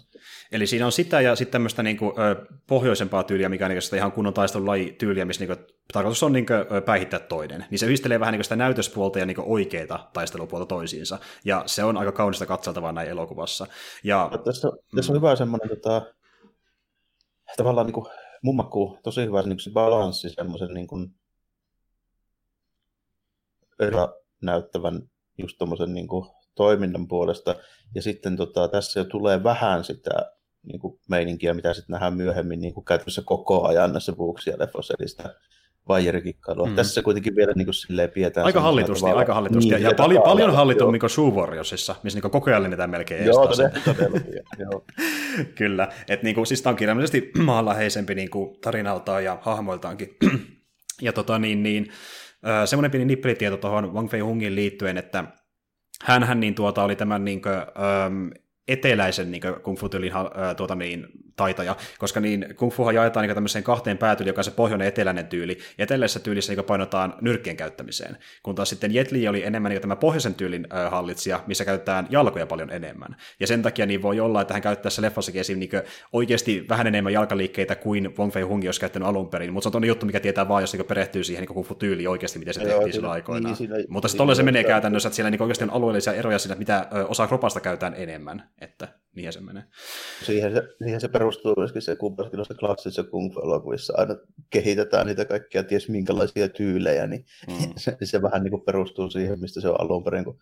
Eli 0.52 0.66
siinä 0.66 0.86
on 0.86 0.92
sitä 0.92 1.20
ja 1.20 1.36
sitten 1.36 1.52
tämmöistä 1.52 1.82
niin 1.82 1.96
kuin, 1.96 2.12
pohjoisempaa 2.66 3.24
tyyliä, 3.24 3.48
mikä 3.48 3.66
on 3.66 3.70
niin 3.70 3.96
ihan 3.96 4.12
kunnon 4.12 4.34
taistelulaji 4.34 4.92
tyyliä, 4.98 5.24
missä 5.24 5.44
niin 5.44 5.56
kuin, 5.56 5.66
tarkoitus 5.92 6.22
on 6.22 6.32
niin 6.32 6.46
kuin, 6.46 6.82
päihittää 6.82 7.20
toinen. 7.20 7.64
Niin 7.70 7.78
se 7.78 7.86
yhdistelee 7.86 8.20
vähän 8.20 8.32
niin 8.32 8.38
kuin 8.38 8.44
sitä 8.44 8.56
näytöspuolta 8.56 9.18
ja 9.18 9.26
niin 9.26 9.34
kuin, 9.34 9.48
oikeita 9.48 10.10
taistelupuolta 10.12 10.66
toisiinsa. 10.66 11.18
Ja 11.44 11.62
se 11.66 11.84
on 11.84 11.96
aika 11.96 12.12
kaunista 12.12 12.46
katseltavaa 12.46 12.92
näin 12.92 13.08
elokuvassa. 13.08 13.66
Ja, 14.04 14.28
no, 14.32 14.38
tässä, 14.38 14.68
tässä 14.96 15.12
on 15.12 15.16
mm. 15.16 15.20
hyvä 15.20 15.36
semmoinen 15.36 15.68
tota, 15.68 16.02
tavallaan 17.56 17.86
niin 17.86 17.94
kuin, 17.94 18.06
mummakku, 18.42 18.98
tosi 19.02 19.24
hyvä 19.24 19.42
niin 19.42 19.60
se 19.60 19.70
balanssi 19.70 20.30
semmoisen 20.30 20.74
niin 20.74 20.86
kuin, 20.86 21.10
näyttävän 24.42 25.02
just 25.38 25.58
tuommoisen 25.58 25.94
niin 25.94 26.08
toiminnan 26.54 27.08
puolesta. 27.08 27.54
Ja 27.94 28.02
sitten 28.02 28.36
tota, 28.36 28.68
tässä 28.68 29.00
jo 29.00 29.04
tulee 29.04 29.42
vähän 29.42 29.84
sitä 29.84 30.10
niin 30.62 30.80
kuin 30.80 31.00
meininkiä, 31.08 31.54
mitä 31.54 31.74
sitten 31.74 31.92
nähdään 31.92 32.16
myöhemmin 32.16 32.60
niin 32.60 32.74
kuin 32.74 32.84
käytännössä 32.84 33.22
koko 33.24 33.66
ajan 33.66 33.92
näissä 33.92 34.16
Vuuksia 34.16 34.58
leffoissa, 34.58 34.94
eli 34.98 35.08
sitä 35.08 35.34
vaijerikikkailua. 35.88 36.66
Mm. 36.66 36.74
Tässä 36.74 37.02
kuitenkin 37.02 37.36
vielä 37.36 37.52
niin 37.56 37.66
kuin 37.66 37.74
silleen 37.74 38.10
pidetään... 38.10 38.46
Aika 38.46 38.60
hallitusti, 38.60 39.00
tavalla. 39.00 39.18
aika 39.18 39.34
hallitusti. 39.34 39.70
Niin, 39.70 39.82
ja, 39.82 39.88
ja 39.88 39.94
paljon, 39.94 40.22
paljon 40.22 40.54
hallitummin 40.54 41.00
kuin 41.00 41.10
Shoe 41.10 41.30
Warriorsissa, 41.30 41.96
missä 42.02 42.16
niin 42.16 42.30
koko 42.30 42.50
ajan 42.50 42.62
lennetään 42.62 42.90
melkein 42.90 43.26
Joo, 43.26 43.46
todella, 43.46 44.18
joo. 44.58 44.84
Kyllä, 45.54 45.88
että 46.08 46.24
niin 46.24 46.34
kuin, 46.34 46.46
siis 46.46 46.62
tämä 46.62 46.70
on 46.70 46.76
kirjallisesti 46.76 47.30
maanläheisempi 47.44 48.14
niin 48.14 48.30
kuin 48.30 48.60
tarinaltaan 48.60 49.24
ja 49.24 49.38
hahmoiltaankin. 49.40 50.16
ja 51.02 51.12
tota 51.12 51.38
niin, 51.38 51.62
niin 51.62 51.92
semmoinen 52.64 52.90
pieni 52.90 53.04
nippelitieto 53.04 53.56
tuohon 53.56 53.94
Wang 53.94 54.10
Fei 54.10 54.20
Hungin 54.20 54.54
liittyen, 54.54 54.98
että 54.98 55.24
hän 56.02 56.40
niin 56.40 56.54
tuota, 56.54 56.82
oli 56.82 56.96
tämän 56.96 57.24
niin 57.24 57.42
kuin, 57.42 57.54
äm, 57.54 58.30
eteläisen 58.68 59.30
niin 59.30 59.42
kung 59.62 59.78
fu 59.78 59.88
tuota, 60.56 60.74
niin, 60.74 61.06
taitoja, 61.36 61.76
koska 61.98 62.20
niin 62.20 62.54
kung 62.56 62.72
fuhan 62.72 62.94
jaetaan 62.94 63.26
niin 63.26 63.34
tämmöiseen 63.34 63.64
kahteen 63.64 63.98
päätyyliin, 63.98 64.30
joka 64.30 64.40
on 64.40 64.44
se 64.44 64.50
pohjoinen 64.50 64.88
eteläinen 64.88 65.26
tyyli, 65.26 65.58
ja 65.78 65.84
eteläisessä 65.84 66.20
tyylissä 66.20 66.52
niin 66.52 66.64
painotaan 66.64 67.14
nyrkkien 67.20 67.56
käyttämiseen, 67.56 68.16
kun 68.42 68.54
taas 68.54 68.68
sitten 68.68 68.94
Jet 68.94 69.12
Li 69.12 69.28
oli 69.28 69.44
enemmän 69.44 69.70
niin 69.70 69.80
tämä 69.80 69.96
pohjoisen 69.96 70.34
tyylin 70.34 70.66
hallitsija, 70.90 71.40
missä 71.46 71.64
käytetään 71.64 72.06
jalkoja 72.10 72.46
paljon 72.46 72.70
enemmän. 72.70 73.16
Ja 73.40 73.46
sen 73.46 73.62
takia 73.62 73.86
niin 73.86 74.02
voi 74.02 74.20
olla, 74.20 74.40
että 74.40 74.54
hän 74.54 74.62
käyttää 74.62 74.82
tässä 74.82 75.02
leffassakin 75.02 75.40
esim. 75.40 75.58
Niin 75.58 75.70
oikeasti 76.12 76.66
vähän 76.68 76.86
enemmän 76.86 77.12
jalkaliikkeitä 77.12 77.74
kuin 77.74 78.14
Wong 78.18 78.32
Fei 78.32 78.42
Hungi 78.42 78.68
olisi 78.68 78.80
käyttänyt 78.80 79.08
alun 79.08 79.28
perin, 79.28 79.52
mutta 79.52 79.64
se 79.64 79.68
on 79.68 79.72
toinen 79.72 79.88
juttu, 79.88 80.06
mikä 80.06 80.20
tietää 80.20 80.48
vaan, 80.48 80.62
jos 80.62 80.72
niin 80.72 80.86
perehtyy 80.86 81.24
siihen 81.24 81.42
niin 81.42 81.54
kung 81.54 81.66
fu 81.66 81.74
tyyli 81.74 82.06
oikeasti, 82.06 82.38
miten 82.38 82.54
se 82.54 82.60
Joo, 82.60 82.70
tehtiin 82.70 82.92
silloin 82.92 83.12
aikoinaan. 83.12 83.44
Niin, 83.44 83.56
siinä, 83.56 83.74
mutta 83.88 84.08
sitten 84.08 84.36
se 84.36 84.42
menee 84.42 84.64
käytännössä, 84.64 85.08
että 85.08 85.16
siellä 85.16 85.30
niin 85.30 85.42
oikeasti 85.42 85.64
on 85.64 85.70
alueellisia 85.70 86.12
eroja 86.12 86.38
siinä, 86.38 86.54
mitä 86.54 86.86
osa 87.08 87.26
kropasta 87.26 87.60
käytetään 87.60 87.94
enemmän, 87.96 88.48
että 88.60 88.88
niinhän 89.16 89.32
se 89.32 89.40
menee. 89.40 89.64
Siihen 90.22 90.52
se, 90.52 90.62
siihen 90.78 91.00
se 91.00 91.08
perustuu 91.08 91.54
myöskin 91.56 91.82
se, 91.82 91.96
kun 91.96 92.16
noissa 92.32 92.54
klassisissa 92.54 93.04
kung 93.04 93.34
fu-elokuvissa 93.34 93.94
aina 93.96 94.14
kehitetään 94.50 95.06
niitä 95.06 95.24
kaikkia 95.24 95.64
ties 95.64 95.88
minkälaisia 95.88 96.48
tyylejä, 96.48 97.06
niin 97.06 97.24
mm. 97.48 97.72
se, 97.76 97.96
se, 98.04 98.22
vähän 98.22 98.42
niin 98.42 98.50
kuin 98.50 98.62
perustuu 98.62 99.10
siihen, 99.10 99.40
mistä 99.40 99.60
se 99.60 99.68
on 99.68 99.80
alun 99.80 100.04
perin, 100.04 100.24
kun 100.24 100.38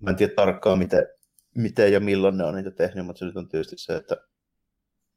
mä 0.00 0.10
en 0.10 0.16
tiedä 0.16 0.32
tarkkaan, 0.36 0.78
miten, 0.78 1.06
miten 1.54 1.92
ja 1.92 2.00
milloin 2.00 2.38
ne 2.38 2.44
on 2.44 2.54
niitä 2.54 2.70
tehnyt, 2.70 3.06
mutta 3.06 3.18
se 3.18 3.24
nyt 3.24 3.36
on 3.36 3.48
tietysti 3.48 3.76
se, 3.78 3.96
että 3.96 4.16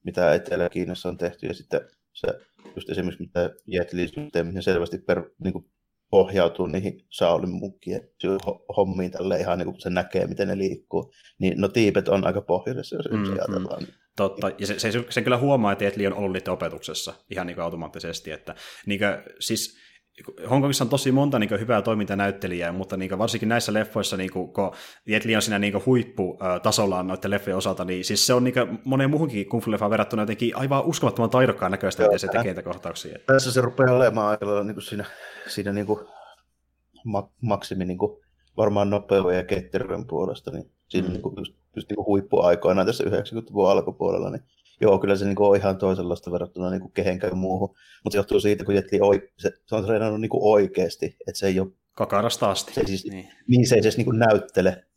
mitä 0.03 0.33
Etelä-Kiinassa 0.33 1.09
on 1.09 1.17
tehty, 1.17 1.47
ja 1.47 1.53
sitten 1.53 1.81
se 2.13 2.27
just 2.75 2.89
esimerkiksi 2.89 3.23
mitä 3.23 3.49
Jet 3.67 3.93
Li 3.93 4.07
niin 4.43 4.63
selvästi 4.63 4.97
per, 4.97 5.23
niin 5.43 5.53
kuin 5.53 5.65
pohjautuu 6.09 6.67
niihin 6.67 7.05
Saulin 7.09 7.49
mukkien 7.49 8.01
hommiin 8.77 9.11
tälle 9.11 9.39
ihan 9.39 9.57
niin 9.57 9.65
kuin 9.65 9.81
se 9.81 9.89
näkee, 9.89 10.27
miten 10.27 10.47
ne 10.47 10.57
liikkuu. 10.57 11.13
Niin 11.39 11.61
no 11.61 11.67
tiipet 11.67 12.07
on 12.07 12.27
aika 12.27 12.41
pohjoisessa, 12.41 12.95
jos 12.95 13.11
mm, 13.11 13.33
ajatellaan. 13.33 13.83
Mm. 13.83 13.87
Totta, 14.15 14.51
ja 14.59 14.67
se, 14.67 14.79
se, 14.79 15.05
sen 15.09 15.23
kyllä 15.23 15.37
huomaa, 15.37 15.71
että 15.71 15.87
Etli 15.87 16.07
on 16.07 16.13
ollut 16.13 16.33
niiden 16.33 16.53
opetuksessa 16.53 17.13
ihan 17.31 17.47
niin 17.47 17.55
kuin 17.55 17.63
automaattisesti, 17.63 18.31
että 18.31 18.55
niin 18.85 18.99
kuin, 18.99 19.35
siis 19.39 19.77
Hongkongissa 20.49 20.83
on 20.83 20.89
tosi 20.89 21.11
monta 21.11 21.39
niin 21.39 21.49
kuin, 21.49 21.59
hyvää 21.59 21.81
toimintanäyttelijää, 21.81 22.71
mutta 22.71 22.97
niin 22.97 23.09
kuin, 23.09 23.19
varsinkin 23.19 23.49
näissä 23.49 23.73
leffoissa, 23.73 24.17
niin 24.17 24.31
kuin, 24.31 24.53
kun 24.53 24.71
Jet 25.05 25.25
Li 25.25 25.35
on 25.35 25.41
siinä 25.41 25.59
niin 25.59 25.85
huipputasollaan 25.85 27.07
noiden 27.07 27.31
leffojen 27.31 27.57
osalta, 27.57 27.85
niin 27.85 28.05
siis 28.05 28.27
se 28.27 28.33
on 28.33 28.43
niin 28.43 28.53
kuin, 28.53 28.79
moneen 28.85 29.09
muuhunkin 29.09 29.49
kung 29.49 29.63
fu 29.63 29.71
verrattuna 29.89 30.21
jotenkin 30.21 30.55
aivan 30.55 30.85
uskomattoman 30.85 31.29
taidokkaan 31.29 31.71
näköistä, 31.71 32.03
miten 32.03 32.19
se 32.19 32.27
tekee 32.27 32.43
niitä 32.43 32.63
kohtauksia. 32.63 33.19
Tässä 33.25 33.51
se 33.51 33.61
rupeaa 33.61 33.95
olemaan 33.95 34.27
aika 34.27 34.63
niin 34.63 34.75
kuin 34.75 34.83
siinä, 34.83 35.05
siinä 35.47 35.73
niin 35.73 35.85
kuin, 35.85 35.99
maksimi 37.41 37.85
niin 37.85 37.97
kuin, 37.97 38.17
varmaan 38.57 38.89
nopeuden 38.89 39.37
ja 39.37 39.43
ketteryyden 39.43 40.07
puolesta, 40.07 40.51
niin 40.51 40.71
siinä 40.87 41.07
mm. 41.07 41.13
niin 41.13 41.21
kuin, 41.21 41.35
just, 41.37 41.53
just 41.75 41.89
niin 41.89 41.95
kuin 41.95 42.05
huippuaikoina 42.05 42.85
tässä 42.85 43.03
90-luvun 43.03 43.71
alkupuolella, 43.71 44.29
niin 44.29 44.43
joo, 44.81 44.99
kyllä 44.99 45.15
se 45.15 45.25
niin 45.25 45.35
kuin 45.35 45.49
on 45.49 45.55
ihan 45.55 45.77
toisenlaista 45.77 46.31
verrattuna 46.31 46.69
niin 46.69 46.91
kehenkään 46.93 47.37
muuhun, 47.37 47.75
mutta 48.03 48.13
se 48.13 48.17
johtuu 48.17 48.39
siitä, 48.39 48.65
kun 48.65 48.75
Jetli 48.75 48.99
oi, 49.01 49.29
se, 49.37 49.51
se 49.65 49.75
on 49.75 49.85
treenannut 49.85 50.21
niin 50.21 50.29
kuin 50.29 50.43
oikeasti, 50.43 51.05
että 51.05 51.39
se 51.39 51.47
ei 51.47 51.59
ole... 51.59 51.69
Kakarasta 51.93 52.51
asti. 52.51 52.73
Se 52.73 52.81
siis, 52.85 53.05
niin. 53.05 53.27
niin. 53.47 53.67
se 53.67 53.75
ei 53.75 53.83
se 53.83 53.89
niin 53.97 54.05
kuin 54.05 54.19
näyttele 54.19 54.87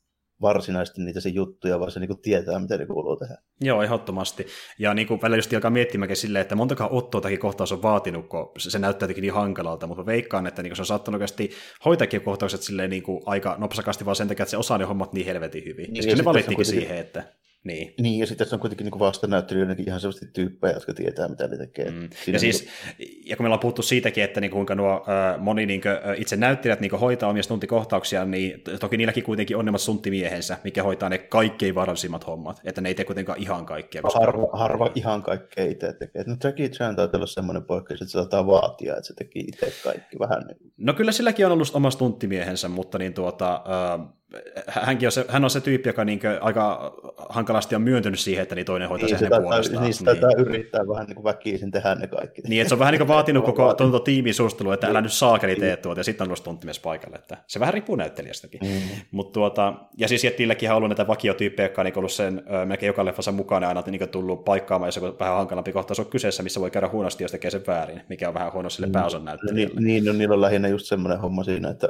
varsinaisesti 0.43 1.03
niitä 1.03 1.21
se 1.21 1.29
juttuja, 1.29 1.81
vaan 1.81 1.91
se 1.91 2.01
niin 2.01 2.21
tietää, 2.23 2.59
mitä 2.59 2.77
ne 2.77 2.87
kuuluu 2.87 3.17
tehdä. 3.17 3.37
Joo, 3.61 3.83
ehdottomasti. 3.83 4.47
Ja 4.79 4.95
niin 4.95 5.09
kuin 5.09 5.23
välillä 5.23 5.39
just 5.39 5.55
alkaa 5.55 5.71
miettimäkin 5.71 6.17
silleen, 6.17 6.41
että 6.41 6.55
montakaan 6.55 6.93
ottoa 6.93 7.21
kohtaus 7.39 7.73
on 7.73 7.83
vaatinut, 7.83 8.29
kun 8.29 8.53
se 8.59 8.79
näyttää 8.79 9.05
jotenkin 9.05 9.23
niin 9.23 9.35
hankalalta, 9.35 9.87
mutta 9.87 10.07
veikkaan, 10.07 10.47
että 10.47 10.63
niin 10.63 10.77
se 10.77 10.83
on 10.83 10.87
saattanut 10.87 11.17
oikeasti 11.17 11.51
hoitaakin 11.85 12.21
kohtaukset 12.21 12.63
silleen 12.63 12.91
niin 12.91 13.03
kuin 13.03 13.23
aika 13.27 13.57
nopsakasti 13.59 14.05
vaan 14.05 14.17
sen 14.17 14.29
takia, 14.29 14.43
että 14.43 14.51
se 14.51 14.57
osaa 14.57 14.79
ne 14.79 14.85
hommat 14.85 15.13
niin 15.13 15.27
helvetin 15.27 15.65
hyvin. 15.65 15.93
Niin, 15.93 16.05
ja, 16.05 16.11
ja 16.11 16.17
ne 16.17 16.25
valittikin 16.25 16.57
kuitenkin... 16.57 16.81
siihen, 16.81 16.99
että 16.99 17.25
niin. 17.65 17.95
niin, 18.01 18.19
ja 18.19 18.27
sitten 18.27 18.47
se 18.47 18.55
on 18.55 18.61
kuitenkin 18.61 18.85
niin 18.85 18.99
vastanäyttelijöidenkin 18.99 19.89
ihan 19.89 20.01
sellaisia 20.01 20.29
tyyppejä, 20.33 20.75
jotka 20.75 20.95
tietää, 20.95 21.29
mitä 21.29 21.49
ne 21.49 21.57
tekee. 21.57 21.91
Mm. 21.91 22.09
Ja, 22.33 22.39
siis, 22.39 22.69
niin 22.99 23.29
ja 23.31 23.37
kun 23.37 23.45
meillä 23.45 23.55
on 23.55 23.61
puhuttu 23.61 23.83
siitäkin, 23.83 24.25
että 24.25 24.41
niin 24.41 24.51
kuinka 24.51 24.75
nuo 24.75 24.93
äh, 25.09 25.41
moni 25.41 25.67
niin 25.67 25.81
kuin, 25.81 25.95
itse 26.17 26.37
näyttelijät 26.37 26.81
niin 26.81 26.91
hoitaa 26.91 27.31
omia 27.31 27.43
stuntikohtauksia, 27.43 28.25
niin 28.25 28.63
toki 28.81 28.97
niilläkin 28.97 29.25
kuitenkin 29.25 29.57
on 29.57 29.65
nämä 29.65 29.79
sunttimiehensä, 29.79 30.59
mikä 30.65 30.83
hoitaa 30.83 31.09
ne 31.09 31.19
kaikkein 31.19 31.75
vaarallisimmat 31.75 32.27
hommat, 32.27 32.61
että 32.65 32.81
ne 32.81 32.89
ei 32.89 32.95
tee 32.95 33.05
kuitenkaan 33.05 33.43
ihan 33.43 33.67
kaikkea. 33.67 34.03
Koska... 34.03 34.21
Harva, 34.21 34.49
harva 34.53 34.91
ihan 34.95 35.23
kaikkea 35.23 35.65
itse 35.65 35.93
tekee. 35.93 36.25
No 36.27 36.37
Jackie 36.45 36.69
Chan 36.69 36.97
taitaa 36.97 37.19
olla 37.19 37.27
semmoinen 37.27 37.65
poikkeus, 37.65 38.03
että 38.03 38.13
se 38.13 38.19
saattaa 38.19 38.47
vaatia, 38.47 38.97
että 38.97 39.07
se 39.07 39.15
teki 39.15 39.39
itse 39.39 39.73
kaikki 39.85 40.19
vähän. 40.19 40.43
Niin. 40.47 40.73
No 40.77 40.95
kyllä 40.95 41.13
silläkin 41.13 41.47
on 41.47 41.53
ollut 41.53 41.71
oma 41.75 41.91
stunttimiehensä, 41.91 42.69
mutta 42.69 42.99
niin 42.99 43.15
tuota, 43.15 43.55
äh, 43.55 44.20
hänkin 44.69 45.07
on 45.07 45.13
se, 45.13 45.25
hän 45.29 45.45
on 45.45 45.51
se 45.51 45.61
tyyppi, 45.61 45.89
joka 45.89 46.05
niin 46.05 46.21
aika 46.41 46.95
hankalasti 47.29 47.75
on 47.75 47.83
myöntynyt 47.83 48.21
siihen, 48.21 48.43
että 48.43 48.55
niin 48.55 48.67
toinen 48.67 48.89
hoitaa 48.89 49.07
niin, 49.07 49.19
sen 49.19 49.29
hänen 49.33 49.43
puolestaan. 49.43 49.83
Niin, 49.85 49.95
sitä 49.95 50.13
niin. 50.13 50.39
yrittää 50.39 50.89
vähän 50.89 51.07
niin 51.07 51.15
kuin 51.15 51.25
väkisin 51.25 51.71
tehdä 51.71 51.95
ne 51.95 52.07
kaikki. 52.07 52.43
Niin, 52.49 52.61
että 52.61 52.69
se 52.69 52.75
on 52.75 52.79
vähän 52.79 52.93
niin 52.93 52.99
kuin 53.01 53.09
vaatinut 53.09 53.45
koko 53.45 53.75
tuota 53.75 54.01
tiimin 54.01 54.35
suostelua, 54.35 54.75
että 54.75 54.87
älä 54.87 55.01
nyt 55.01 55.13
saakeli 55.13 55.57
tee 55.57 55.77
tuota, 55.77 56.01
ja 56.01 56.05
sitten 56.05 56.25
on 56.25 56.29
ollut 56.29 56.45
tunttimies 56.45 56.81
paikalle. 56.81 57.17
Että 57.17 57.37
se 57.47 57.61
vähän 57.61 57.75
riippuu 57.75 57.97
näyttelijästäkin. 57.97 58.61
Mm. 58.63 58.81
Mut 59.11 59.33
tuota, 59.33 59.75
ja 59.99 60.09
siis 60.09 60.25
Jettilläkin 60.25 60.71
on 60.71 60.77
ollut 60.77 60.89
näitä 60.89 61.07
vakiotyyppejä, 61.07 61.65
jotka 61.65 61.83
on 61.83 61.85
niin 61.85 61.99
ollut 61.99 62.13
sen 62.13 62.43
melkein 62.65 62.89
joka 62.89 63.05
leffassa 63.05 63.33
mukana 63.33 63.69
aina 63.69 63.83
niin 63.87 64.09
tullut 64.09 64.45
paikkaamaan, 64.45 64.89
jos 64.89 64.99
on 64.99 65.17
vähän 65.21 65.37
hankalampi 65.37 65.73
kohtaus 65.73 66.01
on 66.01 66.07
kyseessä, 66.07 66.43
missä 66.43 66.61
voi 66.61 66.71
käydä 66.71 66.89
huonosti, 66.89 67.25
jos 67.25 67.33
tekee 67.33 67.51
sen 67.51 67.63
väärin, 67.67 68.03
mikä 68.09 68.29
on 68.29 68.35
vähän 68.35 68.53
huono 68.53 68.71
sille 68.71 68.87
mm. 68.87 68.93
pääosan 68.93 69.25
näyttelijälle. 69.25 69.81
Niin, 69.81 69.87
niin, 69.87 70.05
no, 70.05 70.13
niillä 70.13 70.35
on 70.35 70.41
lähinnä 70.41 70.69
just 70.69 70.87
semmoinen 70.87 71.21
homma 71.21 71.45
siinä, 71.45 71.71
että 71.71 71.89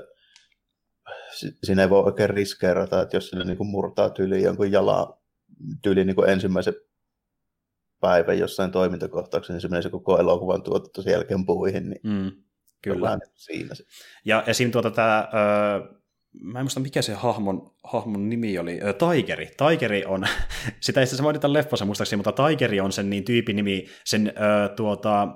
siinä 1.64 1.82
ei 1.82 1.90
voi 1.90 2.02
oikein 2.02 2.30
riskeerata, 2.30 3.02
että 3.02 3.16
jos 3.16 3.30
sinne 3.30 3.44
niin 3.44 3.56
kuin 3.56 3.70
murtaa 3.70 4.10
tyyliin 4.10 4.42
jonkun 4.42 4.72
jalan 4.72 5.14
tyyliin 5.82 6.06
niin 6.06 6.14
kuin 6.14 6.30
ensimmäisen 6.30 6.74
päivän 8.00 8.38
jossain 8.38 8.70
toimintakohtauksessa, 8.70 9.52
niin 9.52 9.60
se 9.60 9.68
menee 9.68 9.82
se 9.82 9.90
koko 9.90 10.18
elokuvan 10.18 10.62
tuotettu 10.62 11.02
sen 11.02 11.12
jälkeen 11.12 11.46
puihin, 11.46 11.90
niin 11.90 12.00
mm, 12.02 12.30
kyllä. 12.82 13.18
siinä 13.34 13.74
se. 13.74 13.84
Ja 14.24 14.44
esim. 14.46 14.70
Tuota 14.70 14.90
tämä, 14.90 15.28
öö, 15.34 16.00
mä 16.40 16.58
en 16.58 16.64
muista 16.64 16.80
mikä 16.80 17.02
se 17.02 17.14
hahmon, 17.14 17.74
hahmon 17.84 18.28
nimi 18.28 18.58
oli, 18.58 18.80
öö, 18.82 18.92
Tigeri. 18.92 19.50
Tigeri 19.56 20.04
on, 20.04 20.24
sitä 20.80 21.00
ei 21.00 21.06
se 21.06 21.22
mainita 21.22 21.52
leffassa 21.52 21.84
muistaakseni, 21.84 22.22
mutta 22.22 22.46
Tigeri 22.46 22.80
on 22.80 22.92
sen 22.92 23.10
niin 23.10 23.24
tyypin 23.24 23.56
nimi, 23.56 23.86
sen 24.04 24.32
öö, 24.40 24.68
tuota, 24.68 25.28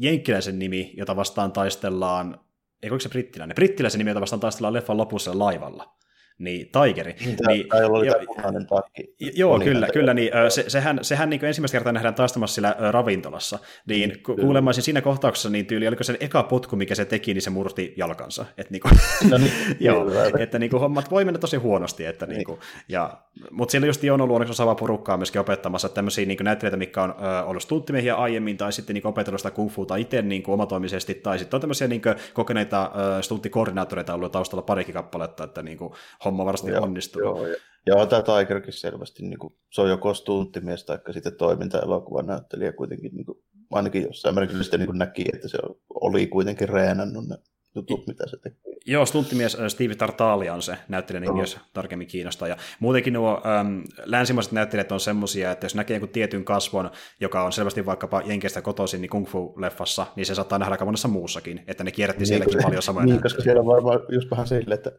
jenkkiläisen 0.00 0.58
nimi, 0.58 0.94
jota 0.96 1.16
vastaan 1.16 1.52
taistellaan 1.52 2.41
eikö 2.82 3.00
se 3.00 3.08
brittiläinen? 3.08 3.54
Brittiläisen 3.54 3.98
nimi, 3.98 4.10
jota 4.10 4.20
vastaan 4.20 4.40
taistellaan 4.40 4.72
leffan 4.74 4.96
lopussa 4.96 5.38
laivalla 5.38 6.01
niin 6.42 6.70
Tigeri. 6.72 7.14
Niin, 7.20 7.36
niin, 7.46 7.68
tai 7.68 7.84
oli 7.84 8.06
jo, 8.06 8.14
punainen 8.26 8.66
takki. 8.66 9.14
Joo, 9.34 9.60
kyllä, 9.60 9.88
kyllä 9.92 10.14
niin, 10.14 10.30
se, 10.48 10.64
sehän, 10.68 10.98
sehän 11.02 11.30
niin 11.30 11.44
ensimmäistä 11.44 11.74
kertaa 11.74 11.92
nähdään 11.92 12.14
taistamassa 12.14 12.54
sillä 12.54 12.76
ravintolassa, 12.90 13.58
niin 13.86 14.10
mm, 14.10 14.36
kuulemaisin 14.40 14.82
siinä 14.82 15.00
kohtauksessa 15.00 15.50
niin 15.50 15.66
tyyli, 15.66 15.88
oliko 15.88 16.04
se 16.04 16.16
eka 16.20 16.42
potku, 16.42 16.76
mikä 16.76 16.94
se 16.94 17.04
teki, 17.04 17.34
niin 17.34 17.42
se 17.42 17.50
murti 17.50 17.94
jalkansa. 17.96 18.46
Et 18.58 18.70
niin 18.70 18.80
kuin, 18.80 18.94
no 19.30 19.38
niin, 19.38 19.52
joo, 19.80 20.06
että 20.38 20.58
niin 20.58 20.70
kuin, 20.70 20.80
hommat 20.80 21.10
voi 21.10 21.24
mennä 21.24 21.38
tosi 21.38 21.56
huonosti, 21.56 22.04
että 22.04 22.26
niin. 22.26 22.36
Niin 22.36 22.46
kuin, 22.46 22.60
ja, 22.88 23.16
mutta 23.50 23.72
siellä 23.72 23.86
just 23.86 24.02
on 24.12 24.20
ollut 24.20 24.34
onneksi 24.34 24.50
osaavaa 24.52 24.74
porukkaa 24.74 25.16
myöskin 25.16 25.40
opettamassa 25.40 25.88
tämmöisiä 25.88 26.26
niin 26.26 26.38
näyttelijöitä, 26.42 26.76
mitkä 26.76 27.02
on 27.02 27.10
ö, 27.10 27.44
ollut 27.44 27.62
stunttimiehiä 27.62 28.14
aiemmin, 28.14 28.56
tai 28.56 28.72
sitten 28.72 28.94
niin 28.94 29.06
opetellut 29.06 29.40
sitä 29.40 29.50
kung 29.50 29.70
fuuta 29.70 29.96
itse 29.96 30.22
niin 30.22 30.42
kuin 30.42 30.54
omatoimisesti, 30.54 31.14
tai 31.14 31.38
sitten 31.38 31.56
on 31.56 31.60
tämmöisiä 31.60 31.88
niin 31.88 32.02
kuin, 32.02 32.14
kokeneita 32.32 32.90
ö, 33.18 33.22
stuntikoordinaattoreita 33.22 34.14
ollut 34.14 34.32
taustalla 34.32 34.62
parikin 34.62 34.94
kappaletta, 34.94 35.44
että 35.44 35.62
niin 35.62 35.78
kuin, 35.78 35.92
homma 36.32 36.44
varmasti 36.44 36.70
joo, 36.70 36.82
onnistunut. 36.82 37.38
Joo, 37.38 37.46
ja, 37.46 37.56
ja 37.86 38.06
tämä 38.06 38.22
Tigerkin 38.22 38.72
selvästi, 38.72 39.22
niin 39.22 39.38
kuin, 39.38 39.54
se 39.70 39.80
on 39.80 39.90
joko 39.90 40.14
stunttimies 40.14 40.84
tai 40.84 40.98
sitten 41.10 41.36
toiminta-elokuvan 41.36 42.26
näyttelijä 42.26 42.72
kuitenkin, 42.72 43.14
niin 43.14 43.26
kuin, 43.26 43.38
ainakin 43.70 44.02
jossain 44.02 44.34
määrin 44.34 44.64
sitten 44.64 44.80
niin 44.80 44.98
näki, 44.98 45.24
että 45.34 45.48
se 45.48 45.58
oli 46.00 46.26
kuitenkin 46.26 46.68
reenannut 46.68 47.28
ne 47.28 47.36
jutut, 47.74 48.06
mitä 48.06 48.26
se 48.26 48.36
teki. 48.36 48.56
Joo, 48.86 49.06
stunttimies 49.06 49.60
äh, 49.60 49.68
Steve 49.68 49.94
Tartali 49.94 50.50
on 50.50 50.62
se 50.62 50.76
näyttelijä, 50.88 51.20
niin 51.20 51.36
jos 51.36 51.58
tarkemmin 51.72 52.08
kiinnostaa. 52.08 52.48
Ja 52.48 52.56
muutenkin 52.80 53.12
nuo 53.12 53.42
äm, 53.60 53.82
länsimaiset 54.04 54.52
näyttelijät 54.52 54.92
on 54.92 55.00
semmoisia, 55.00 55.50
että 55.50 55.64
jos 55.64 55.74
näkee 55.74 55.94
jonkun 55.94 56.08
tietyn 56.08 56.44
kasvon, 56.44 56.90
joka 57.20 57.42
on 57.42 57.52
selvästi 57.52 57.86
vaikkapa 57.86 58.22
Jenkeistä 58.24 58.62
kotoisin 58.62 59.00
niin 59.00 59.10
kung 59.10 59.26
fu-leffassa, 59.26 60.06
niin 60.16 60.26
se 60.26 60.34
saattaa 60.34 60.58
nähdä 60.58 60.72
aika 60.72 60.84
monessa 60.84 61.08
muussakin, 61.08 61.64
että 61.66 61.84
ne 61.84 61.90
kierrätti 61.90 62.20
niin, 62.20 62.28
sielläkin 62.28 62.52
se, 62.52 62.62
paljon 62.62 62.82
samoja 62.82 63.06
Niin, 63.06 63.22
koska 63.22 63.42
siellä 63.42 63.60
on 63.60 63.66
varmaan 63.66 64.00
just 64.08 64.30
vähän 64.30 64.46
sille, 64.46 64.74
että 64.74 64.92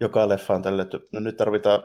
joka 0.00 0.28
leffa 0.28 0.54
on 0.54 0.62
tälle, 0.62 0.82
että 0.82 0.98
no 1.12 1.20
nyt 1.20 1.36
tarvitaan 1.36 1.82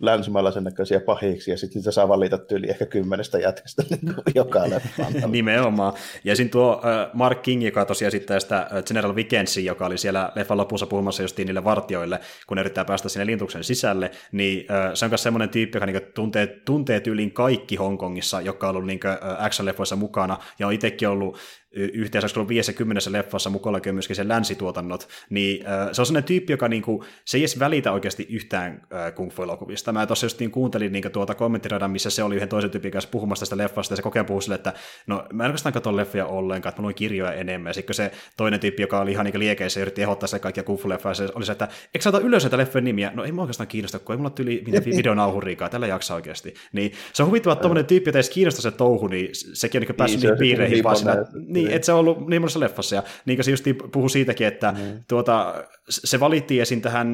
länsimaalaisen 0.00 0.64
näköisiä 0.64 1.00
pahiksi, 1.00 1.50
ja 1.50 1.58
sitten 1.58 1.78
niitä 1.80 1.90
saa 1.90 2.08
valita 2.08 2.38
tyyli 2.38 2.70
ehkä 2.70 2.86
kymmenestä 2.86 3.38
jätkästä 3.38 3.82
niin 3.90 4.14
joka 4.34 4.70
leffaan. 4.70 5.12
Nimenomaan. 5.32 5.92
Ja 6.24 6.36
siinä 6.36 6.50
tuo 6.50 6.82
Mark 7.12 7.42
King, 7.42 7.64
joka 7.64 7.84
tosiaan 7.84 8.08
esittää 8.08 8.40
sitä 8.40 8.68
General 8.86 9.14
Vickensi, 9.14 9.64
joka 9.64 9.86
oli 9.86 9.98
siellä 9.98 10.32
leffan 10.34 10.58
lopussa 10.58 10.86
puhumassa 10.86 11.22
justiin 11.22 11.46
niille 11.46 11.64
vartioille, 11.64 12.20
kun 12.46 12.56
ne 12.56 12.60
yrittää 12.60 12.84
päästä 12.84 13.08
sinne 13.08 13.26
lintuksen 13.26 13.64
sisälle, 13.64 14.10
niin 14.32 14.66
se 14.94 15.04
on 15.04 15.10
myös 15.10 15.22
semmoinen 15.22 15.48
tyyppi, 15.48 15.76
joka 15.76 15.86
niinku 15.86 16.10
tuntee, 16.14 16.46
tuntee 16.46 17.00
tyyliin 17.00 17.32
kaikki 17.32 17.76
Hongkongissa, 17.76 18.40
joka 18.40 18.68
on 18.68 18.76
ollut 18.76 18.86
niinku, 18.86 19.08
action-leffoissa 19.38 19.96
mukana, 19.96 20.38
ja 20.58 20.66
on 20.66 20.72
itsekin 20.72 21.08
ollut 21.08 21.38
yhteensä 21.72 22.28
ollut 22.36 22.48
50 22.48 23.12
leffassa 23.12 23.50
mukana 23.50 23.80
myöskin 23.92 24.16
se 24.16 24.28
länsituotannot, 24.28 25.08
niin 25.30 25.64
se 25.92 26.00
on 26.00 26.06
sellainen 26.06 26.26
tyyppi, 26.26 26.52
joka 26.52 26.68
niinku, 26.68 27.04
se 27.24 27.36
ei 27.36 27.42
edes 27.42 27.58
välitä 27.58 27.92
oikeasti 27.92 28.26
yhtään 28.30 28.82
kung 29.14 29.30
fu-elokuvista. 29.30 29.92
Mä 29.92 30.06
tuossa 30.06 30.26
just 30.26 30.40
niin 30.40 30.50
kuuntelin 30.50 30.92
niin 30.92 31.12
tuota 31.12 31.34
kommenttiradan, 31.34 31.90
missä 31.90 32.10
se 32.10 32.22
oli 32.22 32.34
yhden 32.34 32.48
toisen 32.48 32.70
tyypin 32.70 32.92
kanssa 32.92 33.10
puhumassa 33.10 33.40
tästä 33.40 33.56
leffasta, 33.56 33.92
ja 33.92 33.96
se 33.96 34.02
kokee 34.02 34.24
puhuu 34.24 34.40
sille, 34.40 34.54
että 34.54 34.72
no 35.06 35.26
mä 35.32 35.44
en 35.44 35.48
oikeastaan 35.48 35.72
katso 35.72 35.96
leffoja 35.96 36.26
ollenkaan, 36.26 36.70
että 36.70 36.82
mä 36.82 36.84
luin 36.84 36.94
kirjoja 36.94 37.32
enemmän, 37.32 37.74
sitten 37.74 37.94
se 37.94 38.10
toinen 38.36 38.60
tyyppi, 38.60 38.82
joka 38.82 39.00
oli 39.00 39.12
ihan 39.12 39.26
niin 39.26 39.38
liekeissä 39.38 39.80
ja 39.80 39.82
yritti 39.82 40.02
ehdottaa 40.02 40.26
se 40.26 40.38
kaikkia 40.38 40.62
kung 40.62 40.78
fu 40.78 40.88
se 41.12 41.28
oli 41.34 41.44
se, 41.46 41.52
että 41.52 41.68
eikö 41.94 42.02
sä 42.02 42.08
ota 42.08 42.20
ylös 42.20 42.42
näitä 42.42 42.56
leffojen 42.56 42.84
nimiä? 42.84 43.12
No 43.14 43.24
ei 43.24 43.32
mä 43.32 43.42
oikeastaan 43.42 43.68
kiinnosta, 43.68 43.98
kun 43.98 44.12
ei 44.12 44.16
mulla 44.16 44.30
tyyli 44.30 44.62
mitään 44.66 44.84
videonauhuriikaa, 44.84 45.68
tällä 45.68 45.86
jaksa 45.86 46.14
oikeasti. 46.14 46.54
Niin 46.72 46.92
se 47.12 47.22
on 47.22 47.28
huvittava, 47.28 47.52
että 47.52 47.62
tuommoinen 47.62 47.86
tyyppi, 47.86 48.10
että 48.10 48.32
kiinnostaa 48.32 48.62
se 48.62 48.70
touhu, 48.70 49.06
niin 49.06 49.28
sekin 49.32 49.78
on 49.78 49.86
niin 49.86 49.96
päässyt 49.96 50.20
niin, 50.20 50.28
niihin 50.30 50.38
piireihin 50.38 50.84
vaan 50.84 50.96
siinä, 50.96 51.24
niin, 51.46 51.65
että 51.72 51.86
se 51.86 51.92
on 51.92 51.98
ollut 51.98 52.28
niin 52.28 52.42
monessa 52.42 52.60
leffassa. 52.60 52.96
Ja 52.96 53.02
niin 53.26 53.36
kuin 53.36 53.44
se 53.44 53.50
just 53.50 53.64
puhuu 53.92 54.08
siitäkin, 54.08 54.46
että 54.46 54.72
mm. 54.72 55.04
tuota, 55.08 55.54
se 55.88 56.20
valittiin 56.20 56.62
esiin 56.62 56.82
tähän, 56.82 57.06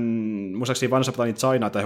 muistaakseni 0.55 0.93
Once 0.93 1.11
Upon 1.11 1.35
China 1.35 1.71
tai 1.71 1.83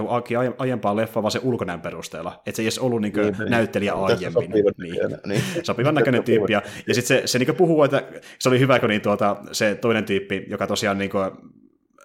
aiempaa 0.57 0.95
leffaa 0.95 1.23
vaan 1.23 1.31
se 1.31 1.39
ulkonäön 1.43 1.81
perusteella. 1.81 2.41
Että 2.45 2.55
se 2.55 2.61
ei 2.61 2.65
edes 2.65 2.79
ollut 2.79 3.01
niin 3.01 3.13
niin, 3.13 3.49
näyttelijä 3.49 3.93
aiemmin. 3.93 4.33
Sopivan 4.33 4.73
niin. 4.77 4.95
niin. 5.25 5.41
Sopivan 5.63 5.95
näköinen 5.95 6.23
tyyppi. 6.23 6.53
Ja, 6.53 6.61
ja 6.87 6.93
sitten 6.93 7.21
se, 7.21 7.27
se 7.27 7.39
niin 7.39 7.55
puhuu, 7.55 7.83
että 7.83 8.03
se 8.39 8.49
oli 8.49 8.59
hyvä, 8.59 8.79
kun 8.79 8.89
niin 8.89 9.01
tuota, 9.01 9.35
se 9.51 9.75
toinen 9.75 10.05
tyyppi, 10.05 10.45
joka 10.49 10.67
tosiaan 10.67 10.97
niin 10.97 11.09
kuin, 11.09 11.31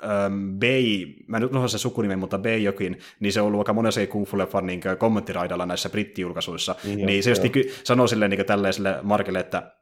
um, 0.02 0.58
Bay, 0.60 1.14
mä 1.26 1.36
en 1.36 1.42
nyt 1.42 1.50
unohda 1.50 1.68
se 1.68 1.78
sukunimen, 1.78 2.18
mutta 2.18 2.38
Bay 2.38 2.58
jokin, 2.58 2.98
niin 3.20 3.32
se 3.32 3.40
on 3.40 3.46
ollut 3.46 3.60
aika 3.60 3.72
monessa 3.72 4.06
kung 4.06 4.26
fu 4.26 4.38
leffan 4.38 4.66
niin 4.66 4.80
kommenttiraidalla 4.98 5.66
näissä 5.66 5.88
brittijulkaisuissa, 5.88 6.74
niin, 6.84 7.06
niin 7.06 7.22
se 7.22 7.30
just 7.30 7.42
niin, 7.42 7.70
sanoo 7.84 8.06
silleen 8.06 8.30
niin 8.30 8.46
tällaiselle 8.46 8.88
sille 8.92 9.02
Markelle, 9.02 9.40
että 9.40 9.72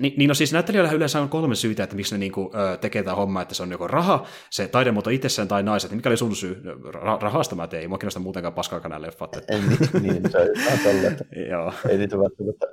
niin, 0.00 0.14
niin 0.16 0.28
no 0.28 0.34
siis 0.34 0.52
näyttelijöillä 0.52 0.92
yleensä 0.92 1.20
on 1.20 1.28
kolme 1.28 1.54
syytä, 1.54 1.84
että 1.84 1.96
miksi 1.96 2.14
ne 2.14 2.18
niinku, 2.18 2.52
ö, 2.54 2.76
tekee 2.76 3.02
tämä 3.02 3.16
homma, 3.16 3.42
että 3.42 3.54
se 3.54 3.62
on 3.62 3.70
joko 3.70 3.86
raha, 3.86 4.26
se 4.50 4.68
taidemuoto 4.68 5.10
itsessään 5.10 5.48
tai 5.48 5.62
naiset. 5.62 5.90
Niin 5.90 5.98
mikä 5.98 6.08
oli 6.08 6.16
sun 6.16 6.36
syy? 6.36 6.62
Ra- 6.86 7.22
rahasta 7.22 7.56
mä 7.56 7.66
tein, 7.66 7.88
mua 7.88 7.98
kiinnostaa 7.98 8.22
muutenkaan 8.22 8.54
paskaa 8.54 8.80
nämä 8.80 9.02
leffat. 9.02 9.36
Että. 9.36 9.54
Ei, 9.54 9.60
niin, 9.60 9.78
niin, 10.02 10.30
se 10.30 10.38
on 10.72 10.78
tällä, 10.84 11.08
että 11.08 11.24
Joo. 11.50 11.72
ei 11.88 11.98
niitä 11.98 12.18
välttämättä. 12.18 12.66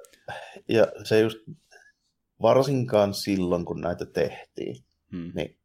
Ja 0.70 0.88
se 1.04 1.20
just 1.20 1.38
varsinkaan 2.42 3.14
silloin, 3.14 3.66
kun 3.66 3.82
näitä 3.82 4.06
tehtiin, 4.06 4.76
hmm. 5.12 5.32
niin 5.36 5.58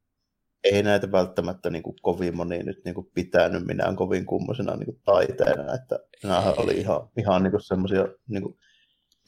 ei 0.65 0.83
näitä 0.83 1.13
välttämättä 1.13 1.71
niin 1.71 1.83
kuin 1.83 1.97
kovin 2.03 2.37
moni 2.37 2.63
nyt 2.63 2.85
niin 2.85 2.95
kuin 2.95 3.11
pitänyt 3.15 3.67
minään 3.67 3.97
kovin 3.97 4.27
kummosena 4.27 4.77
niin 4.77 4.87
kuin 4.87 5.01
taiteena, 5.05 5.75
että 5.75 5.99
nämä 6.25 6.55
oli 6.57 6.73
ihan, 6.73 7.09
ihan 7.19 7.43
niin 7.43 7.53
semmoisia 7.59 8.09
niin 8.29 8.43
kuin, 8.43 8.59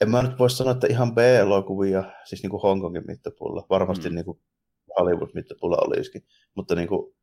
en 0.01 0.09
mä 0.09 0.21
nyt 0.21 0.39
voi 0.39 0.49
sanoa, 0.49 0.71
että 0.71 0.87
ihan 0.87 1.15
B-elokuvia, 1.15 2.03
siis 2.23 2.43
niin 2.43 2.51
kuin 2.51 2.61
Hongkongin 2.61 3.03
mittapulla, 3.07 3.65
varmasti 3.69 4.09
mm. 4.09 4.15
niin 4.15 4.25
kuin 4.25 4.39
Hollywood-mittapulla 4.99 5.77
olisikin, 5.87 6.25
mutta 6.55 6.75
niin 6.75 6.87
kuin, 6.87 7.15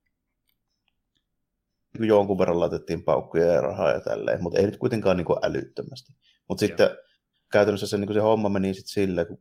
niin 1.93 1.99
kuin 1.99 2.09
jonkun 2.09 2.39
verran 2.39 2.61
laitettiin 2.61 3.05
paukkuja 3.05 3.47
ja 3.47 3.61
rahaa 3.61 3.93
ja 3.93 4.01
tälleen, 4.01 4.43
mutta 4.43 4.59
ei 4.59 4.67
nyt 4.67 4.77
kuitenkaan 4.77 5.17
niin 5.17 5.25
kuin 5.25 5.39
älyttömästi. 5.43 6.13
Mutta 6.49 6.61
sitten 6.61 6.91
käytännössä 7.53 7.87
se, 7.87 7.97
niin 7.97 8.07
kuin 8.07 8.15
se 8.15 8.21
homma 8.21 8.49
meni 8.49 8.75
sitten 8.75 8.93
silleen, 8.93 9.27
kun 9.27 9.39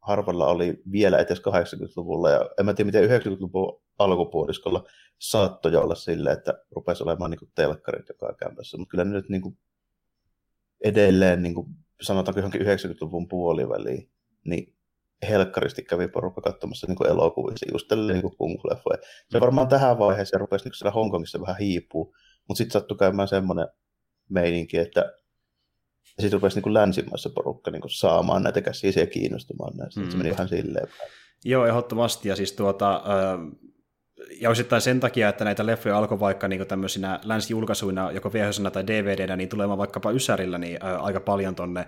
harvalla 0.00 0.46
oli 0.46 0.82
vielä 0.92 1.18
edes 1.18 1.38
80-luvulla, 1.38 2.30
ja 2.30 2.50
en 2.58 2.66
mä 2.66 2.74
tiedä 2.74 2.86
miten 2.86 3.22
90-luvun 3.22 3.82
alkupuoliskolla 3.98 4.84
saattoi 5.18 5.76
olla 5.76 5.94
silleen, 5.94 6.38
että 6.38 6.54
rupesi 6.70 7.02
olemaan 7.02 7.30
niin 7.30 7.38
kuin 7.38 7.50
telkkarit 7.54 8.08
joka 8.08 8.34
kämpässä, 8.34 8.78
mutta 8.78 8.90
kyllä 8.90 9.04
nyt 9.04 9.28
niin 9.28 9.42
kuin 9.42 9.58
edelleen 10.84 11.42
niin 11.42 11.54
kuin 11.54 11.66
sanotaanko 12.02 12.40
johonkin 12.40 12.60
90-luvun 12.60 13.28
puoliväliin, 13.28 14.10
niin 14.44 14.74
helkkaristi 15.28 15.82
kävi 15.82 16.08
porukka 16.08 16.40
katsomassa 16.40 16.86
niin 16.86 17.10
elokuvia, 17.10 17.56
just 17.72 17.88
tälle 17.88 18.12
niin 18.12 18.36
kung 18.38 18.56
Se 19.30 19.40
varmaan 19.40 19.68
tähän 19.68 19.98
vaiheeseen 19.98 20.40
rupesi 20.40 20.64
niin 20.64 20.74
siellä 20.74 20.92
Hongkongissa 20.92 21.40
vähän 21.40 21.58
hiipuu, 21.58 22.14
mutta 22.48 22.58
sitten 22.58 22.72
sattui 22.72 22.96
käymään 22.96 23.28
semmoinen 23.28 23.68
meininki, 24.28 24.78
että 24.78 25.12
sitten 26.04 26.32
rupesi 26.32 26.60
niin 26.60 26.74
länsimaissa 26.74 27.30
porukka 27.30 27.70
niin 27.70 27.82
saamaan 27.86 28.42
näitä 28.42 28.60
käsiä 28.60 28.92
ja 28.96 29.06
kiinnostumaan 29.06 29.76
näistä. 29.76 30.00
Mm. 30.00 30.10
Se 30.10 30.16
meni 30.16 30.28
ihan 30.28 30.48
silleen. 30.48 30.88
Joo, 31.44 31.66
ehdottomasti. 31.66 32.28
Ja 32.28 32.36
siis 32.36 32.52
tuota, 32.52 32.94
äh, 32.94 33.58
ja 34.40 34.50
osittain 34.50 34.82
sen 34.82 35.00
takia, 35.00 35.28
että 35.28 35.44
näitä 35.44 35.66
leffoja 35.66 35.98
alkoi 35.98 36.20
vaikka 36.20 36.48
niin 36.48 36.66
tämmöisinä 36.66 37.20
länsijulkaisuina, 37.24 38.12
joko 38.12 38.32
VHS 38.32 38.60
niin 38.60 38.86
dvd 38.86 39.36
niin 39.36 39.48
tulemaan 39.48 39.78
vaikkapa 39.78 40.10
Ysärillä 40.10 40.58
niin 40.58 40.82
aika 40.82 41.20
paljon 41.20 41.54
tonne 41.54 41.86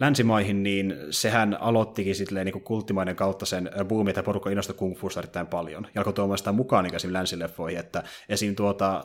länsimaihin, 0.00 0.62
niin 0.62 0.96
sehän 1.10 1.56
aloittikin 1.60 2.14
sitten 2.14 2.44
niin 2.46 2.62
kulttimaiden 2.62 3.16
kautta 3.16 3.46
sen 3.46 3.70
boomin, 3.84 4.10
että 4.10 4.22
porukka 4.22 4.50
innostui 4.50 4.76
kung 4.76 4.96
fusta 4.96 5.20
erittäin 5.20 5.46
paljon. 5.46 5.86
Ja 5.94 6.00
alkoi 6.00 6.12
tuomaan 6.12 6.38
sitä 6.38 6.52
mukaan 6.52 6.84
niin 6.84 7.12
länsileffoihin, 7.12 7.80
että 7.80 8.02
esim. 8.28 8.56
tuota 8.56 9.04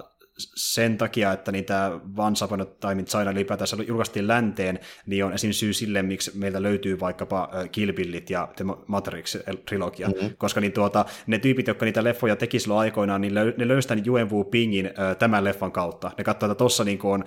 sen 0.55 0.97
takia, 0.97 1.31
että 1.31 1.51
niitä 1.51 1.91
Once 2.17 2.45
Upon 2.45 2.61
a 2.61 2.65
Time 2.65 2.99
in 2.99 3.05
China 3.05 3.31
ylipäätänsä 3.31 3.77
julkaistiin 3.87 4.27
länteen, 4.27 4.79
niin 5.05 5.25
on 5.25 5.33
esim. 5.33 5.51
syy 5.51 5.73
sille, 5.73 6.01
miksi 6.01 6.31
meiltä 6.37 6.63
löytyy 6.63 6.99
vaikkapa 6.99 7.49
Kill 7.71 7.93
Billit 7.93 8.29
ja 8.29 8.47
The 8.55 8.65
Matrix-trilogia, 8.87 10.07
mm-hmm. 10.07 10.35
koska 10.37 10.61
niin 10.61 10.71
tuota, 10.71 11.05
ne 11.27 11.39
tyypit, 11.39 11.67
jotka 11.67 11.85
niitä 11.85 12.03
leffoja 12.03 12.35
teki 12.35 12.59
silloin 12.59 12.79
aikoinaan, 12.79 13.21
niin 13.21 13.33
löy- 13.33 13.57
ne 13.57 13.67
löysivät 13.67 14.07
Yuen 14.07 14.31
Wu 14.31 14.43
Pingin 14.43 14.89
tämän 15.19 15.43
leffan 15.43 15.71
kautta. 15.71 16.11
Ne 16.17 16.23
katsovat, 16.23 16.51
että 16.51 16.59
tuossa 16.59 16.83
niin 16.83 16.99
on 17.03 17.23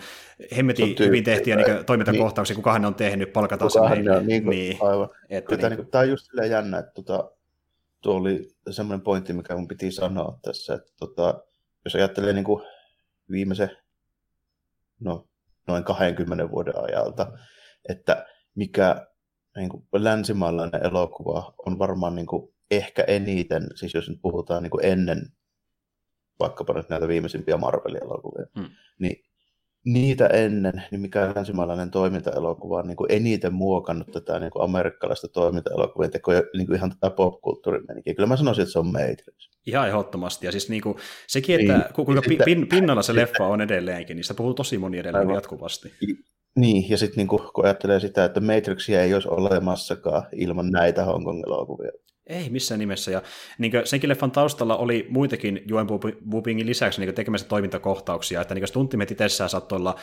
hemmetin 0.56 0.84
on 0.84 1.06
hyvin 1.06 1.24
tehtyjä 1.24 1.56
niin 1.56 1.84
toimintakohtauksia, 1.86 2.54
niin. 2.54 2.62
kuka 2.62 2.72
hän 2.72 2.84
on 2.84 2.94
tehnyt, 2.94 3.32
palkataan 3.32 3.70
se 3.70 3.80
niin, 3.80 4.26
niin, 4.26 4.46
niin, 4.46 4.78
aivan. 4.80 5.08
Että 5.30 5.56
niin, 5.56 5.70
niin, 5.70 5.86
tämä 5.86 6.02
on 6.02 6.08
just 6.08 6.26
silleen 6.26 6.50
jännä, 6.50 6.78
että 6.78 6.92
tota, 6.94 7.30
tuo 8.00 8.14
oli 8.14 8.48
semmoinen 8.70 9.00
pointti, 9.00 9.32
mikä 9.32 9.56
mun 9.56 9.68
piti 9.68 9.90
sanoa 9.90 10.38
tässä, 10.42 10.74
että 10.74 10.92
tota, 10.98 11.44
jos 11.84 11.94
ajattelee 11.94 12.32
niin 12.32 12.44
kuin 12.44 12.62
viimeisen 13.30 13.70
no, 15.00 15.28
noin 15.66 15.84
20 15.84 16.50
vuoden 16.50 16.74
ajalta, 16.76 17.32
että 17.88 18.26
mikä 18.54 19.06
niin 19.56 19.68
kuin 19.68 19.84
länsimaalainen 19.92 20.86
elokuva 20.86 21.54
on 21.66 21.78
varmaan 21.78 22.14
niin 22.14 22.26
kuin 22.26 22.54
ehkä 22.70 23.04
eniten, 23.06 23.66
siis 23.74 23.94
jos 23.94 24.08
nyt 24.08 24.18
puhutaan 24.22 24.62
niin 24.62 24.70
kuin 24.70 24.84
ennen 24.84 25.32
vaikkapa 26.40 26.72
nyt 26.72 26.88
näitä 26.88 27.08
viimeisimpiä 27.08 27.56
Marvel-elokuvia, 27.56 28.46
hmm. 28.58 28.70
niin 28.98 29.29
niitä 29.84 30.26
ennen, 30.26 30.82
niin 30.90 31.00
mikä 31.00 31.32
länsimaalainen 31.36 31.90
toimintaelokuva 31.90 32.78
on 32.78 32.86
niin 32.86 32.96
kuin 32.96 33.12
eniten 33.12 33.54
muokannut 33.54 34.12
tätä 34.12 34.40
niin 34.40 34.50
kuin 34.50 34.64
amerikkalaista 34.64 35.28
toimintaelokuvien 35.28 36.10
tekoa 36.10 36.34
niin 36.34 36.66
kuin 36.66 36.76
ihan 36.76 36.90
tätä 36.90 37.10
popkulttuurin 37.10 37.84
menikin. 37.88 38.16
Kyllä 38.16 38.26
mä 38.26 38.36
sanoisin, 38.36 38.62
että 38.62 38.72
se 38.72 38.78
on 38.78 38.86
Matrix. 38.86 39.50
Ihan 39.66 39.88
ehdottomasti. 39.88 40.46
Ja 40.46 40.52
siis 40.52 40.68
niin 40.68 40.82
kuin, 40.82 40.96
sekin, 41.26 41.60
että 41.60 41.72
niin, 41.72 41.94
kuinka 41.94 42.22
sitten, 42.28 42.44
pin, 42.44 42.68
pinnalla 42.68 43.02
se 43.02 43.14
leffa 43.14 43.46
on 43.46 43.60
edelleenkin, 43.60 44.16
niin 44.16 44.24
sitä 44.24 44.34
puhuu 44.34 44.54
tosi 44.54 44.78
moni 44.78 44.98
edelleen 44.98 45.20
aivan. 45.20 45.34
jatkuvasti. 45.34 45.92
Niin, 46.56 46.90
ja 46.90 46.98
sitten 46.98 47.16
niin 47.16 47.28
kun 47.28 47.64
ajattelee 47.64 48.00
sitä, 48.00 48.24
että 48.24 48.40
Matrixia 48.40 49.02
ei 49.02 49.14
olisi 49.14 49.28
olemassakaan 49.28 50.22
ilman 50.32 50.70
näitä 50.70 51.04
Hongkong-elokuvia. 51.04 51.92
Ei 52.30 52.50
missään 52.50 52.78
nimessä. 52.78 53.10
Ja 53.10 53.22
niin 53.58 53.72
senkin 53.84 54.10
leffan 54.10 54.30
taustalla 54.30 54.76
oli 54.76 55.06
muitakin 55.08 55.62
Joen 55.66 55.86
Wupingin 56.30 56.66
lisäksi 56.66 57.00
niin 57.00 57.14
tekemässä 57.14 57.48
toimintakohtauksia, 57.48 58.40
että 58.40 58.54
niin 58.54 58.68
stunttimet 58.68 59.10
itsessään 59.10 59.50
saattoi 59.50 59.76
olla 59.76 59.94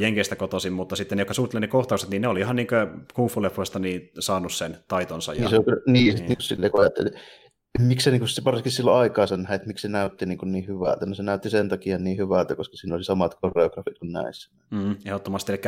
Jenkeistä 0.00 0.36
kotoisin, 0.36 0.72
mutta 0.72 0.96
sitten 0.96 1.16
ne, 1.18 1.22
jotka 1.22 1.34
suunnittelivat 1.34 1.68
ne 1.68 1.72
kohtaukset, 1.72 2.10
niin 2.10 2.22
ne 2.22 2.28
oli 2.28 2.40
ihan 2.40 2.56
niin 2.56 2.68
kung 3.14 3.28
fu-leffoista 3.28 3.78
niin 3.78 4.10
saanut 4.18 4.52
sen 4.52 4.76
taitonsa. 4.88 5.34
Ja, 5.34 5.40
niin, 5.40 5.50
se 5.50 5.56
on, 5.56 5.64
niin, 5.86 6.26
niin. 6.26 6.36
sille, 6.40 6.70
kun 6.70 6.80
ajattelin, 6.80 7.12
miksi 7.78 8.04
se, 8.04 8.10
niin 8.10 8.20
kuin, 8.20 8.28
se 8.28 8.44
varsinkin 8.44 8.72
silloin 8.72 8.98
aikaa 8.98 9.26
sen 9.26 9.46
että 9.50 9.66
miksi 9.66 9.82
se 9.82 9.88
näytti 9.88 10.26
niin, 10.26 10.38
kuin 10.38 10.52
niin 10.52 10.66
hyvältä. 10.66 11.06
No 11.06 11.14
se 11.14 11.22
näytti 11.22 11.50
sen 11.50 11.68
takia 11.68 11.98
niin 11.98 12.18
hyvältä, 12.18 12.56
koska 12.56 12.76
siinä 12.76 12.94
oli 12.94 13.04
samat 13.04 13.34
koreografit 13.34 13.98
kuin 13.98 14.12
näissä. 14.12 14.50
Mm, 14.70 14.96
ehdottomasti. 15.04 15.52
Eli 15.52 15.60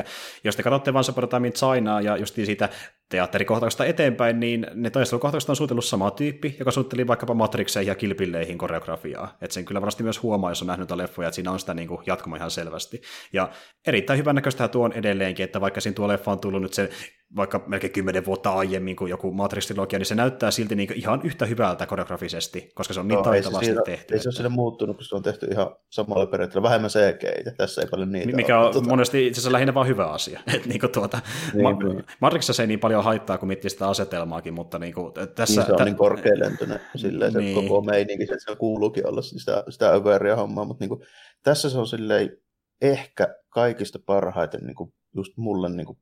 jos 0.44 0.56
te 0.56 0.62
katsotte 0.62 1.26
Time 1.30 1.46
in 1.46 1.52
Chinaa 1.52 2.00
ja 2.00 2.16
just 2.16 2.34
siitä 2.34 2.68
teatterikohtauksesta 3.08 3.84
eteenpäin, 3.84 4.40
niin 4.40 4.66
ne 4.74 4.90
taistelukohtaukset 4.90 5.50
on 5.50 5.56
suunnitellut 5.56 5.84
sama 5.84 6.10
tyyppi, 6.10 6.56
joka 6.58 6.70
suunnitteli 6.70 7.06
vaikkapa 7.06 7.34
Matrixeihin 7.34 7.88
ja 7.88 7.94
kilpilleihin 7.94 8.58
koreografiaa. 8.58 9.36
Et 9.40 9.50
sen 9.50 9.64
kyllä 9.64 9.80
varmasti 9.80 10.02
myös 10.02 10.22
huomaa, 10.22 10.50
jos 10.50 10.62
on 10.62 10.66
nähnyt 10.66 10.88
näitä 10.88 11.02
leffoja, 11.02 11.28
että 11.28 11.34
siinä 11.34 11.50
on 11.50 11.60
sitä 11.60 11.74
niin 11.74 11.88
kuin 11.88 12.00
jatkumo 12.06 12.36
ihan 12.36 12.50
selvästi. 12.50 13.02
Ja 13.32 13.50
erittäin 13.86 14.18
hyvän 14.18 14.34
näköistä 14.34 14.68
tuo 14.68 14.84
on 14.84 14.92
edelleenkin, 14.92 15.44
että 15.44 15.60
vaikka 15.60 15.80
siinä 15.80 15.94
tuo 15.94 16.08
leffa 16.08 16.32
on 16.32 16.38
tullut 16.38 16.62
nyt 16.62 16.72
se 16.72 16.90
vaikka 17.36 17.64
melkein 17.66 17.92
kymmenen 17.92 18.26
vuotta 18.26 18.50
aiemmin 18.52 18.96
kuin 18.96 19.10
joku 19.10 19.32
Matrix-trilogia, 19.32 19.98
niin 19.98 20.06
se 20.06 20.14
näyttää 20.14 20.50
silti 20.50 20.74
niin 20.74 20.92
ihan 20.94 21.20
yhtä 21.24 21.46
hyvältä 21.46 21.86
koreografisesti, 21.86 22.72
koska 22.74 22.94
se 22.94 23.00
on 23.00 23.08
niin 23.08 23.16
no, 23.16 23.22
taitavasti 23.22 23.66
ei 23.68 23.74
se 23.74 23.82
tehty. 23.84 24.14
Ei 24.14 24.20
se 24.20 24.28
ole 24.28 24.34
sille 24.34 24.48
muuttunut, 24.48 24.96
kun 24.96 25.04
se 25.04 25.14
on 25.14 25.22
tehty 25.22 25.46
ihan 25.46 25.76
samalla 25.90 26.26
periaatteella, 26.26 26.68
vähemmän 26.68 26.90
CGI, 26.90 27.54
tässä 27.56 27.82
ei 27.82 27.88
paljon 27.90 28.12
niitä 28.12 28.36
Mikä 28.36 28.58
on 28.58 28.72
tuota... 28.72 28.88
monesti 28.88 29.26
itse 29.26 29.38
asiassa 29.38 29.52
lähinnä 29.52 29.74
vaan 29.74 29.86
hyvä 29.86 30.06
asia. 30.06 30.40
Niin 30.66 30.80
kuin 30.80 30.92
tuota, 30.92 31.20
niin, 31.52 31.62
ma- 31.62 31.72
niin. 31.72 32.04
Matrixissa 32.20 32.62
ei 32.62 32.66
niin 32.66 32.80
paljon 32.80 32.93
haittaa 33.02 33.38
kuin 33.38 33.48
miettii 33.48 33.70
sitä 33.70 33.88
asetelmaakin, 33.88 34.54
mutta 34.54 34.78
niin 34.78 34.94
kuin 34.94 35.12
tässä... 35.34 35.60
Niin 35.60 35.66
se 35.66 35.72
on 35.72 35.78
t- 35.78 35.84
niin 35.84 35.96
korkealentoinen 35.96 36.80
silleen, 36.96 37.32
se 37.32 37.38
niin. 37.38 37.54
koko 37.54 37.80
meininki, 37.82 38.24
että 38.24 38.36
se 38.38 38.56
kuuluukin 38.56 39.06
olla 39.06 39.22
sitä, 39.22 39.64
sitä 39.68 39.90
överia 39.90 40.36
hommaa, 40.36 40.64
mutta 40.64 40.82
niin 40.82 40.88
kuin, 40.88 41.00
tässä 41.42 41.70
se 41.70 41.78
on 41.78 41.86
silleen 41.86 42.36
ehkä 42.80 43.34
kaikista 43.48 43.98
parhaiten 44.06 44.60
niin 44.60 44.74
kuin 44.74 44.94
just 45.16 45.36
mulle 45.36 45.68
niin 45.68 45.86
kuin 45.86 45.98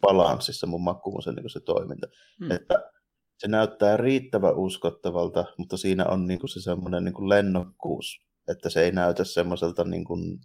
balanssissa 0.00 0.66
mun 0.66 0.84
makkumusen 0.84 1.34
niin 1.34 1.50
se 1.50 1.60
toiminta. 1.60 2.06
Hmm. 2.40 2.50
Että 2.50 2.90
se 3.38 3.48
näyttää 3.48 3.96
riittävän 3.96 4.56
uskottavalta, 4.56 5.44
mutta 5.58 5.76
siinä 5.76 6.04
on 6.06 6.26
niin 6.26 6.40
kuin 6.40 6.50
se 6.50 6.60
semmoinen 6.60 7.04
niin 7.04 7.14
kuin 7.14 7.28
lennokkuus, 7.28 8.26
että 8.48 8.70
se 8.70 8.82
ei 8.82 8.92
näytä 8.92 9.24
semmoiselta 9.24 9.84
niin 9.84 10.04
kuin, 10.04 10.40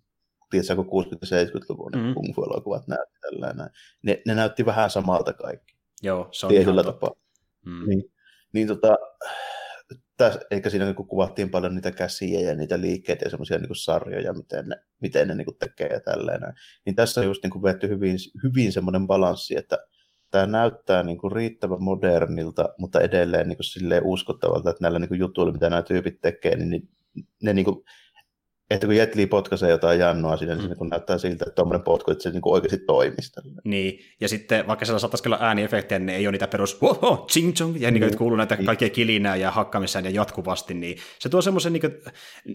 tiedätkö, 0.50 0.76
kun 0.76 1.06
60-70-luvun 1.06 1.92
mm. 1.96 2.14
kung 2.14 2.36
fu-elokuvat 2.36 2.88
näytti 2.88 3.20
tällainen. 3.22 3.70
Ne, 4.04 4.22
ne 4.28 4.36
näytti 4.36 4.66
vähän 4.66 4.90
samalta 4.90 5.34
kaikki. 5.34 5.79
Joo, 6.04 6.30
se 6.32 6.46
on 6.46 6.50
Tietyllä 6.50 6.84
tapaa. 6.84 7.12
Mm. 7.66 7.90
Niin, 7.90 8.12
niin 8.54 8.68
tota, 8.68 8.98
täs, 10.18 10.40
eikä 10.52 10.70
siinä 10.70 10.86
niin 10.86 10.96
kuvattiin 10.96 11.50
paljon 11.50 11.76
niitä 11.76 11.92
käsiä 11.92 12.40
ja 12.40 12.56
niitä 12.56 12.82
liikkeitä 12.82 13.26
ja 13.26 13.30
semmoisia 13.30 13.58
niin 13.58 13.76
sarjoja, 13.76 14.34
miten 14.34 14.70
ne, 14.70 14.76
miten 15.00 15.28
ne 15.28 15.36
niin 15.36 15.48
tekee 15.60 15.88
ja 15.88 16.00
tällainen. 16.00 16.54
Niin 16.86 16.96
tässä 16.96 17.22
on 17.22 17.28
just 17.28 17.44
niin 17.44 17.64
vetty 17.64 17.90
hyvin, 17.90 18.18
hyvin 18.44 18.72
semmoinen 18.72 19.08
balanssi, 19.08 19.58
että 19.58 19.78
tämä 20.32 20.46
näyttää 20.46 21.04
niin 21.04 21.18
kuin 21.18 21.32
riittävän 21.32 21.84
modernilta, 21.84 22.70
mutta 22.78 23.02
edelleen 23.02 23.48
niin 23.48 23.58
kuin 23.58 23.66
silleen 23.66 24.06
uskottavalta, 24.06 24.70
että 24.70 24.84
näillä 24.84 25.00
niin 25.00 25.10
kuin 25.10 25.20
jutuilla, 25.20 25.54
mitä 25.54 25.70
nämä 25.70 25.82
tyypit 25.82 26.22
tekee, 26.22 26.56
niin 26.56 26.70
ne, 26.70 26.82
ne 27.44 27.54
niin 27.54 27.66
kuin 27.66 27.84
että 28.70 28.88
kun 28.88 28.96
Jet 28.96 29.16
Li 29.16 29.26
potkaisee 29.26 29.70
jotain 29.70 30.00
jannoa 30.00 30.38
siinä, 30.38 30.56
niin 30.56 30.70
mm. 30.70 30.90
näyttää 30.90 31.18
siltä, 31.18 31.46
että 31.48 31.56
tuommoinen 31.56 31.84
potku, 31.84 32.12
että 32.12 32.24
se 32.24 32.30
niin 32.30 32.42
oikeasti 32.46 32.78
toimisi. 32.78 33.32
Niin, 33.64 34.00
ja 34.22 34.28
sitten 34.28 34.68
vaikka 34.68 34.86
siellä 34.86 35.00
saattaisi 35.00 35.28
olla 35.28 35.38
ääniefektejä, 35.42 36.00
niin 36.00 36.10
ei 36.10 36.28
ole 36.28 36.32
niitä 36.32 36.48
perus 36.48 36.78
oh, 36.82 37.28
ching 37.28 37.54
chong, 37.54 37.82
ja 37.82 37.92
niin, 37.92 38.02
niin 38.02 38.18
kuuluu 38.18 38.38
näitä 38.38 38.56
niin. 38.56 38.66
kaikkia 38.66 38.90
kilinää 38.90 39.36
ja 39.36 39.52
hakkamissaan 39.52 40.06
ja 40.06 40.12
jatkuvasti, 40.12 40.74
niin 40.74 40.98
se 41.20 41.30
tuo 41.30 41.42
semmoisen 41.42 41.74
niin 41.74 41.84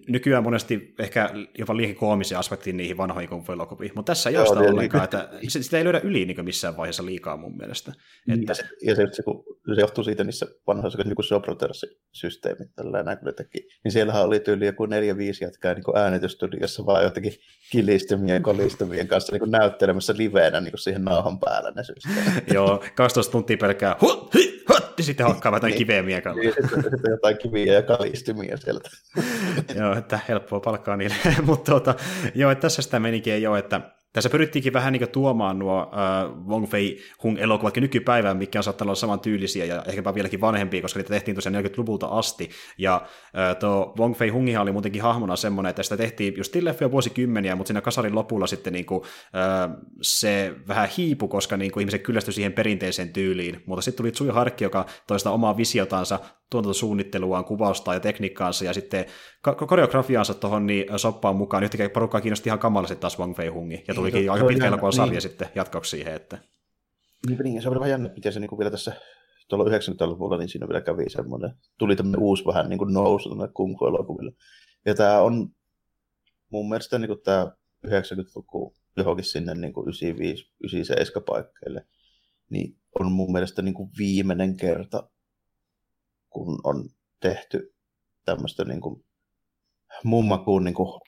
nykyään 0.09 0.43
monesti 0.43 0.95
ehkä 0.99 1.31
jopa 1.59 1.77
liian 1.77 1.95
koomisen 1.95 2.39
aspektin 2.39 2.77
niihin 2.77 2.97
vanhoihin 2.97 3.29
kung 3.29 3.51
elokuviin 3.51 3.93
mutta 3.95 4.11
tässä 4.11 4.31
ei 4.31 4.37
ole 4.37 4.47
sitä 4.47 4.61
ollenkaan, 4.61 5.05
että 5.05 5.29
sitä 5.49 5.79
ei 5.79 5.85
löydä 5.85 6.01
yli 6.05 6.25
niin 6.25 6.45
missään 6.45 6.77
vaiheessa 6.77 7.07
liikaa 7.07 7.37
mun 7.37 7.57
mielestä. 7.57 7.93
Niin, 8.27 8.41
että... 8.41 8.51
Ja, 8.51 8.55
se, 8.55 8.65
ja 8.83 8.95
se, 8.95 9.07
se, 9.13 9.23
kun, 9.23 9.45
se 9.75 9.81
johtuu 9.81 10.05
siitä 10.05 10.25
niissä 10.25 10.47
vanhoissa 10.67 11.03
niin 11.05 11.15
kuin 11.15 11.27
Soprotersi-systeemit, 11.27 12.75
tällä 12.75 13.03
näin, 13.03 13.19
kun 13.19 13.35
teki, 13.37 13.69
niin 13.85 13.93
siellähän 13.93 14.25
oli 14.25 14.41
tyyli 14.41 14.67
joku 14.67 14.87
neljä-viisi 14.87 15.45
jätkää 15.45 15.75
niin 15.75 15.97
äänitystudiossa 16.05 16.87
vaan 16.87 17.05
jotenkin 17.05 17.33
kilistymien 17.71 18.43
kolistumien 18.43 19.09
kanssa 19.09 19.33
niin 19.33 19.51
näyttelemässä 19.51 20.15
liveenä 20.17 20.61
niin 20.61 20.79
siihen 20.79 21.05
nauhan 21.05 21.39
päällä 21.39 21.71
ne 21.71 21.83
Joo, 22.55 22.83
12 22.95 23.33
tuntia 23.33 23.57
pelkää 23.57 23.97
hut, 24.01 24.35
hi, 24.35 24.65
ja 24.99 25.05
sitten 25.05 25.27
hakkaa 25.27 25.57
jotain 25.57 25.71
niin, 25.71 25.79
kiveä 25.79 26.03
miekalla. 26.03 26.41
Niin, 26.41 26.55
sitten, 26.55 26.83
sitten 26.83 27.11
jotain 27.11 27.39
kiviä 27.39 27.73
ja 27.73 27.83
kalistumia 27.83 28.57
sieltä. 28.57 28.91
joo, 29.81 29.97
että 29.97 30.19
helppoa 30.29 30.61
palkkaa 30.61 30.97
niille. 30.97 31.15
Mutta 31.43 31.73
tuota, 31.73 31.95
joo, 32.35 32.51
että 32.51 32.63
tässä 32.63 32.83
sitä 32.83 33.01
menikin 33.01 33.33
ole, 33.49 33.59
että 33.59 33.81
tässä 34.15 34.31
pyrittiinkin 34.31 34.73
vähän 34.73 34.93
niin 34.93 35.09
tuomaan 35.09 35.59
nuo 35.59 35.83
uh, 35.83 36.49
Wong 36.49 36.67
Fei 36.67 36.99
Hung 37.23 37.39
elokuvatkin 37.39 37.81
nykypäivään, 37.81 38.37
mikä 38.37 38.59
on 38.59 38.63
saattanut 38.63 38.89
olla 38.89 38.95
saman 38.95 39.21
tyylisiä 39.21 39.65
ja 39.65 39.83
ehkäpä 39.89 40.15
vieläkin 40.15 40.41
vanhempia, 40.41 40.83
koska 40.83 40.99
niitä 40.99 41.09
tehtiin 41.09 41.35
tosiaan 41.35 41.65
40-luvulta 41.65 42.07
asti. 42.07 42.51
Ja 42.79 43.03
uh, 43.05 43.59
tuo 43.61 43.95
Wong 43.99 44.15
Fei 44.17 44.29
Hungihan 44.29 44.63
oli 44.63 44.73
muutenkin 44.73 45.03
hahmona 45.03 45.37
semmoinen, 45.37 45.71
että 45.71 45.83
sitä 45.83 45.97
tehtiin 45.97 46.35
just 46.37 46.55
leffoja 46.55 46.91
vuosikymmeniä, 46.91 47.57
mutta 47.57 47.69
siinä 47.69 47.81
kasarin 47.81 48.15
lopulla 48.15 48.47
sitten 48.47 48.73
niin 48.73 48.87
kuin, 48.87 49.01
uh, 49.01 49.85
se 50.03 50.55
vähän 50.69 50.89
hiipu, 50.97 51.29
koska 51.29 51.57
niin 51.57 51.73
kuin 51.73 51.83
ihmiset 51.83 52.03
kyllästyi 52.03 52.35
siihen 52.35 52.53
perinteiseen 52.53 53.13
tyyliin. 53.13 53.63
Mutta 53.67 53.83
sitten 53.83 53.97
tuli 53.97 54.13
Tsui 54.13 54.29
Harkki, 54.29 54.65
joka 54.65 54.87
toista 55.07 55.31
omaa 55.31 55.57
visiotansa, 55.57 56.19
tuotantosuunnitteluaan, 56.55 57.45
kuvausta 57.45 57.95
ja 57.95 58.01
tekniikkaansa 58.01 58.65
ja 58.65 58.73
sitten 58.73 59.05
koreografiaansa 59.69 60.35
tuohon 60.35 60.67
niin 60.67 60.99
soppaan 60.99 61.37
mukaan. 61.37 61.63
Yhtäkkiä 61.63 61.89
porukkaa 61.89 62.21
kiinnosti 62.21 62.49
ihan 62.49 62.59
kamalasti 62.59 62.97
taas 62.97 63.19
Wang 63.19 63.37
Fei 63.37 63.49
Hungi. 63.49 63.85
Ja 63.89 63.95
tulikin 63.95 64.21
niin, 64.21 64.31
aika 64.31 64.47
pitkä 64.47 64.71
sarja 64.97 65.11
niin. 65.11 65.21
sitten 65.21 65.49
jatkoksi 65.55 65.91
siihen. 65.91 66.15
Että... 66.15 66.39
Niin, 67.27 67.39
niin, 67.43 67.63
se 67.63 67.69
oli 67.69 67.79
vähän 67.79 67.91
jännä, 67.91 68.11
miten 68.15 68.33
se 68.33 68.41
niin 68.41 68.49
kuin 68.49 68.59
vielä 68.59 68.71
tässä 68.71 68.93
tuolla 69.49 69.71
90-luvulla, 69.71 70.39
niin 70.39 70.49
siinä 70.49 70.69
vielä 70.69 70.81
kävi 70.81 71.11
semmoinen, 71.11 71.51
tuli 71.79 71.97
tämmöinen 71.97 72.21
uusi 72.21 72.45
vähän 72.47 72.69
niin 72.69 72.79
kuin 72.79 72.93
nousu 72.93 73.29
tuonne 73.29 73.49
kung 73.55 73.79
fu 73.79 73.87
elokuville. 73.87 74.33
Ja 74.87 74.95
tämä 74.95 75.21
on 75.21 75.49
mun 76.51 76.69
mielestä 76.69 76.99
niin 76.99 77.09
kuin 77.09 77.23
tämä 77.25 77.53
90-luku 77.87 78.75
johonkin 78.97 79.25
sinne 79.25 79.55
niin 79.55 79.73
kuin 79.73 79.87
95-97 79.87 81.23
paikkeille, 81.27 81.87
niin 82.51 82.77
on 83.01 83.13
mun 83.13 83.33
mielestä 83.33 83.63
niin 83.63 83.75
kuin 83.75 83.91
viimeinen 83.99 84.57
kerta, 84.57 85.09
kun 86.35 86.61
on 86.65 86.91
tehty 87.21 87.75
tämmöistä 88.25 88.65
niin 88.65 88.81
kuin 88.81 89.05
mun 90.05 90.25
makuun 90.25 90.65
niin 90.65 90.75
kuin 90.75 91.01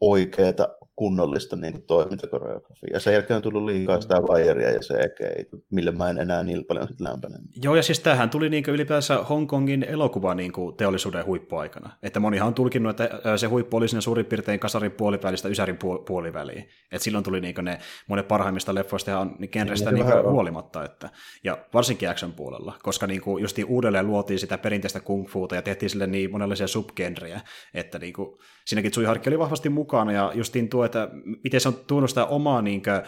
oikeata 0.00 0.68
kunnollista 0.96 1.56
niin 1.56 1.82
toimintakoreografiaa. 1.82 3.00
Sen 3.00 3.12
jälkeen 3.12 3.36
on 3.36 3.42
tullut 3.42 3.64
liikaa 3.64 4.00
sitä 4.00 4.14
vajeria 4.14 4.70
ja 4.70 4.82
se 4.82 4.94
ei, 4.94 5.46
millä 5.70 5.92
mä 5.92 6.10
en 6.10 6.18
enää 6.18 6.42
niin 6.42 6.64
paljon 6.64 6.88
sit 6.88 7.00
lämpänen. 7.00 7.40
Joo, 7.62 7.74
ja 7.76 7.82
siis 7.82 8.00
tämähän 8.00 8.30
tuli 8.30 8.48
niin 8.48 8.64
ylipäänsä 8.68 9.16
Hongkongin 9.22 9.84
elokuva 9.84 10.34
niin 10.34 10.52
teollisuuden 10.76 11.26
huippuaikana. 11.26 11.90
Että 12.02 12.20
monihan 12.20 12.48
on 12.48 12.54
tulkinnut, 12.54 13.00
että 13.00 13.36
se 13.36 13.46
huippu 13.46 13.76
oli 13.76 13.88
siinä 13.88 14.00
suurin 14.00 14.26
piirtein 14.26 14.60
kasarin 14.60 14.92
puolivälistä 14.92 15.48
ysärin 15.48 15.78
puoliväliin. 16.06 16.68
Että 16.92 17.04
silloin 17.04 17.24
tuli 17.24 17.40
niin 17.40 17.54
ne 17.62 17.78
monet 18.08 18.28
parhaimmista 18.28 18.74
leffoista 18.74 19.10
ja 19.10 19.26
genrestä 19.52 19.92
niin, 19.92 20.06
niin 20.06 20.30
huolimatta. 20.30 20.84
Että, 20.84 21.10
ja 21.44 21.58
varsinkin 21.74 22.10
action 22.10 22.32
puolella, 22.32 22.74
koska 22.82 23.06
niin 23.06 23.20
kuin 23.20 23.42
justiin 23.42 23.66
uudelleen 23.66 24.06
luotiin 24.06 24.38
sitä 24.38 24.58
perinteistä 24.58 25.00
kung 25.00 25.28
fuuta 25.28 25.54
ja 25.54 25.62
tehtiin 25.62 25.90
sille 25.90 26.06
niin 26.06 26.30
monenlaisia 26.30 26.66
subgenrejä, 26.66 27.40
että 27.74 27.98
niin 27.98 28.12
kuin, 28.12 28.38
siinäkin 28.64 28.90
Tsui 28.90 29.04
Harkki 29.04 29.30
oli 29.30 29.38
vahvasti 29.38 29.68
mukana 29.68 30.12
ja 30.12 30.32
justiin 30.34 30.68
tuo, 30.68 30.84
että 31.00 31.08
miten 31.44 31.60
se 31.60 31.68
on 31.68 31.74
tuonut 31.86 32.10
sitä 32.10 32.26
omaa 32.26 32.62
niin 32.62 32.82
kuin, 32.82 33.02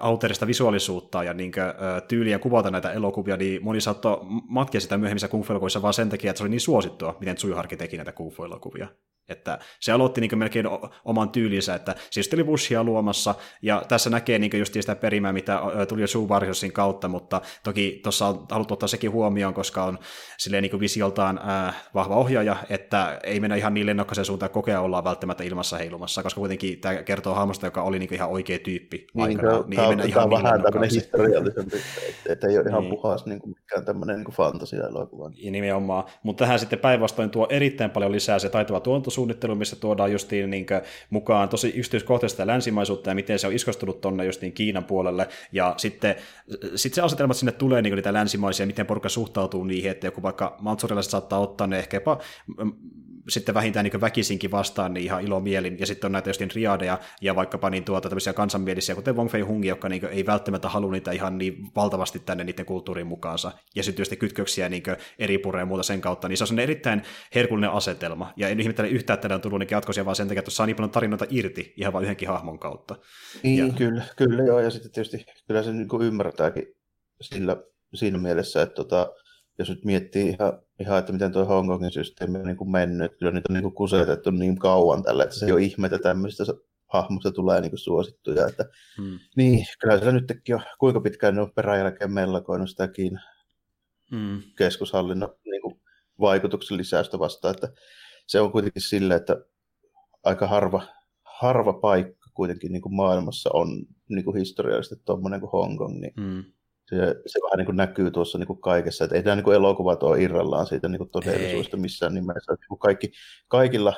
auterista 0.00 0.46
visuaalisuutta 0.46 1.24
ja 1.24 1.34
niin 1.34 1.52
kuin, 1.52 1.64
tyyliä 2.08 2.38
kuvata 2.38 2.70
näitä 2.70 2.92
elokuvia, 2.92 3.36
niin 3.36 3.64
moni 3.64 3.80
saattoi 3.80 4.18
matkia 4.48 4.80
sitä 4.80 4.98
myöhemmissä 4.98 5.28
kung 5.28 5.44
vaan 5.82 5.94
sen 5.94 6.08
takia, 6.08 6.30
että 6.30 6.38
se 6.38 6.44
oli 6.44 6.50
niin 6.50 6.60
suosittua, 6.60 7.16
miten 7.20 7.36
Tsui 7.36 7.52
Harkki 7.52 7.76
teki 7.76 7.96
näitä 7.96 8.12
kung 8.12 8.32
elokuvia 8.44 8.88
että 9.28 9.58
se 9.80 9.92
aloitti 9.92 10.20
niin 10.20 10.38
melkein 10.38 10.66
oman 11.04 11.30
tyylinsä, 11.30 11.74
että 11.74 11.94
siis 12.10 12.30
oli 12.34 12.44
Bushia 12.44 12.84
luomassa, 12.84 13.34
ja 13.62 13.82
tässä 13.88 14.10
näkee 14.10 14.38
niin 14.38 14.58
just 14.58 14.72
sitä 14.72 14.96
perimää, 14.96 15.32
mitä 15.32 15.60
tuli 15.88 16.00
jo 16.00 16.06
Sue 16.06 16.28
Warriorsin 16.28 16.72
kautta, 16.72 17.08
mutta 17.08 17.40
toki 17.64 18.00
tuossa 18.02 18.26
on 18.26 18.46
haluttu 18.50 18.74
ottaa 18.74 18.88
sekin 18.88 19.12
huomioon, 19.12 19.54
koska 19.54 19.84
on 19.84 19.98
silleen 20.38 20.62
niin 20.62 20.80
visioltaan 20.80 21.40
äh, 21.48 21.82
vahva 21.94 22.16
ohjaaja, 22.16 22.56
että 22.70 23.20
ei 23.24 23.40
mennä 23.40 23.56
ihan 23.56 23.74
niin 23.74 23.86
lennokkaisen 23.86 24.24
suuntaan 24.24 24.50
kokea 24.50 24.80
ollaan 24.80 25.04
välttämättä 25.04 25.44
ilmassa 25.44 25.78
heilumassa, 25.78 26.22
koska 26.22 26.38
kuitenkin 26.38 26.80
tämä 26.80 27.02
kertoo 27.02 27.34
hahmosta, 27.34 27.66
joka 27.66 27.82
oli 27.82 27.98
niin 27.98 28.14
ihan 28.14 28.30
oikea 28.30 28.58
tyyppi 28.58 29.06
niin, 29.14 29.24
aikana, 29.24 29.52
niin, 29.52 29.70
niin 29.70 29.80
ei 29.80 29.88
mennä 29.88 30.04
ihan 30.04 30.28
niin 30.28 30.42
vähän 30.42 30.62
tämmöinen 30.62 30.90
historiallisempi, 30.90 31.76
että 32.28 32.46
ei 32.46 32.58
ole 32.58 32.68
ihan 32.68 32.82
niin. 32.82 32.90
puhas 32.90 33.26
niin 33.26 33.40
kuin 33.40 33.54
mikään 33.60 33.84
tämmöinen 33.84 34.16
niin 34.16 34.34
fantasia-elokuva. 34.34 35.30
Nimenomaan, 35.50 36.04
mutta 36.22 36.44
tähän 36.44 36.58
sitten 36.58 36.78
päinvastoin 36.78 37.30
tuo 37.30 37.46
erittäin 37.50 37.90
paljon 37.90 38.12
lisää 38.12 38.38
se 38.38 38.48
taitava 38.48 38.80
tuontosuunnittelu, 38.80 39.11
suunnittelu, 39.12 39.54
missä 39.54 39.76
tuodaan 39.76 40.12
justiin 40.12 40.50
niin 40.50 40.66
mukaan 41.10 41.48
tosi 41.48 41.68
yksityiskohtaista 41.68 42.46
länsimaisuutta 42.46 43.10
ja 43.10 43.14
miten 43.14 43.38
se 43.38 43.46
on 43.46 43.52
iskostunut 43.52 44.00
tuonne 44.00 44.24
justiin 44.24 44.52
Kiinan 44.52 44.84
puolelle. 44.84 45.28
Ja 45.52 45.74
sitten 45.76 46.14
sit 46.74 46.94
se 46.94 47.02
asetelma, 47.02 47.34
sinne 47.34 47.52
tulee 47.52 47.82
niin 47.82 47.94
niitä 47.94 48.12
länsimaisia, 48.12 48.66
miten 48.66 48.86
porukka 48.86 49.08
suhtautuu 49.08 49.64
niihin, 49.64 49.90
että 49.90 50.06
joku 50.06 50.22
vaikka 50.22 50.56
mansurilaiset 50.60 51.10
saattaa 51.10 51.38
ottaa 51.38 51.66
ne 51.66 51.78
ehkä 51.78 51.96
jopa 51.96 52.18
sitten 53.28 53.54
vähintään 53.54 53.84
niin 53.84 54.00
väkisinkin 54.00 54.50
vastaan 54.50 54.94
niin 54.94 55.04
ihan 55.04 55.24
ilomielin, 55.24 55.78
ja 55.78 55.86
sitten 55.86 56.08
on 56.08 56.12
näitä 56.12 56.30
justin 56.30 56.50
riadeja, 56.54 56.98
ja 57.20 57.36
vaikkapa 57.36 57.70
niin 57.70 57.84
tuota 57.84 58.08
tämmöisiä 58.08 58.32
kansanmielisiä, 58.32 58.94
kuten 58.94 59.16
Wong 59.16 59.30
Fei 59.30 59.40
Hungi, 59.40 59.68
jotka 59.68 59.88
niin 59.88 60.04
ei 60.04 60.26
välttämättä 60.26 60.68
halua 60.68 60.92
niitä 60.92 61.12
ihan 61.12 61.38
niin 61.38 61.56
valtavasti 61.76 62.18
tänne 62.18 62.44
niiden 62.44 62.66
kulttuurin 62.66 63.06
mukaansa, 63.06 63.52
ja 63.74 63.82
sitten 63.82 63.96
tietysti 63.96 64.16
kytköksiä 64.16 64.68
niin 64.68 64.82
eri 65.18 65.38
pureja 65.38 65.62
ja 65.62 65.66
muuta 65.66 65.82
sen 65.82 66.00
kautta, 66.00 66.28
niin 66.28 66.36
se 66.36 66.44
on 66.52 66.58
erittäin 66.58 67.02
herkullinen 67.34 67.70
asetelma, 67.70 68.32
ja 68.36 68.48
en 68.48 68.60
ihmettele 68.60 68.88
yhtään, 68.88 69.14
että 69.14 69.34
on 69.34 69.40
tullut 69.40 69.58
niin 69.58 69.68
jatkoisia, 69.70 70.04
vaan 70.04 70.16
sen 70.16 70.28
takia, 70.28 70.38
että 70.38 70.50
saa 70.50 70.66
niin 70.66 70.76
paljon 70.76 70.90
tarinoita 70.90 71.26
irti 71.30 71.74
ihan 71.76 71.92
vain 71.92 72.02
yhdenkin 72.02 72.28
hahmon 72.28 72.58
kautta. 72.58 72.96
Niin, 73.42 73.66
ja... 73.66 73.72
kyllä, 73.72 74.02
kyllä 74.16 74.42
joo, 74.42 74.60
ja 74.60 74.70
sitten 74.70 74.92
tietysti 74.92 75.24
kyllä 75.46 75.62
se 75.62 75.72
niin 75.72 75.88
ymmärtääkin 76.02 76.66
sillä, 77.20 77.56
siinä 77.94 78.18
mielessä, 78.18 78.62
että 78.62 78.74
tota, 78.74 79.12
jos 79.58 79.68
nyt 79.68 79.84
miettii 79.84 80.28
ihan, 80.28 80.62
ihan 80.82 80.98
että 80.98 81.12
miten 81.12 81.32
tuo 81.32 81.44
Hongkongin 81.44 81.90
systeemi 81.90 82.38
on 82.38 82.46
niin 82.46 82.56
kuin 82.56 82.70
mennyt, 82.70 83.12
kyllä 83.18 83.32
niitä 83.32 83.46
on 83.50 83.54
niin 83.54 83.62
kuin 83.62 83.74
kusetettu 83.74 84.30
niin 84.30 84.58
kauan 84.58 85.02
tällä, 85.02 85.24
että 85.24 85.36
se 85.36 85.46
ei 85.46 85.52
ole 85.52 85.62
ihme, 85.62 85.86
että 85.86 85.98
tämmöistä 85.98 86.44
hahmosta 86.88 87.32
tulee 87.32 87.60
niin 87.60 87.70
kuin 87.70 87.78
suosittuja. 87.78 88.46
Että, 88.46 88.64
hmm. 88.96 89.18
Niin, 89.36 89.66
kyllä 89.80 90.00
se 90.00 90.12
nytkin 90.12 90.54
on, 90.54 90.62
kuinka 90.78 91.00
pitkään 91.00 91.34
ne 91.34 91.40
on 91.40 91.52
peräjälkeen 91.52 92.12
mellakoinut 92.12 92.70
sitäkin 92.70 93.20
hmm. 94.10 94.42
keskushallinnon 94.58 95.34
niin 95.44 95.62
kuin 95.62 95.80
vaikutuksen 96.20 96.78
lisäystä 96.78 97.18
vastaan, 97.18 97.54
että 97.54 97.68
se 98.26 98.40
on 98.40 98.52
kuitenkin 98.52 98.82
sille, 98.82 99.14
että 99.14 99.36
aika 100.24 100.46
harva, 100.46 100.82
harva 101.40 101.72
paikka 101.72 102.30
kuitenkin 102.34 102.72
niin 102.72 102.82
kuin 102.82 102.94
maailmassa 102.94 103.50
on 103.52 103.86
niin 104.08 104.24
kuin 104.24 104.36
historiallisesti 104.36 105.02
tuommoinen 105.04 105.40
kuin 105.40 105.50
Hongkong, 105.50 106.00
niin 106.00 106.12
hmm 106.16 106.44
se, 106.96 107.14
se 107.26 107.38
vähän 107.44 107.58
niin 107.58 107.66
kuin 107.66 107.76
näkyy 107.76 108.10
tuossa 108.10 108.38
niin 108.38 108.46
kuin 108.46 108.60
kaikessa, 108.60 109.04
että 109.04 109.16
ei 109.16 109.22
nämä 109.22 109.36
niin 109.36 109.44
kuin 109.44 109.56
elokuvat 109.56 110.02
ole 110.02 110.22
irrallaan 110.22 110.66
siitä 110.66 110.88
niin 110.88 110.98
kuin 110.98 111.10
todellisuudesta 111.10 111.76
missään 111.76 112.14
nimessä. 112.14 112.52
Niin 112.52 112.68
kuin 112.68 112.78
kaikki, 112.78 113.12
kaikilla 113.48 113.94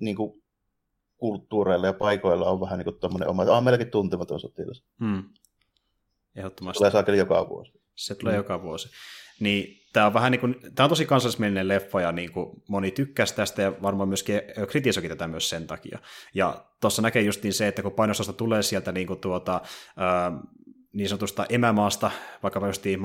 niin 0.00 0.16
kuin 0.16 0.42
kulttuureilla 1.16 1.86
ja 1.86 1.92
paikoilla 1.92 2.50
on 2.50 2.60
vähän 2.60 2.78
niin 2.78 2.84
kuin 2.84 3.00
tuommoinen 3.00 3.28
oma, 3.28 3.42
ah, 3.42 3.62
meilläkin 3.62 3.90
tuntematon 3.90 4.40
sotilas. 4.40 4.84
Hmm. 5.00 5.24
Ehdottomasti. 6.36 6.78
Tulee 6.78 6.90
saakeli 6.90 7.18
joka 7.18 7.48
vuosi. 7.48 7.72
Se 7.94 8.14
tulee 8.14 8.34
hmm. 8.34 8.38
joka 8.38 8.62
vuosi. 8.62 8.88
niin 9.40 9.78
tämä 9.92 10.06
on 10.06 10.14
vähän 10.14 10.32
niin 10.32 10.40
kuin, 10.40 10.56
tämä 10.74 10.84
on 10.84 10.90
tosi 10.90 11.06
kansallismielinen 11.06 11.68
leffa 11.68 12.00
ja 12.00 12.12
niin 12.12 12.32
kuin 12.32 12.62
moni 12.68 12.90
tykkäsi 12.90 13.34
tästä 13.34 13.62
ja 13.62 13.72
varmaan 13.82 14.08
myöskin 14.08 14.40
kritisoikin 14.68 15.10
tätä 15.10 15.28
myös 15.28 15.50
sen 15.50 15.66
takia. 15.66 15.98
Ja 16.34 16.64
tuossa 16.80 17.02
näkee 17.02 17.22
justiin 17.22 17.54
se, 17.54 17.68
että 17.68 17.82
kun 17.82 17.92
painostosta 17.92 18.32
tulee 18.32 18.62
sieltä 18.62 18.92
niin 18.92 19.06
kuin 19.06 19.20
tuota, 19.20 19.60
ää, 19.96 20.32
niin 20.98 21.08
sanotusta 21.08 21.46
emämaasta, 21.48 22.10
vaikka 22.42 22.66
justiin 22.66 23.00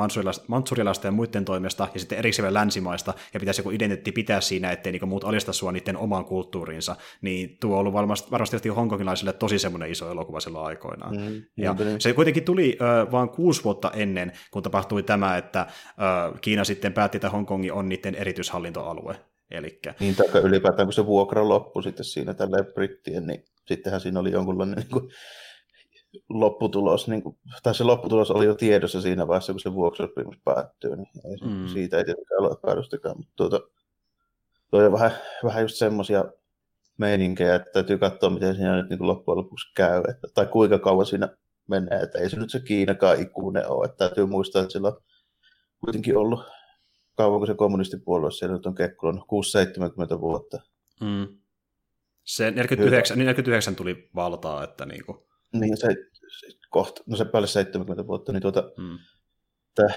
mansurilaista 0.47 1.07
ja 1.07 1.11
muiden 1.11 1.45
toimesta, 1.45 1.87
ja 1.93 1.99
sitten 1.99 2.17
erikseen 2.17 2.43
vielä 2.43 2.59
länsimaista, 2.59 3.13
ja 3.33 3.39
pitäisi 3.39 3.59
joku 3.59 3.71
identiteetti 3.71 4.11
pitää 4.11 4.41
siinä, 4.41 4.71
ettei 4.71 4.91
niin 4.91 5.07
muut 5.07 5.23
alista 5.23 5.53
sua 5.53 5.71
niiden 5.71 5.97
omaan 5.97 6.25
kulttuuriinsa, 6.25 6.95
niin 7.21 7.57
tuo 7.61 7.73
on 7.73 7.79
ollut 7.79 7.93
varmasti, 7.93 8.31
varmasti 8.31 8.69
hongkongilaisille 8.69 9.33
tosi 9.33 9.59
semmoinen 9.59 9.91
iso 9.91 10.11
elokuva 10.11 10.39
silloin 10.39 10.65
aikoinaan. 10.65 11.15
Mm, 11.15 11.41
ja 11.57 11.73
niin. 11.73 12.01
se 12.01 12.13
kuitenkin 12.13 12.43
tuli 12.43 12.77
äh, 12.81 13.11
vain 13.11 13.29
kuusi 13.29 13.63
vuotta 13.63 13.91
ennen, 13.91 14.31
kun 14.51 14.63
tapahtui 14.63 15.03
tämä, 15.03 15.37
että 15.37 15.59
äh, 15.59 15.67
Kiina 16.41 16.63
sitten 16.63 16.93
päätti, 16.93 17.17
että 17.17 17.29
Hongkongi 17.29 17.71
on 17.71 17.89
niiden 17.89 18.15
erityishallintoalue. 18.15 19.15
Elikkä... 19.51 19.95
Niin, 19.99 20.15
tai 20.15 20.41
ylipäätään 20.43 20.85
kun 20.85 20.93
se 20.93 21.05
vuokra 21.05 21.49
loppui 21.49 21.83
sitten 21.83 22.05
siinä 22.05 22.33
tällä 22.33 22.57
brittien, 22.73 23.27
niin 23.27 23.43
sittenhän 23.67 24.01
siinä 24.01 24.19
oli 24.19 24.31
jonkunlainen 24.31 24.77
niin 24.77 24.89
kuin 24.89 25.09
lopputulos, 26.29 27.07
niin 27.07 27.23
kuin, 27.23 27.37
tai 27.63 27.75
se 27.75 27.83
lopputulos 27.83 28.31
oli 28.31 28.45
jo 28.45 28.55
tiedossa 28.55 29.01
siinä 29.01 29.27
vaiheessa, 29.27 29.53
kun 29.53 29.59
se 29.59 29.73
vuokrasopimus 29.73 30.37
päättyy, 30.45 30.95
niin 30.95 31.07
ei, 31.25 31.49
mm. 31.49 31.67
siitä 31.67 31.97
ei 31.97 32.05
tietenkään 32.05 32.41
ole 32.41 32.51
epäilystäkään, 32.51 33.17
mutta 33.17 33.33
tuota, 33.35 33.59
tuo 34.69 34.85
on 34.85 34.91
vähän, 34.91 35.11
vähän 35.43 35.61
just 35.61 35.75
semmoisia 35.75 36.25
meininkejä, 36.97 37.55
että 37.55 37.71
täytyy 37.73 37.97
katsoa, 37.97 38.29
miten 38.29 38.55
siinä 38.55 38.75
nyt 38.75 38.89
niin 38.89 39.07
loppujen 39.07 39.37
lopuksi 39.37 39.73
käy, 39.75 40.03
että, 40.09 40.27
tai 40.33 40.45
kuinka 40.45 40.79
kauan 40.79 41.05
siinä 41.05 41.29
menee, 41.67 41.99
että 41.99 42.19
ei 42.19 42.29
se 42.29 42.39
nyt 42.39 42.49
se 42.49 42.59
Kiinakaan 42.59 43.21
ikuinen 43.21 43.69
ole, 43.69 43.85
että 43.85 43.97
täytyy 43.97 44.25
muistaa, 44.25 44.61
että 44.61 44.71
sillä 44.71 44.87
on 44.87 45.01
kuitenkin 45.79 46.17
ollut 46.17 46.39
kauan, 47.15 47.39
kun 47.39 47.47
se 47.47 47.53
kommunistipuolue 47.53 48.31
siellä 48.31 48.55
nyt 48.55 48.65
on 48.65 48.75
kekkulon 48.75 49.23
6-70 50.15 50.19
vuotta. 50.19 50.61
Mm. 51.01 51.27
Se 52.23 52.51
49, 52.51 53.17
49 53.17 53.75
tuli 53.75 54.09
valtaa, 54.15 54.63
että 54.63 54.85
niin 54.85 55.05
kuin 55.05 55.17
niin 55.53 55.77
se, 55.77 55.87
kohta, 56.69 57.03
no 57.07 57.17
se 57.17 57.25
päälle 57.25 57.47
70 57.47 58.07
vuotta, 58.07 58.31
niin 58.31 58.41
tuota, 58.41 58.71
mm. 58.77 58.97
tä, 59.75 59.87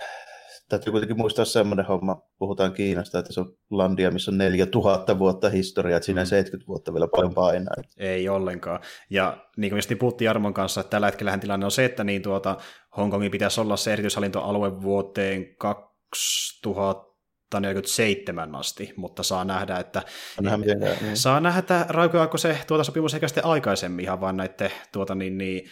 täytyy 0.68 0.90
kuitenkin 0.90 1.16
muistaa 1.16 1.44
semmoinen 1.44 1.86
homma, 1.86 2.22
puhutaan 2.38 2.72
Kiinasta, 2.72 3.18
että 3.18 3.32
se 3.32 3.40
on 3.40 3.56
landia, 3.70 4.10
missä 4.10 4.30
on 4.30 4.38
4000 4.38 5.18
vuotta 5.18 5.50
historiaa, 5.50 5.96
että 5.96 6.04
siinä 6.04 6.22
mm. 6.22 6.26
70 6.26 6.68
vuotta 6.68 6.92
vielä 6.92 7.08
paljon 7.08 7.34
painaa. 7.34 7.74
Ei 7.96 8.28
ollenkaan. 8.28 8.80
Ja 9.10 9.46
niin 9.56 9.70
kuin 9.70 9.78
just 9.78 9.92
puhuttiin 9.98 10.26
Jarmon 10.26 10.54
kanssa, 10.54 10.80
että 10.80 10.90
tällä 10.90 11.06
hetkellä 11.06 11.38
tilanne 11.38 11.66
on 11.66 11.70
se, 11.70 11.84
että 11.84 12.04
niin 12.04 12.22
tuota, 12.22 12.56
Hongkongin 12.96 13.30
pitäisi 13.30 13.60
olla 13.60 13.76
se 13.76 13.92
erityishallintoalue 13.92 14.82
vuoteen 14.82 15.56
2000 15.56 17.15
47 17.54 18.54
asti, 18.54 18.94
mutta 18.96 19.22
saa 19.22 19.44
nähdä, 19.44 19.78
että 19.78 20.02
nähdä, 20.40 20.56
miten 20.56 20.80
käy, 20.80 20.94
niin. 21.00 21.16
saa 21.16 21.40
nähdä, 21.40 21.58
että 21.58 21.86
raukeako 21.88 22.38
se 22.38 22.58
tuota 22.66 22.84
sopimus 22.84 23.14
ehkä 23.14 23.28
sitten 23.28 23.44
aikaisemmin 23.44 24.04
ihan 24.04 24.20
vaan 24.20 24.36
näiden 24.36 24.70
tuota, 24.92 25.14
niin, 25.14 25.38
niin, 25.38 25.62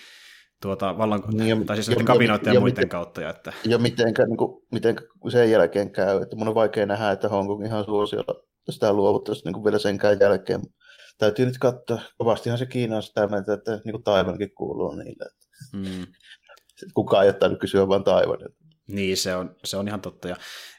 tuota, 0.63 0.99
vallan, 0.99 1.23
niin, 1.33 1.49
ja, 1.49 1.65
tai 1.67 1.77
siis 1.77 1.99
ja, 1.99 2.05
kabinoiden 2.05 2.47
ja, 2.47 2.55
ja 2.55 2.61
muiden 2.61 2.75
miten, 2.75 2.89
kautta. 2.89 3.21
Ja, 3.21 3.31
että... 3.31 3.53
ja 3.65 3.79
mitenkä, 3.79 4.27
niin 4.27 4.37
kuin, 4.37 4.63
mitenkä 4.73 5.03
sen 5.31 5.51
jälkeen 5.51 5.93
käy, 5.93 6.23
että 6.23 6.37
mun 6.37 6.49
on 6.49 6.55
vaikea 6.55 6.87
nähdä, 6.87 7.11
että 7.11 7.29
Hongkong 7.29 7.67
ihan 7.67 7.85
suosiolla 7.85 8.45
sitä 8.71 8.93
luovuttaisi 8.93 9.45
niin 9.45 9.53
kuin 9.53 9.65
vielä 9.65 9.79
senkään 9.79 10.19
jälkeen. 10.21 10.61
Täytyy 11.19 11.47
nyt 11.47 11.59
katsoa, 11.59 12.01
kovastihan 12.19 12.59
se 12.59 12.67
Kiina 12.67 12.97
on 12.97 13.03
sitä 13.03 13.27
mieltä, 13.27 13.53
että 13.53 13.81
niin 13.85 13.93
kuin 13.93 14.03
Taivankin 14.03 14.55
kuuluu 14.55 14.95
niille. 14.95 15.25
Mm. 15.73 16.07
Kukaan 16.95 17.25
ei 17.25 17.31
ottanut 17.31 17.61
kysyä 17.61 17.89
vaan 17.89 18.05
Taivanilta. 18.05 18.64
Niin, 18.87 19.17
se 19.17 19.37
on, 19.37 19.57
se 19.65 19.77
on 19.77 19.89
ihan 19.89 20.01
totta. 20.01 20.29
Ja, 20.29 20.37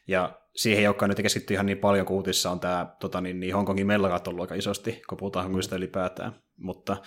ja 0.07 0.39
siihen 0.55 0.79
ei 0.79 0.87
olekaan 0.87 1.09
nyt 1.09 1.21
keskitty 1.21 1.53
ihan 1.53 1.65
niin 1.65 1.77
paljon, 1.77 2.05
kun 2.05 2.15
uutissa 2.15 2.51
on 2.51 2.59
tämä 2.59 2.95
tota, 2.99 3.21
niin, 3.21 3.39
niin 3.39 3.55
Hongkongin 3.55 3.87
mellakat 3.87 4.27
ollut 4.27 4.41
aika 4.41 4.55
isosti, 4.55 5.01
kun 5.09 5.17
puhutaan 5.17 5.43
Hongkongista 5.43 5.75
ylipäätään. 5.75 6.35
Mutta 6.57 6.97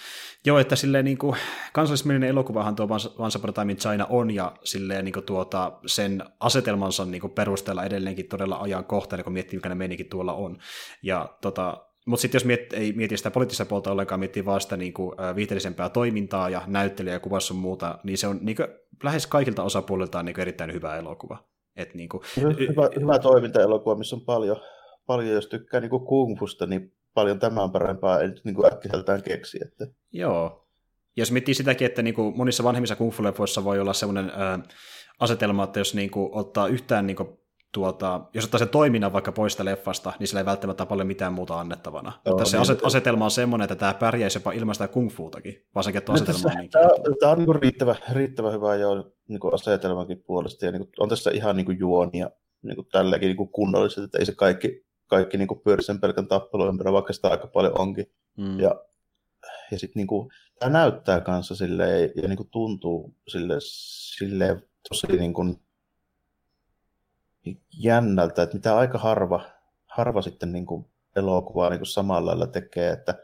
joo, 0.47 0.59
että 0.59 0.77
silleen 0.77 1.05
niin 1.05 1.19
kuin, 1.19 1.37
kansallismielinen 1.73 2.29
elokuvahan 2.29 2.77
tuo 2.77 2.89
Once 3.19 3.39
Upon 3.39 3.51
a 3.51 3.53
Time 3.53 3.73
in 3.73 3.79
China 3.79 4.07
on, 4.11 4.31
ja 4.31 4.57
silleen 4.65 5.05
niin 5.05 5.13
kuin, 5.13 5.27
tuota, 5.27 5.73
sen 5.87 6.25
asetelmansa 6.41 7.05
niin 7.05 7.21
kuin, 7.21 7.33
perusteella 7.33 7.85
edelleenkin 7.85 8.29
todella 8.29 8.57
ajankohtainen, 8.57 9.25
kun 9.25 9.33
miettii, 9.33 9.57
mikä 9.57 9.69
ne 9.69 9.75
meininkin 9.75 10.09
tuolla 10.09 10.33
on. 10.33 10.59
Ja 11.03 11.37
tota, 11.41 11.88
mutta 12.09 12.23
sitten 12.23 12.37
jos 12.37 12.45
miet, 12.45 12.73
ei 12.73 12.93
mieti 12.93 13.17
sitä 13.17 13.31
poliittista 13.31 13.65
puolta 13.65 13.93
ollenkaan, 13.93 14.21
miettii 14.21 14.45
vaan 14.45 14.61
sitä 14.61 14.77
niin 14.77 14.93
kuin, 14.93 15.13
viihteellisempää 15.35 15.89
toimintaa 15.89 16.51
ja 16.51 16.63
näyttelijä 16.67 17.13
ja 17.13 17.21
kuvassa 17.21 17.55
muuta, 17.55 17.99
niin 18.03 18.19
se 18.19 18.27
on 18.27 18.39
niin 18.43 18.57
kuin, 18.57 18.69
lähes 19.03 19.27
kaikilta 19.27 19.63
osapuoliltaan 19.63 20.25
niin 20.25 20.35
kuin, 20.35 20.43
erittäin 20.43 20.73
hyvä 20.73 20.97
elokuva. 20.97 21.45
Et 21.77 21.95
niin 21.95 22.09
kuin, 22.09 22.23
hyvä, 22.37 22.89
hyvä 23.01 23.19
toimintaelokuva, 23.19 23.95
missä 23.95 24.17
on 24.17 24.23
paljon, 24.23 24.57
paljon 25.07 25.35
jos 25.35 25.47
tykkää 25.47 25.81
niin 25.81 25.91
kung 25.91 26.39
fusta, 26.39 26.67
niin 26.67 26.93
paljon 27.15 27.39
tämän 27.39 27.71
parempaa 27.71 28.21
ei 28.21 28.29
nyt 28.29 28.45
niin 28.45 28.67
äkkiseltään 28.73 29.23
keksi. 29.23 29.59
Että... 29.65 29.87
Joo. 30.13 30.69
Jos 31.17 31.33
miettii 31.33 31.55
sitäkin, 31.55 31.87
että 31.87 32.03
niin 32.03 32.15
kuin 32.15 32.37
monissa 32.37 32.65
vanhemmissa 32.65 32.97
kung 32.97 33.13
fu 33.13 33.23
voi 33.65 33.81
olla 33.81 33.93
sellainen 33.93 34.31
ö, 34.31 34.69
asetelma, 35.21 35.65
että 35.65 35.81
jos 35.81 35.95
niin 35.95 36.11
kuin, 36.11 36.29
ottaa 36.33 36.69
yhtään 36.69 37.07
niin 37.07 37.17
kuin, 37.17 37.29
tuota, 37.73 38.21
jos 38.35 38.45
ottaa 38.45 38.59
sen 38.59 38.69
toiminnan 38.69 39.13
vaikka 39.13 39.33
poista 39.33 39.65
leffasta, 39.65 40.13
niin 40.19 40.27
sillä 40.27 40.41
ei 40.41 40.47
välttämättä 40.47 40.87
paljon 40.87 41.07
mitään 41.07 41.33
muuta 41.33 41.61
annettavana. 41.61 42.13
Joo, 42.25 42.33
Mutta 42.33 42.45
se 42.45 42.57
niin, 42.57 42.63
aset, 42.63 42.85
asetelma 42.85 43.25
on 43.25 43.31
semmoinen, 43.31 43.65
että 43.65 43.75
tämä 43.75 43.95
pärjäisi 43.95 44.39
jopa 44.39 44.53
ilman 44.53 44.75
sitä 44.75 44.89
kung 44.89 45.11
fuutakin, 45.11 45.67
varsinkin 45.75 46.03
tuo 46.03 46.15
asetelma 46.15 46.51
on 46.51 46.57
niin 46.57 46.71
Tämä, 46.71 46.89
tämä 47.21 47.33
on 47.33 47.39
niin 47.39 47.63
riittävä, 47.63 47.97
riittävä 48.13 48.51
hyvä 48.51 48.77
jo 48.77 49.13
niin 49.29 49.41
kuin 49.41 49.55
asetelmankin 49.55 50.23
puolesta, 50.27 50.67
ja 50.67 50.73
niin 50.73 50.81
kuin, 50.81 50.91
on 50.99 51.09
tässä 51.09 51.31
ihan 51.31 51.57
niin 51.57 51.67
kuin 51.67 51.79
juonia 51.79 52.31
niin 52.63 52.77
kuin 52.77 52.89
tälläkin 52.93 53.27
niin 53.27 53.37
kuin 53.37 53.49
kunnolliset, 53.49 54.05
että 54.05 54.19
ei 54.19 54.27
se 54.27 54.35
kaikki, 54.35 54.87
kaikki 55.07 55.39
niin 55.39 55.49
kuin 55.49 55.61
pyöri 55.61 55.83
sen 55.83 56.01
pelkän 56.01 56.27
tappelun 56.27 56.69
ympärillä, 56.69 56.93
vaikka 56.93 57.13
sitä 57.13 57.29
aika 57.29 57.47
paljon 57.47 57.81
onkin. 57.81 58.07
Mm. 58.37 58.61
Ja, 58.61 58.85
ja 59.71 59.79
sitten 59.79 60.01
niin 60.01 60.07
kuin, 60.07 60.31
tämä 60.59 60.73
näyttää 60.73 61.21
kanssa 61.21 61.57
silleen, 61.57 62.13
ja 62.23 62.29
niin 62.29 62.37
kuin 62.37 62.49
tuntuu 62.51 63.15
silleen, 63.29 63.61
silleen 63.61 64.63
tosi 64.89 65.07
niin 65.07 65.35
kuin, 65.35 65.61
jännältä, 67.79 68.43
että 68.43 68.57
mitä 68.57 68.77
aika 68.77 68.99
harva, 68.99 69.45
harva 69.87 70.23
sitten 70.23 70.53
niin 70.53 70.67
kuin 70.67 70.91
elokuvaa 71.17 71.71
niin 71.71 71.79
kuin 71.79 71.87
samalla 71.87 72.31
lailla 72.31 72.47
tekee, 72.47 72.93
että 72.93 73.15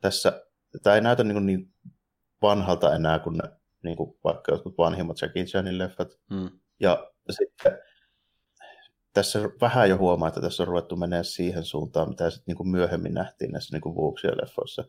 tässä 0.00 0.42
tämä 0.82 0.96
ei 0.96 1.00
näytä 1.00 1.24
niin, 1.24 1.34
kuin 1.34 1.46
niin 1.46 1.72
vanhalta 2.42 2.94
enää 2.94 3.18
kuin 3.18 3.36
ne, 3.36 3.50
niin 3.82 3.96
kuin 3.96 4.18
vaikka 4.24 4.52
jotkut 4.52 4.78
vanhimmat 4.78 5.20
Jackie 5.22 5.44
Chanin 5.44 5.78
leffat. 5.78 6.08
Hmm. 6.34 6.50
Ja 6.80 7.10
sitten 7.30 7.78
tässä 9.12 9.38
vähän 9.60 9.88
jo 9.88 9.98
huomaa, 9.98 10.28
että 10.28 10.40
tässä 10.40 10.62
on 10.62 10.66
ruvettu 10.68 10.96
menee 10.96 11.24
siihen 11.24 11.64
suuntaan, 11.64 12.08
mitä 12.08 12.30
sitten 12.30 12.44
niin 12.46 12.56
kuin 12.56 12.68
myöhemmin 12.68 13.14
nähtiin 13.14 13.50
näissä 13.50 13.74
niin 13.76 13.82
kuin 13.82 14.14
leffoissa. 14.42 14.84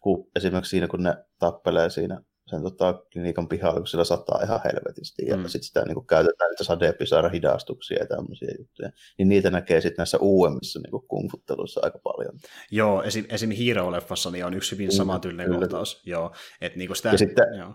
Kun 0.00 0.30
esimerkiksi 0.36 0.70
siinä, 0.70 0.88
kun 0.88 1.02
ne 1.02 1.24
tappelee 1.38 1.90
siinä 1.90 2.20
sen 2.46 2.62
tota, 2.62 2.94
klinikan 3.12 3.48
pihalla, 3.48 3.78
kun 3.78 3.86
sillä 3.86 4.04
sataa 4.04 4.40
ihan 4.44 4.60
helvetisti, 4.64 5.26
ja 5.26 5.36
mm. 5.36 5.42
sitten 5.42 5.62
sitä 5.62 5.84
niin 5.84 5.94
kuin, 5.94 6.06
käytetään 6.06 6.50
niitä 6.50 6.64
sadepisara 6.64 7.28
hidastuksia 7.28 7.98
ja 7.98 8.06
tämmöisiä 8.06 8.48
juttuja, 8.58 8.90
niin 9.18 9.28
niitä 9.28 9.50
näkee 9.50 9.80
sitten 9.80 9.96
näissä 9.98 10.18
uudemmissa 10.18 10.80
niin 10.80 11.08
kungfutteluissa 11.08 11.80
aika 11.84 11.98
paljon. 11.98 12.38
Joo, 12.70 13.02
esim. 13.02 13.24
esim. 13.28 13.50
Hero-leffassa 13.50 14.30
niin 14.30 14.46
on 14.46 14.54
yksi 14.54 14.72
hyvin 14.72 14.88
mm, 14.88 14.96
sama 14.96 15.18
tyylinen 15.18 15.50
kohtaus. 15.50 16.02
Joo, 16.06 16.32
et, 16.60 16.76
niin 16.76 16.88
kuin 16.88 16.96
sitä, 16.96 17.08
ja 17.08 17.18
sitten 17.18 17.46
joo. 17.58 17.74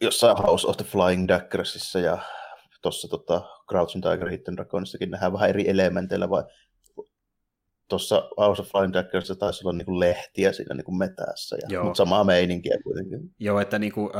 jossain 0.00 0.36
House 0.36 0.66
of 0.66 0.76
the 0.76 0.84
Flying 0.84 1.28
Daggersissa 1.28 1.98
ja 1.98 2.18
tuossa 2.82 3.08
tota, 3.08 3.42
Crouching 3.68 4.02
Tiger, 4.02 4.28
Hidden 4.28 4.56
Dragonissakin 4.56 5.10
nähdään 5.10 5.32
vähän 5.32 5.48
eri 5.50 5.68
elementeillä, 5.68 6.30
vai 6.30 6.44
tuossa 7.92 8.28
House 8.38 8.62
of 8.62 8.68
Flying 8.68 8.92
Daggerissa 8.92 9.34
taisi 9.34 9.64
olla 9.64 9.78
niinku 9.78 10.00
lehtiä 10.00 10.52
siinä 10.52 10.74
niinku 10.74 10.92
metässä, 10.92 11.56
ja, 11.68 11.82
mutta 11.82 11.96
samaa 11.96 12.24
meininkiä 12.24 12.78
kuitenkin. 12.84 13.20
Joo, 13.38 13.60
että 13.60 13.78
niinku, 13.78 14.10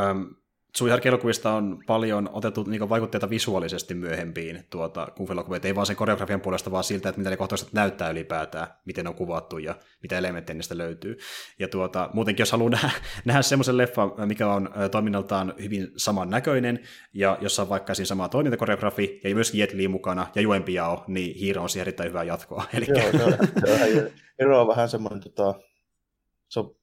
Suihark-elokuvista 0.76 1.52
on 1.52 1.82
paljon 1.86 2.30
otettu 2.32 2.62
niin 2.62 2.88
vaikutteita 2.88 3.30
visuaalisesti 3.30 3.94
myöhempiin 3.94 4.64
tuota, 4.70 5.08
kung 5.16 5.30
ei 5.64 5.74
vaan 5.74 5.86
sen 5.86 5.96
koreografian 5.96 6.40
puolesta, 6.40 6.70
vaan 6.70 6.84
siltä, 6.84 7.08
että 7.08 7.18
mitä 7.18 7.30
ne 7.30 7.36
kohtaukset 7.36 7.72
näyttää 7.72 8.10
ylipäätään, 8.10 8.66
miten 8.84 9.06
on 9.06 9.14
kuvattu 9.14 9.58
ja 9.58 9.74
mitä 10.02 10.18
elementtejä 10.18 10.54
niistä 10.54 10.78
löytyy. 10.78 11.18
Ja 11.58 11.68
tuota, 11.68 12.10
muutenkin, 12.12 12.42
jos 12.42 12.52
haluaa 12.52 12.70
nähdä, 12.82 12.90
nähdä 13.24 13.42
semmoisen 13.42 13.76
leffan, 13.76 14.12
mikä 14.26 14.48
on 14.48 14.70
toiminnaltaan 14.90 15.54
hyvin 15.62 15.88
samannäköinen, 15.96 16.80
ja 17.14 17.38
jossa 17.40 17.62
on 17.62 17.68
vaikka 17.68 17.94
siinä 17.94 18.06
sama 18.06 18.28
toimintakoreografi, 18.28 19.20
ja 19.24 19.34
myöskin 19.34 19.60
Jet 19.60 19.72
Li 19.72 19.88
mukana, 19.88 20.26
ja 20.34 20.42
Yuen 20.42 20.64
Biao, 20.64 21.04
niin 21.06 21.36
Hiiro 21.36 21.62
on 21.62 21.68
siihen 21.68 21.84
erittäin 21.84 22.08
hyvää 22.08 22.24
jatkoa. 22.24 22.64
Elikkä... 22.76 23.02
Joo, 23.02 23.12
se 23.12 23.24
on, 23.24 23.32
se 24.36 24.44
on 24.46 24.68
vähän 24.68 24.88
semmoinen, 24.88 25.20
tota, 25.20 25.54
se 26.48 26.60
on 26.60 26.81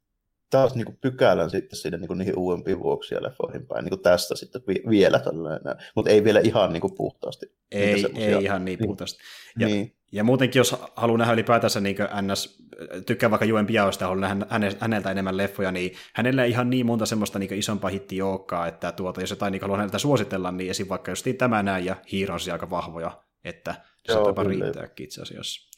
taas 0.49 0.75
niin 0.75 0.85
kuin 0.85 0.97
pykälän 1.01 1.49
sitten 1.49 1.79
sinne 1.79 1.97
niin 1.97 2.07
kuin 2.07 2.17
niihin 2.17 2.37
uudempiin 2.37 2.79
vuoksia 2.79 3.23
leffoihin 3.23 3.67
päin, 3.67 3.83
niin 3.83 3.89
kuin 3.89 4.01
tästä 4.01 4.35
sitten 4.35 4.61
vi- 4.67 4.83
vielä 4.89 5.19
tällainen, 5.19 5.75
mutta 5.95 6.11
ei 6.11 6.23
vielä 6.23 6.39
ihan 6.39 6.73
niin 6.73 6.81
kuin 6.81 6.95
puhtaasti. 6.95 7.45
Ei, 7.71 8.05
ei 8.15 8.43
ihan 8.43 8.65
niin 8.65 8.79
puhtaasti. 8.79 9.23
Ja, 9.59 9.67
niin. 9.67 9.95
ja 10.11 10.23
muutenkin, 10.23 10.59
jos 10.59 10.75
haluaa 10.95 11.17
nähdä 11.17 11.33
ylipäätänsä 11.33 11.79
niin 11.79 11.95
NS, 12.21 12.63
tykkää 13.05 13.29
vaikka 13.31 13.45
Juen 13.45 13.67
Piaosta, 13.67 14.07
haluaa 14.07 14.33
nähdä 14.35 14.71
häneltä 14.79 15.11
enemmän 15.11 15.37
leffoja, 15.37 15.71
niin 15.71 15.91
hänellä 16.13 16.43
ei 16.43 16.51
ihan 16.51 16.69
niin 16.69 16.85
monta 16.85 17.05
semmoista 17.05 17.39
niin 17.39 17.53
isompaa 17.53 17.89
hittiä 17.89 18.25
olekaan, 18.25 18.67
että 18.67 18.91
tuota, 18.91 19.21
jos 19.21 19.29
jotain 19.29 19.51
niin 19.51 19.61
haluaa 19.61 19.77
häneltä 19.77 19.99
suositella, 19.99 20.51
niin 20.51 20.71
esim. 20.71 20.89
vaikka 20.89 21.11
just 21.11 21.27
tämä 21.37 21.63
näin 21.63 21.85
ja 21.85 21.95
Hiiron 22.11 22.39
aika 22.51 22.69
vahvoja, 22.69 23.23
että 23.43 23.75
Se 24.05 24.13
jopa 24.13 24.43
riittääkin 24.43 25.03
itse 25.03 25.21
asiassa. 25.21 25.69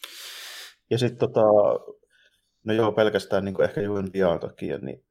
Ja 0.89 0.97
sitten 0.97 1.19
tota, 1.19 1.41
no 2.65 2.73
joo, 2.73 2.91
pelkästään 2.91 3.45
niin 3.45 3.63
ehkä 3.63 3.81
Juven 3.81 4.13
Dian 4.13 4.39
takia, 4.39 4.77
niin 4.77 5.05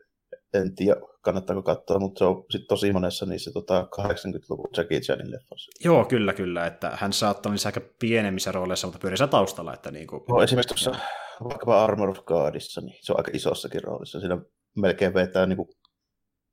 en 0.54 0.74
tiedä, 0.74 1.00
kannattaako 1.20 1.62
katsoa, 1.62 1.98
mutta 1.98 2.18
se 2.18 2.24
on 2.24 2.44
sitten 2.50 2.68
tosi 2.68 2.92
monessa 2.92 3.26
niissä 3.26 3.50
tota 3.52 3.88
80-luvun 4.00 4.68
Jackie 4.76 5.00
Chanin 5.00 5.30
leffoissa. 5.30 5.70
Joo, 5.84 6.04
kyllä, 6.04 6.32
kyllä, 6.32 6.66
että 6.66 6.90
hän 6.94 7.12
saattaa 7.12 7.50
olla 7.50 7.60
aika 7.66 7.80
pienemmissä 7.98 8.52
rooleissa, 8.52 8.86
mutta 8.86 8.98
pyörii 8.98 9.28
taustalla. 9.30 9.74
Että 9.74 9.90
niin 9.90 10.06
kuin... 10.06 10.22
no, 10.28 10.42
esimerkiksi 10.42 10.74
tuossa 10.74 11.00
vaikkapa 11.44 11.84
Armor 11.84 12.10
of 12.10 12.24
Godissa, 12.24 12.80
niin 12.80 12.98
se 13.00 13.12
on 13.12 13.18
aika 13.18 13.30
isossakin 13.34 13.84
roolissa. 13.84 14.20
Siinä 14.20 14.38
melkein 14.76 15.14
vetää 15.14 15.46
niin 15.46 15.56
kuin 15.56 15.68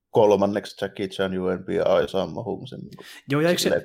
kolmanneksi 0.09 0.85
Jackie 0.85 1.07
Chan, 1.07 1.39
UNB 1.39 1.69
ja 1.69 2.07
Sammo 2.07 2.43
Humsen. 2.43 2.79
Niin 2.79 3.07
Joo, 3.29 3.41
ja 3.41 3.49
eikö 3.49 3.61
se, 3.61 3.81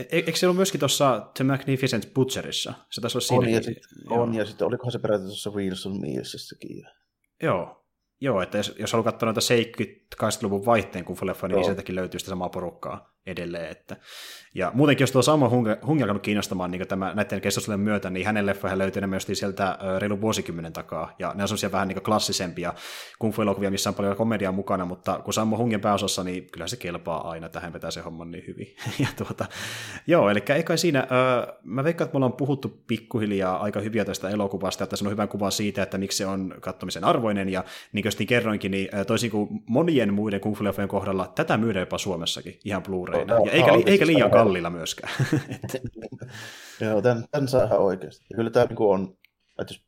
e-, 0.00 0.08
e- 0.10 0.16
eikö 0.16 0.36
se 0.36 0.46
ollut 0.46 0.56
myöskin 0.56 0.80
tuossa 0.80 1.30
The 1.34 1.44
Magnificent 1.44 2.14
Butcherissa? 2.14 2.74
Se 2.90 3.00
taisi 3.00 3.18
olla 3.18 3.26
siinä. 3.26 3.60
On, 4.10 4.28
ja 4.28 4.34
sitten, 4.34 4.46
sitten 4.46 4.66
olikohan 4.66 4.92
se 4.92 4.98
peräti 4.98 5.24
tuossa 5.24 5.50
Wilson 5.50 6.00
Millsissäkin. 6.00 6.86
Joo, 7.42 7.80
Joo, 8.22 8.42
että 8.42 8.58
jos, 8.58 8.74
jos 8.78 8.92
haluaa 8.92 9.12
katsoa 9.12 9.26
noita 9.26 9.40
70-80-luvun 10.24 10.66
vaihteen 10.66 11.04
kuffeleffa, 11.04 11.48
niin 11.48 11.64
sieltäkin 11.64 11.94
löytyy 11.94 12.20
sitä 12.20 12.28
samaa 12.28 12.48
porukkaa 12.48 13.12
edelleen. 13.26 13.70
Että. 13.70 13.96
Ja 14.54 14.70
muutenkin, 14.74 15.02
jos 15.02 15.12
tuo 15.12 15.22
sama 15.22 15.48
Hungi 15.86 16.02
alkanut 16.02 16.22
kiinnostamaan 16.22 16.70
niin 16.70 16.88
tämä, 16.88 17.14
näiden 17.14 17.40
keskustelujen 17.40 17.80
myötä, 17.80 18.10
niin 18.10 18.26
hänen 18.26 18.46
leffoja 18.46 18.78
löytyy 18.78 19.06
myös 19.06 19.26
sieltä 19.32 19.78
reilu 19.98 20.20
vuosikymmenen 20.20 20.72
takaa. 20.72 21.14
Ja 21.18 21.32
ne 21.34 21.42
on 21.42 21.48
sellaisia 21.48 21.72
vähän 21.72 21.88
niin 21.88 22.02
klassisempia 22.02 22.74
kung 23.18 23.38
elokuvia 23.38 23.70
missä 23.70 23.90
on 23.90 23.94
paljon 23.94 24.16
komediaa 24.16 24.52
mukana, 24.52 24.84
mutta 24.84 25.20
kun 25.24 25.34
Sammo 25.34 25.56
Hungin 25.56 25.80
pääosassa, 25.80 26.24
niin 26.24 26.46
kyllä 26.52 26.66
se 26.66 26.76
kelpaa 26.76 27.30
aina, 27.30 27.48
tähän 27.48 27.72
vetää 27.72 27.90
se 27.90 28.00
homman 28.00 28.30
niin 28.30 28.44
hyvin. 28.46 28.76
ja 28.98 29.08
tuota, 29.16 29.46
joo, 30.06 30.30
eli 30.30 30.42
eikä 30.54 30.76
siinä, 30.76 31.06
öö, 31.12 31.54
mä 31.64 31.84
veikkaan, 31.84 32.06
että 32.06 32.14
me 32.14 32.16
ollaan 32.16 32.32
puhuttu 32.32 32.82
pikkuhiljaa 32.86 33.60
aika 33.60 33.80
hyviä 33.80 34.04
tästä 34.04 34.28
elokuvasta, 34.28 34.84
että 34.84 34.96
se 34.96 35.04
on 35.04 35.10
hyvä 35.10 35.26
kuva 35.26 35.50
siitä, 35.50 35.82
että 35.82 35.98
miksi 35.98 36.18
se 36.18 36.26
on 36.26 36.54
katsomisen 36.60 37.04
arvoinen, 37.04 37.48
ja 37.48 37.64
niin 37.92 38.02
kuin 38.02 38.26
kerroinkin, 38.26 38.70
niin 38.70 38.88
toisin 39.06 39.30
kuin 39.30 39.48
monien 39.66 40.14
muiden 40.14 40.40
kung 40.40 40.56
kohdalla, 40.88 41.32
tätä 41.34 41.56
myydään 41.56 41.82
jopa 41.82 41.98
Suomessakin 41.98 42.58
ihan 42.64 42.82
Blu-ray 43.10 43.38
no, 43.38 43.46
eikä, 43.52 43.72
li, 43.72 43.82
eikä 43.86 44.06
liian 44.06 44.30
kalliilla 44.30 44.70
myöskään. 44.70 45.12
Joo, 46.80 47.02
tämän, 47.02 47.24
tämän 47.30 47.48
saa 47.48 47.64
ihan 47.64 47.78
oikeasti. 47.78 48.24
Ja 48.30 48.36
kyllä 48.36 48.50
tämä 48.50 48.66
niin 48.66 48.78
on, 48.80 49.16
että 49.60 49.74
jos 49.74 49.84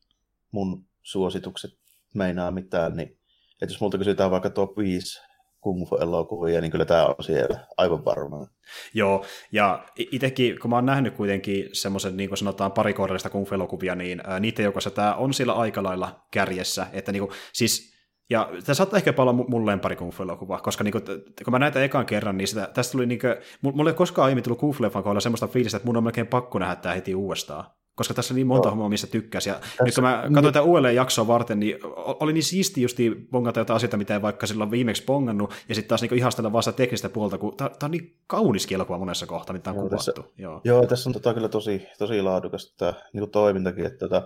mun 0.50 0.84
suositukset 1.02 1.70
meinaa 2.14 2.50
mitään, 2.50 2.96
niin 2.96 3.18
että 3.62 3.72
jos 3.74 3.80
multa 3.80 3.98
kysytään 3.98 4.30
vaikka 4.30 4.50
top 4.50 4.78
5 4.78 5.20
kung 5.60 5.86
elokuvia 6.00 6.60
niin 6.60 6.70
kyllä 6.70 6.84
tämä 6.84 7.06
on 7.06 7.14
siellä 7.24 7.60
aivan 7.76 8.04
varmaan. 8.04 8.46
Joo, 8.94 9.24
ja 9.52 9.84
itsekin, 9.96 10.58
kun 10.58 10.70
mä 10.70 10.76
oon 10.76 10.86
nähnyt 10.86 11.14
kuitenkin 11.14 11.68
semmoisen, 11.72 12.16
niin 12.16 12.30
kuin 12.30 12.38
sanotaan, 12.38 12.72
parikohdallista 12.72 13.30
kung 13.30 13.52
elokuvia 13.52 13.94
niin 13.94 14.22
ää, 14.24 14.40
niiden 14.40 14.64
joukossa 14.64 14.90
tämä 14.90 15.14
on 15.14 15.34
sillä 15.34 15.52
aika 15.52 15.82
lailla 15.82 16.26
kärjessä, 16.30 16.86
että 16.92 17.12
niin 17.12 17.20
kuin, 17.20 17.32
siis 17.52 17.91
ja 18.30 18.50
tämä 18.64 18.74
saattaa 18.74 18.96
ehkä 18.96 19.14
olla 19.16 19.32
mun 19.32 19.66
lempari 19.66 19.96
kung 19.96 20.12
elokuva 20.20 20.58
koska 20.58 20.84
niinku, 20.84 21.00
kun 21.44 21.52
mä 21.52 21.58
näitä 21.58 21.84
ekan 21.84 22.06
kerran, 22.06 22.36
niin 22.36 22.48
sitä, 22.48 22.68
tästä 22.74 22.92
tuli 22.92 23.06
niinku, 23.06 23.26
mulla 23.62 23.90
ei 23.90 23.94
koskaan 23.94 24.24
aiemmin 24.24 24.44
tullut 24.44 24.60
kung 24.60 24.74
kohdalla 24.76 25.20
semmoista 25.20 25.46
fiilistä, 25.46 25.76
että 25.76 25.86
mun 25.86 25.96
on 25.96 26.04
melkein 26.04 26.26
pakko 26.26 26.58
nähdä 26.58 26.76
tämä 26.76 26.94
heti 26.94 27.14
uudestaan. 27.14 27.64
Koska 27.94 28.14
tässä 28.14 28.34
on 28.34 28.36
niin 28.36 28.46
monta 28.46 28.68
no. 28.68 28.70
hommaa, 28.70 28.88
missä 28.88 29.06
tykkäsi. 29.06 29.48
Ja 29.48 29.54
tässä, 29.54 29.84
nyt 29.84 29.94
kun 29.94 30.04
mä 30.04 30.22
katsoin 30.34 30.44
tätä 30.44 30.62
uudelleen 30.62 30.94
jaksoa 30.94 31.26
varten, 31.26 31.60
niin 31.60 31.78
oli 31.96 32.32
niin 32.32 32.42
siisti 32.42 32.82
justi 32.82 33.26
bongata 33.30 33.60
jotain 33.60 33.76
asioita, 33.76 33.96
mitä 33.96 34.14
ei 34.14 34.22
vaikka 34.22 34.46
silloin 34.46 34.70
viimeksi 34.70 35.04
bongannut, 35.04 35.54
ja 35.68 35.74
sitten 35.74 35.88
taas 35.88 36.02
niin 36.02 36.14
ihastella 36.14 36.52
vaan 36.52 36.62
sitä 36.62 36.76
teknistä 36.76 37.08
puolta, 37.08 37.38
kun 37.38 37.56
tämä 37.56 37.70
on 37.82 37.90
niin 37.90 38.16
kaunis 38.26 38.72
elokuva 38.72 38.98
monessa 38.98 39.26
kohtaa, 39.26 39.52
mitä 39.52 39.70
on 39.70 39.76
joo, 39.76 39.88
kuvattu. 39.88 40.12
Tässä, 40.12 40.32
joo. 40.38 40.60
joo, 40.64 40.86
tässä 40.86 41.10
on 41.10 41.14
tota 41.14 41.34
kyllä 41.34 41.48
tosi, 41.48 41.86
tosi 41.98 42.22
laadukasta 42.22 42.74
tämä 42.76 42.94
niin 43.12 43.30
toimintakin, 43.30 43.86
että 43.86 43.98
tota, 43.98 44.22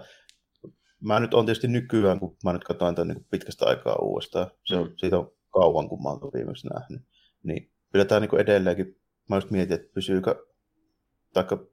mä 1.00 1.20
nyt 1.20 1.34
on 1.34 1.46
tietysti 1.46 1.68
nykyään, 1.68 2.20
kun 2.20 2.36
mä 2.44 2.52
nyt 2.52 2.64
katsoin 2.64 2.94
tämän 2.94 3.08
niin 3.08 3.26
pitkästä 3.30 3.66
aikaa 3.66 3.96
uudestaan, 4.02 4.50
se 4.64 4.76
on, 4.76 4.88
mm. 4.88 4.94
siitä 4.96 5.18
on 5.18 5.32
kauan, 5.50 5.88
kun 5.88 6.02
mä 6.02 6.08
oon 6.08 6.30
viimeksi 6.34 6.68
nähnyt, 6.68 7.02
niin 7.42 7.70
kyllä 7.92 8.04
tämä 8.04 8.20
niin 8.20 8.40
edelleenkin, 8.40 9.00
mä 9.28 9.36
just 9.36 9.50
mietin, 9.50 9.74
että 9.74 9.94
pysyykö, 9.94 10.46
taikka 11.32 11.66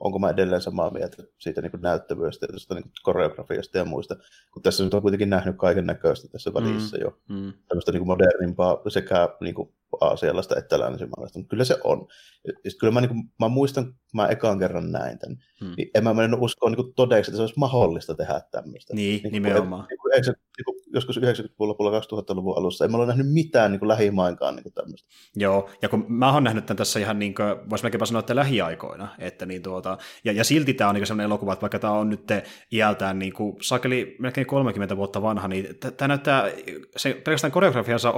onko 0.00 0.18
mä 0.18 0.30
edelleen 0.30 0.62
samaa 0.62 0.90
mieltä 0.90 1.16
siitä 1.38 1.60
niin 1.60 1.70
kuin 1.70 1.80
näyttävyydestä 1.80 2.46
ja 2.46 2.52
tästä 2.52 2.74
niin 2.74 2.82
kuin 2.82 2.92
koreografiasta 3.02 3.78
ja 3.78 3.84
muista, 3.84 4.16
kun 4.52 4.62
tässä 4.62 4.84
nyt 4.84 4.94
on 4.94 5.02
kuitenkin 5.02 5.30
nähnyt 5.30 5.56
kaiken 5.58 5.86
näköistä 5.86 6.28
tässä 6.28 6.54
välissä 6.54 6.96
mm, 6.96 7.02
jo. 7.02 7.18
Mm. 7.28 7.52
Tämmöistä 7.68 7.92
niin 7.92 8.00
kuin 8.00 8.06
modernimpaa 8.06 8.82
sekä 8.88 9.28
niin 9.40 9.54
kuin 9.54 9.74
aasialaista 10.00 10.56
että 10.56 10.80
länsimaalaista, 10.80 11.38
mutta 11.38 11.50
kyllä 11.50 11.64
se 11.64 11.76
on. 11.84 12.06
Ja 12.46 12.70
kyllä 12.80 12.92
mä, 12.92 13.00
niin 13.00 13.08
kuin, 13.08 13.22
mä 13.38 13.48
muistan, 13.48 13.84
kun 13.84 13.94
mä 14.14 14.26
ekaan 14.26 14.58
kerran 14.58 14.92
näin 14.92 15.18
tämän, 15.18 15.36
hmm. 15.60 15.74
niin 15.76 15.90
en 15.94 16.04
mä 16.04 16.14
mennyt 16.14 16.40
uskoa 16.42 16.70
niin 16.70 16.76
kuin 16.76 16.94
todeksi, 16.94 17.30
että 17.30 17.36
se 17.36 17.42
olisi 17.42 17.58
mahdollista 17.58 18.14
tehdä 18.14 18.40
tämmöistä. 18.50 18.94
Niin, 18.94 19.22
niin 19.22 19.32
nimenomaan. 19.32 19.86
Niin 19.88 19.98
kuin, 19.98 20.12
niin 20.56 20.64
kuin, 20.64 20.76
joskus 20.94 21.18
90-luvun 21.18 21.68
lopulla 21.68 22.00
2000-luvun 22.00 22.58
alussa, 22.58 22.84
en 22.84 22.90
mä 22.90 22.96
ole 22.96 23.06
nähnyt 23.06 23.32
mitään 23.32 23.70
niin 23.70 23.78
kuin 23.78 23.88
lähimainkaan 23.88 24.56
niin 24.56 24.62
kuin 24.62 24.72
tämmöistä. 24.72 25.08
Joo, 25.36 25.70
ja 25.82 25.88
kun 25.88 26.04
mä 26.08 26.32
oon 26.32 26.44
nähnyt 26.44 26.66
tämän 26.66 26.76
tässä 26.76 27.00
ihan 27.00 27.18
niin 27.18 27.34
kuin, 27.34 27.70
voisi 27.70 27.84
melkeinpä 27.84 28.06
sanoa, 28.06 28.20
että 28.20 28.36
lähiaikoina, 28.36 29.08
että 29.18 29.46
niin 29.46 29.62
tuota, 29.62 29.98
ja, 30.24 30.32
ja 30.32 30.44
silti 30.44 30.74
tämä 30.74 30.90
on 30.90 30.94
niin 30.94 31.06
sellainen 31.06 31.24
elokuva, 31.24 31.52
että 31.52 31.60
vaikka 31.60 31.78
tämä 31.78 31.92
on 31.92 32.10
nyt 32.10 32.28
iältään 32.72 33.18
niin 33.18 33.32
kuin, 33.32 33.56
sakeli 33.62 34.16
melkein 34.18 34.46
30 34.46 34.96
vuotta 34.96 35.22
vanha, 35.22 35.48
niin 35.48 35.66
tämä 35.96 36.08
näyttää 36.08 36.50
se 36.96 37.14
pelkästään 37.24 37.52
koreografiansa 37.52 38.12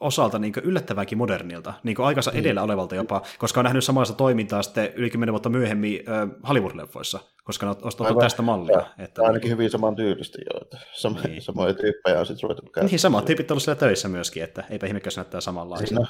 osalta 0.00 0.38
niin 0.38 0.52
yllättävänkin 0.62 1.18
modernilta, 1.18 1.74
niin 1.82 2.00
aikansa 2.00 2.30
niin. 2.30 2.40
edellä 2.40 2.62
olevalta 2.62 2.94
jopa, 2.94 3.22
koska 3.38 3.60
on 3.60 3.64
nähnyt 3.64 3.84
samanlaista 3.84 4.14
toimintaa 4.14 4.62
sitten 4.62 4.92
yli 4.96 5.10
10 5.10 5.32
vuotta 5.32 5.48
myöhemmin 5.48 6.02
äh, 6.08 6.28
Hollywood-leffoissa, 6.48 7.20
koska 7.44 7.66
ne 7.66 7.70
on 7.70 7.76
ostanut 7.82 8.18
tästä 8.18 8.42
mallia. 8.42 8.76
Ja, 8.76 8.90
että, 8.98 9.22
ainakin 9.22 9.50
hyvin 9.50 9.70
saman 9.70 9.96
tyylistä 9.96 10.38
jo, 10.38 10.60
että 10.62 10.78
sama, 10.92 11.20
niin. 11.20 11.42
samoja 11.42 11.74
tyyppejä 11.74 12.20
on 12.20 12.26
sitten 12.26 12.42
ruvettu 12.42 12.62
käyttämään. 12.62 12.90
Niin, 12.90 12.98
samat 12.98 13.24
tyypit 13.24 13.50
on 13.50 13.60
siellä 13.60 13.78
töissä 13.78 14.08
myöskin, 14.08 14.42
että 14.42 14.64
eipä 14.70 14.86
ihmekään 14.86 15.12
näyttää 15.16 15.40
samanlaista. 15.40 15.86
Siinä, 15.86 16.06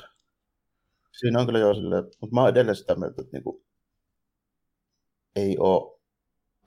siinä 1.13 1.41
on 1.41 1.47
kyllä 1.47 1.59
jo 1.59 1.75
silleen, 1.75 2.05
mutta 2.21 2.35
mä 2.35 2.41
oon 2.41 2.51
edelleen 2.51 2.77
sitä 2.77 2.95
mieltä, 2.95 3.23
että 3.23 3.37
niinku, 3.37 3.65
ei 5.37 5.57
ole 5.59 6.01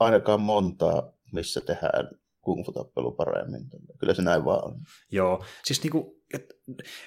ainakaan 0.00 0.40
montaa, 0.40 1.12
missä 1.32 1.60
tehdään 1.60 2.08
kung 2.40 2.64
fu-tappelu 2.66 3.12
paremmin. 3.12 3.62
Kyllä 3.98 4.14
se 4.14 4.22
näin 4.22 4.44
vaan 4.44 4.64
on. 4.64 4.80
Joo, 5.10 5.44
siis 5.64 5.82
niinku, 5.82 6.23
et, 6.34 6.54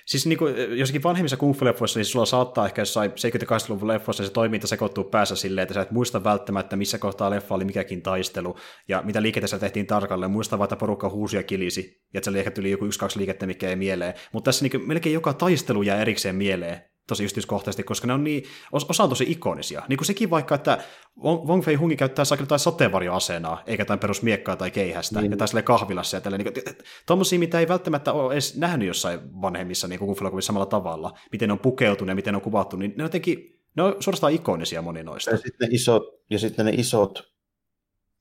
siis 0.05 0.25
niinku, 0.25 0.47
jossakin 0.75 1.03
vanhemmissa 1.03 1.37
kung 1.37 1.55
fu-leffoissa, 1.55 1.99
niin 1.99 2.05
sulla 2.05 2.25
saattaa 2.25 2.65
ehkä 2.65 2.81
jossain 2.81 3.11
70-80-luvun 3.11 3.87
leffoissa 3.87 4.25
se 4.25 4.31
toiminta 4.31 4.67
sekoittuu 4.67 5.03
päässä 5.03 5.35
silleen, 5.35 5.63
että 5.63 5.73
sä 5.73 5.81
et 5.81 5.91
muista 5.91 6.23
välttämättä, 6.23 6.75
missä 6.75 6.97
kohtaa 6.97 7.29
leffa 7.29 7.55
oli 7.55 7.65
mikäkin 7.65 8.01
taistelu, 8.01 8.57
ja 8.87 9.01
mitä 9.01 9.21
liikettä 9.21 9.59
tehtiin 9.59 9.87
tarkalleen. 9.87 10.31
Muista 10.31 10.57
vaan, 10.57 10.65
että 10.65 10.75
porukka 10.75 11.09
huusi 11.09 11.37
ja 11.37 11.43
kilisi, 11.43 12.01
ja 12.13 12.17
että 12.17 12.25
se 12.25 12.29
oli 12.29 12.39
ehkä 12.39 12.51
tuli 12.51 12.71
joku 12.71 12.85
yksi-kaksi 12.85 13.19
liikettä, 13.19 13.45
mikä 13.45 13.69
ei 13.69 13.75
mieleen. 13.75 14.13
Mutta 14.33 14.47
tässä 14.47 14.65
niinku, 14.65 14.87
melkein 14.87 15.13
joka 15.13 15.33
taistelu 15.33 15.81
jää 15.81 16.01
erikseen 16.01 16.35
mieleen, 16.35 16.81
tosi 17.07 17.23
yksityiskohtaisesti, 17.23 17.83
koska 17.83 18.07
ne 18.07 18.13
on 18.13 18.23
niin, 18.23 18.43
osa 18.71 19.03
on 19.03 19.09
tosi 19.09 19.25
ikonisia. 19.27 19.83
Niin 19.89 19.97
kuin 19.97 20.05
sekin 20.05 20.29
vaikka, 20.29 20.55
että 20.55 20.77
Wong 21.23 21.63
Fei 21.63 21.75
Hungi 21.75 21.95
käyttää 21.95 22.25
jotain 22.39 22.59
sateenvarjoasenaa, 22.59 23.63
eikä 23.67 23.81
jotain 23.81 23.99
perusmiekkaa 23.99 24.55
tai 24.55 24.71
keihästä, 24.71 25.21
niin. 25.21 25.31
ja 25.31 25.37
tai 25.37 25.63
kahvilassa 25.63 26.17
ja 26.17 26.21
tälleen. 26.21 26.45
Niin, 26.45 26.75
tommosia, 27.05 27.39
mitä 27.39 27.59
ei 27.59 27.67
välttämättä 27.67 28.13
ole 28.13 28.33
edes 28.33 28.57
nähnyt 28.57 28.87
jossain 28.87 29.41
vanhemmissa 29.41 29.87
niin 29.87 29.99
kuin 29.99 30.43
samalla 30.43 30.65
tavalla, 30.65 31.17
miten 31.31 31.49
ne 31.49 31.53
on 31.53 31.59
pukeutunut 31.59 32.09
ja 32.09 32.15
miten 32.15 32.33
ne 32.33 32.35
on 32.35 32.41
kuvattu, 32.41 32.77
niin 32.77 32.93
ne 32.97 33.03
on 33.03 33.05
jotenkin, 33.05 33.61
ne 33.75 33.83
on 33.83 33.95
suorastaan 33.99 34.33
ikonisia 34.33 34.81
moni 34.81 35.03
noista. 35.03 35.31
Ja 35.31 35.37
sitten 35.37 35.69
ne 35.69 35.75
isot, 35.75 36.03
ja 36.29 36.39
sitten 36.39 36.65
ne 36.65 36.71
isot 36.75 37.23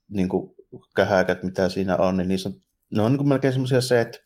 niin 0.08 0.28
kuin 0.28 0.54
kähäkät, 0.96 1.42
mitä 1.42 1.68
siinä 1.68 1.96
on, 1.96 2.16
niin 2.16 2.28
niissä 2.28 2.48
on, 2.48 2.54
ne 2.90 3.02
on 3.02 3.12
niin 3.12 3.18
kuin 3.18 3.28
melkein 3.28 3.52
semmoisia 3.52 3.80
set 3.80 4.22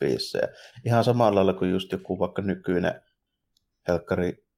Ihan 0.86 1.04
samalla 1.04 1.34
lailla 1.34 1.52
kuin 1.52 1.70
just 1.70 1.92
joku 1.92 2.18
vaikka 2.18 2.42
nykyinen 2.42 3.00
helkkari 3.88 4.49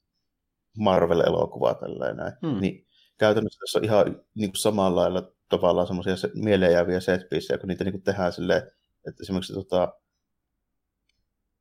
Marvel-elokuva 0.79 1.75
tällainen, 1.75 2.33
hmm. 2.47 2.61
niin 2.61 2.87
käytännössä 3.19 3.59
tässä 3.61 3.79
on 3.79 3.85
ihan 3.85 4.21
niin 4.35 4.51
kuin 4.51 4.61
samalla 4.61 5.01
lailla 5.01 5.33
tavallaan 5.49 5.87
semmoisia 5.87 6.15
mieleenjääviä 6.35 7.01
set 7.01 7.23
kun 7.61 7.69
niitä 7.69 7.85
niin 7.85 7.93
kuin 7.93 8.03
tehdään 8.03 8.33
silleen, 8.33 8.63
että 9.09 9.23
esimerkiksi 9.23 9.53
tota, 9.53 9.93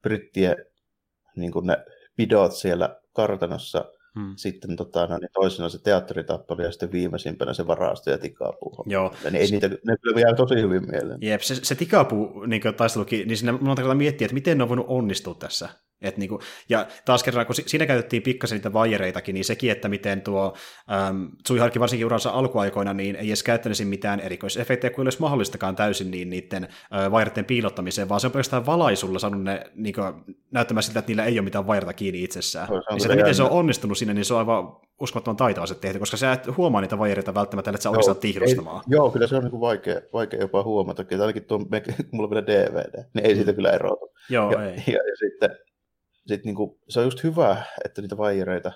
brittien 0.02 0.56
niin 1.36 1.52
kuin 1.52 1.68
ne 1.68 1.78
pidot 2.16 2.54
siellä 2.54 3.00
kartanossa, 3.14 3.86
Hmm. 4.16 4.34
Sitten 4.36 4.76
tota, 4.76 5.08
no, 5.08 5.18
niin 5.18 5.30
toisena 5.34 5.70
se 5.70 5.84
teatteritappelu 5.84 6.62
ja 6.62 6.72
sitten 6.72 6.92
viimeisimpänä 6.92 7.54
se 7.54 7.68
varasto 7.68 8.12
ja 8.12 8.18
tikapuu. 8.18 8.84
Joo. 8.86 9.14
Ja 9.24 9.32
niin, 9.32 9.42
ei 9.42 9.52
niitä, 9.52 9.68
ne 9.68 9.98
kyllä 10.02 10.20
jää 10.20 10.34
tosi 10.34 10.56
hyvin 10.56 10.90
mieleen. 10.90 11.18
Jep, 11.22 11.42
se, 11.42 11.56
se 11.56 11.76
tikapuu 11.76 12.46
niin 12.46 12.62
taistelukin, 12.78 13.28
niin 13.28 13.38
siinä 13.38 13.52
monta 13.52 13.82
kertaa 13.82 13.96
miettii, 13.96 14.26
että 14.26 14.34
miten 14.34 14.58
ne 14.58 14.64
on 14.64 14.70
voinut 14.70 14.86
onnistua 14.90 15.34
tässä. 15.34 15.70
Et 16.02 16.18
niinku, 16.18 16.40
ja 16.70 16.88
taas 17.06 17.24
kerran, 17.24 17.46
kun 17.46 17.56
siinä 17.56 17.86
käytettiin 17.86 18.24
pikkasen 18.24 18.56
niitä 18.56 18.74
vaijereitakin, 18.74 19.34
niin 19.34 19.46
sekin, 19.46 19.72
että 19.72 19.90
miten 19.90 20.22
tuo 20.22 20.54
ähm, 20.92 21.26
Tsuiharki 21.44 21.80
varsinkin 21.80 22.06
uransa 22.06 22.30
alkuaikoina, 22.30 22.94
niin 22.94 23.16
ei 23.16 23.28
edes 23.28 23.44
käyttänyt 23.44 23.78
mitään 23.84 24.20
erikoisefektejä, 24.20 24.92
kuin 24.92 25.06
olisi 25.06 25.22
mahdollistakaan 25.22 25.76
täysin 25.76 26.12
niin 26.12 26.30
niiden 26.30 26.64
äh, 26.64 27.12
vaijereiden 27.12 27.46
piilottamiseen, 27.46 28.10
vaan 28.10 28.20
se 28.20 28.28
on 28.28 28.32
pelkästään 28.32 28.66
valaisulla 28.66 29.20
saanut 29.20 29.44
ne 29.44 29.64
niinku, 29.76 30.02
näyttämään 30.52 30.84
siltä, 30.84 31.00
että 31.00 31.10
niillä 31.10 31.26
ei 31.26 31.40
ole 31.40 31.44
mitään 31.44 31.68
vairta 31.68 31.94
kiinni 31.94 32.24
itsessään. 32.24 32.68
Se 32.68 32.74
niin 32.92 33.02
se, 33.02 33.16
miten 33.16 33.36
se 33.36 33.44
on 33.44 33.52
onnistunut 33.52 33.98
sinne, 33.98 34.14
niin 34.14 34.26
se 34.26 34.34
on 34.34 34.40
aivan 34.40 34.76
uskomattoman 35.02 35.38
taitavasti 35.38 35.76
tehty, 35.82 36.00
koska 36.00 36.18
sä 36.18 36.32
et 36.32 36.58
huomaa 36.58 36.82
niitä 36.82 36.98
vaijereita 36.98 37.34
välttämättä, 37.34 37.72
että 37.72 37.84
sä 37.84 37.90
oikeastaan 37.90 38.18
tihrustamaan. 38.18 38.84
Joo, 38.88 39.12
kyllä 39.12 39.28
se 39.28 39.36
on 39.36 39.44
niin 39.44 39.52
kuin 39.52 39.62
vaikea, 39.62 40.02
vaikea 40.14 40.40
jopa 40.40 40.64
huomata, 40.64 41.02
että 41.02 41.16
ainakin 41.22 41.44
tuo, 41.44 41.60
kun 41.60 41.70
mulla 42.12 42.28
on 42.28 42.30
vielä 42.30 42.48
DVD, 42.48 43.04
niin 43.14 43.26
ei 43.26 43.36
siitä 43.36 43.54
kyllä 43.54 43.72
erotu. 43.72 44.12
Joo, 44.30 44.52
ja, 44.52 44.64
ei. 44.64 44.84
Ja, 44.88 44.94
ja 44.94 45.16
sitten 45.20 45.50
sit 46.36 46.46
niin 46.46 46.56
kuin, 46.56 46.80
se 46.90 47.00
on 47.00 47.06
just 47.06 47.24
hyvä, 47.24 47.64
että 47.86 48.02
niitä 48.02 48.18
vaijereita 48.18 48.72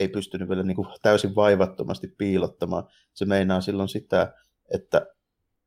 ei 0.00 0.08
pystynyt 0.08 0.48
vielä 0.48 0.62
niin 0.62 0.76
kuin 0.76 0.88
täysin 1.02 1.34
vaivattomasti 1.34 2.08
piilottamaan. 2.18 2.88
Se 3.14 3.24
meinaa 3.24 3.60
silloin 3.60 3.88
sitä, 3.88 4.32
että 4.74 5.06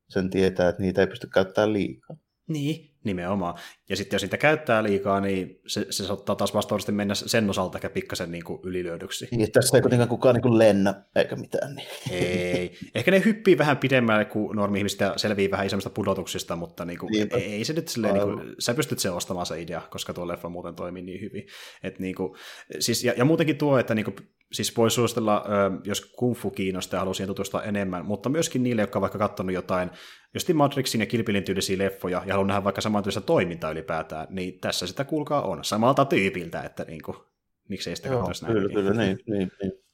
sen 0.09 0.29
tietää, 0.29 0.69
että 0.69 0.81
niitä 0.81 1.01
ei 1.01 1.07
pysty 1.07 1.27
käyttämään 1.27 1.73
liikaa. 1.73 2.17
Niin, 2.47 2.96
nimenomaan. 3.07 3.59
Ja 3.89 3.95
sitten 3.95 4.15
jos 4.15 4.21
niitä 4.21 4.37
käyttää 4.37 4.83
liikaa, 4.83 5.21
niin 5.21 5.59
se, 5.67 5.85
se 5.89 6.05
saattaa 6.05 6.35
taas 6.35 6.53
vastaavasti 6.53 6.91
mennä 6.91 7.15
sen 7.15 7.49
osalta 7.49 7.77
ehkä 7.77 7.89
pikkasen 7.89 8.31
niin 8.31 8.43
kuin 8.43 8.59
ylilyödyksi. 8.63 9.27
Niin, 9.31 9.51
tässä 9.51 9.77
ei 9.77 9.81
kuitenkaan 9.81 10.09
kukaan 10.09 10.35
niin 10.35 10.41
kuin 10.41 10.57
lennä 10.57 10.93
eikä 11.15 11.35
mitään. 11.35 11.75
Niin. 11.75 11.87
Ei. 12.11 12.77
Ehkä 12.95 13.11
ne 13.11 13.21
hyppii 13.25 13.57
vähän 13.57 13.77
pidemmälle 13.77 14.25
kuin 14.25 14.55
normi-ihmiset 14.55 14.99
ja 14.99 15.13
selvii 15.17 15.51
vähän 15.51 15.65
isommista 15.65 15.89
pudotuksista, 15.89 16.55
mutta 16.55 16.85
niin 16.85 16.99
kuin, 16.99 17.15
ei, 17.15 17.43
ei, 17.43 17.63
se 17.63 17.73
nyt 17.73 17.87
silleen, 17.87 18.13
niin 18.13 18.23
kuin, 18.23 18.55
sä 18.59 18.73
pystyt 18.73 18.99
se 18.99 19.09
ostamaan 19.09 19.45
se 19.45 19.61
idea, 19.61 19.81
koska 19.89 20.13
tuo 20.13 20.27
leffa 20.27 20.49
muuten 20.49 20.75
toimii 20.75 21.03
niin 21.03 21.21
hyvin. 21.21 21.47
Et 21.83 21.99
niin 21.99 22.15
kuin, 22.15 22.37
siis, 22.79 23.03
ja, 23.03 23.13
ja, 23.17 23.25
muutenkin 23.25 23.57
tuo, 23.57 23.79
että 23.79 23.95
niin 23.95 24.05
kuin, 24.05 24.15
siis 24.51 24.77
voi 24.77 24.91
suositella, 24.91 25.45
jos 25.83 26.05
kung 26.05 26.35
fu 26.35 26.49
kiinnostaa 26.49 26.97
ja 26.97 26.99
haluaa 26.99 27.13
siihen 27.13 27.27
tutustua 27.27 27.63
enemmän, 27.63 28.05
mutta 28.05 28.29
myöskin 28.29 28.63
niille, 28.63 28.81
jotka 28.81 28.99
on 28.99 29.01
vaikka 29.01 29.19
katsonut 29.19 29.53
jotain 29.53 29.89
just 30.33 30.53
Matrixin 30.53 31.01
ja 31.01 31.07
Kilpilin 31.07 31.43
tyylisiä 31.43 31.77
leffoja 31.77 32.23
ja 32.25 32.33
haluaa 32.33 32.47
nähdä 32.47 32.63
vaikka 32.63 32.81
samantyylistä 32.81 33.21
toimintaa 33.21 33.71
ylipäätään, 33.71 34.27
niin 34.29 34.59
tässä 34.59 34.87
sitä 34.87 35.03
kuulkaa 35.03 35.41
on 35.41 35.63
samalta 35.63 36.05
tyypiltä, 36.05 36.61
että 36.61 36.83
niin 36.83 37.01
kuin, 37.01 37.17
miksei 37.69 37.95
sitä 37.95 38.09
katsoisi 38.09 38.43
näin. 38.43 38.53
Kyllä, 38.55 38.73
kyllä, 38.73 38.93
niin, 38.93 39.19
niin, 39.27 39.51
niin. 39.61 39.86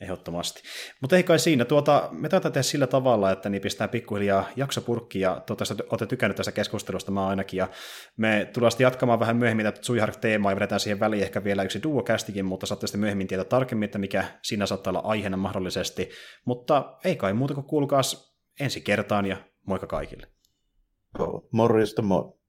Ehdottomasti. 0.00 0.62
Mutta 1.00 1.16
ei 1.16 1.22
kai 1.22 1.38
siinä. 1.38 1.64
Tuota, 1.64 2.08
me 2.12 2.28
taitaa 2.28 2.50
tehdä 2.50 2.62
sillä 2.62 2.86
tavalla, 2.86 3.30
että 3.30 3.48
niin 3.48 3.62
pistää 3.62 3.88
pikkuhiljaa 3.88 4.48
jaksopurkki, 4.56 5.20
ja 5.20 5.30
toivottavasti 5.46 5.82
olette 5.90 6.06
tykännyt 6.06 6.36
tästä 6.36 6.52
keskustelusta, 6.52 7.10
mä 7.10 7.26
ainakin, 7.26 7.58
ja 7.58 7.68
me 8.16 8.50
tullaan 8.52 8.72
jatkamaan 8.78 9.20
vähän 9.20 9.36
myöhemmin 9.36 9.66
tätä 9.66 9.82
Suihark-teemaa, 9.82 10.52
ja 10.52 10.56
vedetään 10.56 10.80
siihen 10.80 11.00
väliin 11.00 11.22
ehkä 11.22 11.44
vielä 11.44 11.62
yksi 11.62 11.82
duokästikin, 11.82 12.44
mutta 12.44 12.66
saatte 12.66 12.86
sitten 12.86 13.00
myöhemmin 13.00 13.26
tietää 13.26 13.44
tarkemmin, 13.44 13.84
että 13.84 13.98
mikä 13.98 14.24
siinä 14.42 14.66
saattaa 14.66 14.90
olla 14.90 15.02
aiheena 15.04 15.36
mahdollisesti. 15.36 16.10
Mutta 16.44 16.98
ei 17.04 17.16
kai 17.16 17.32
muuta 17.32 17.54
kuin 17.54 17.66
kuulkaas 17.66 18.38
ensi 18.60 18.80
kertaan, 18.80 19.26
ja 19.26 19.36
moikka 19.66 19.86
kaikille. 19.86 20.26
Morjesta 21.52 22.02
moi. 22.02 22.43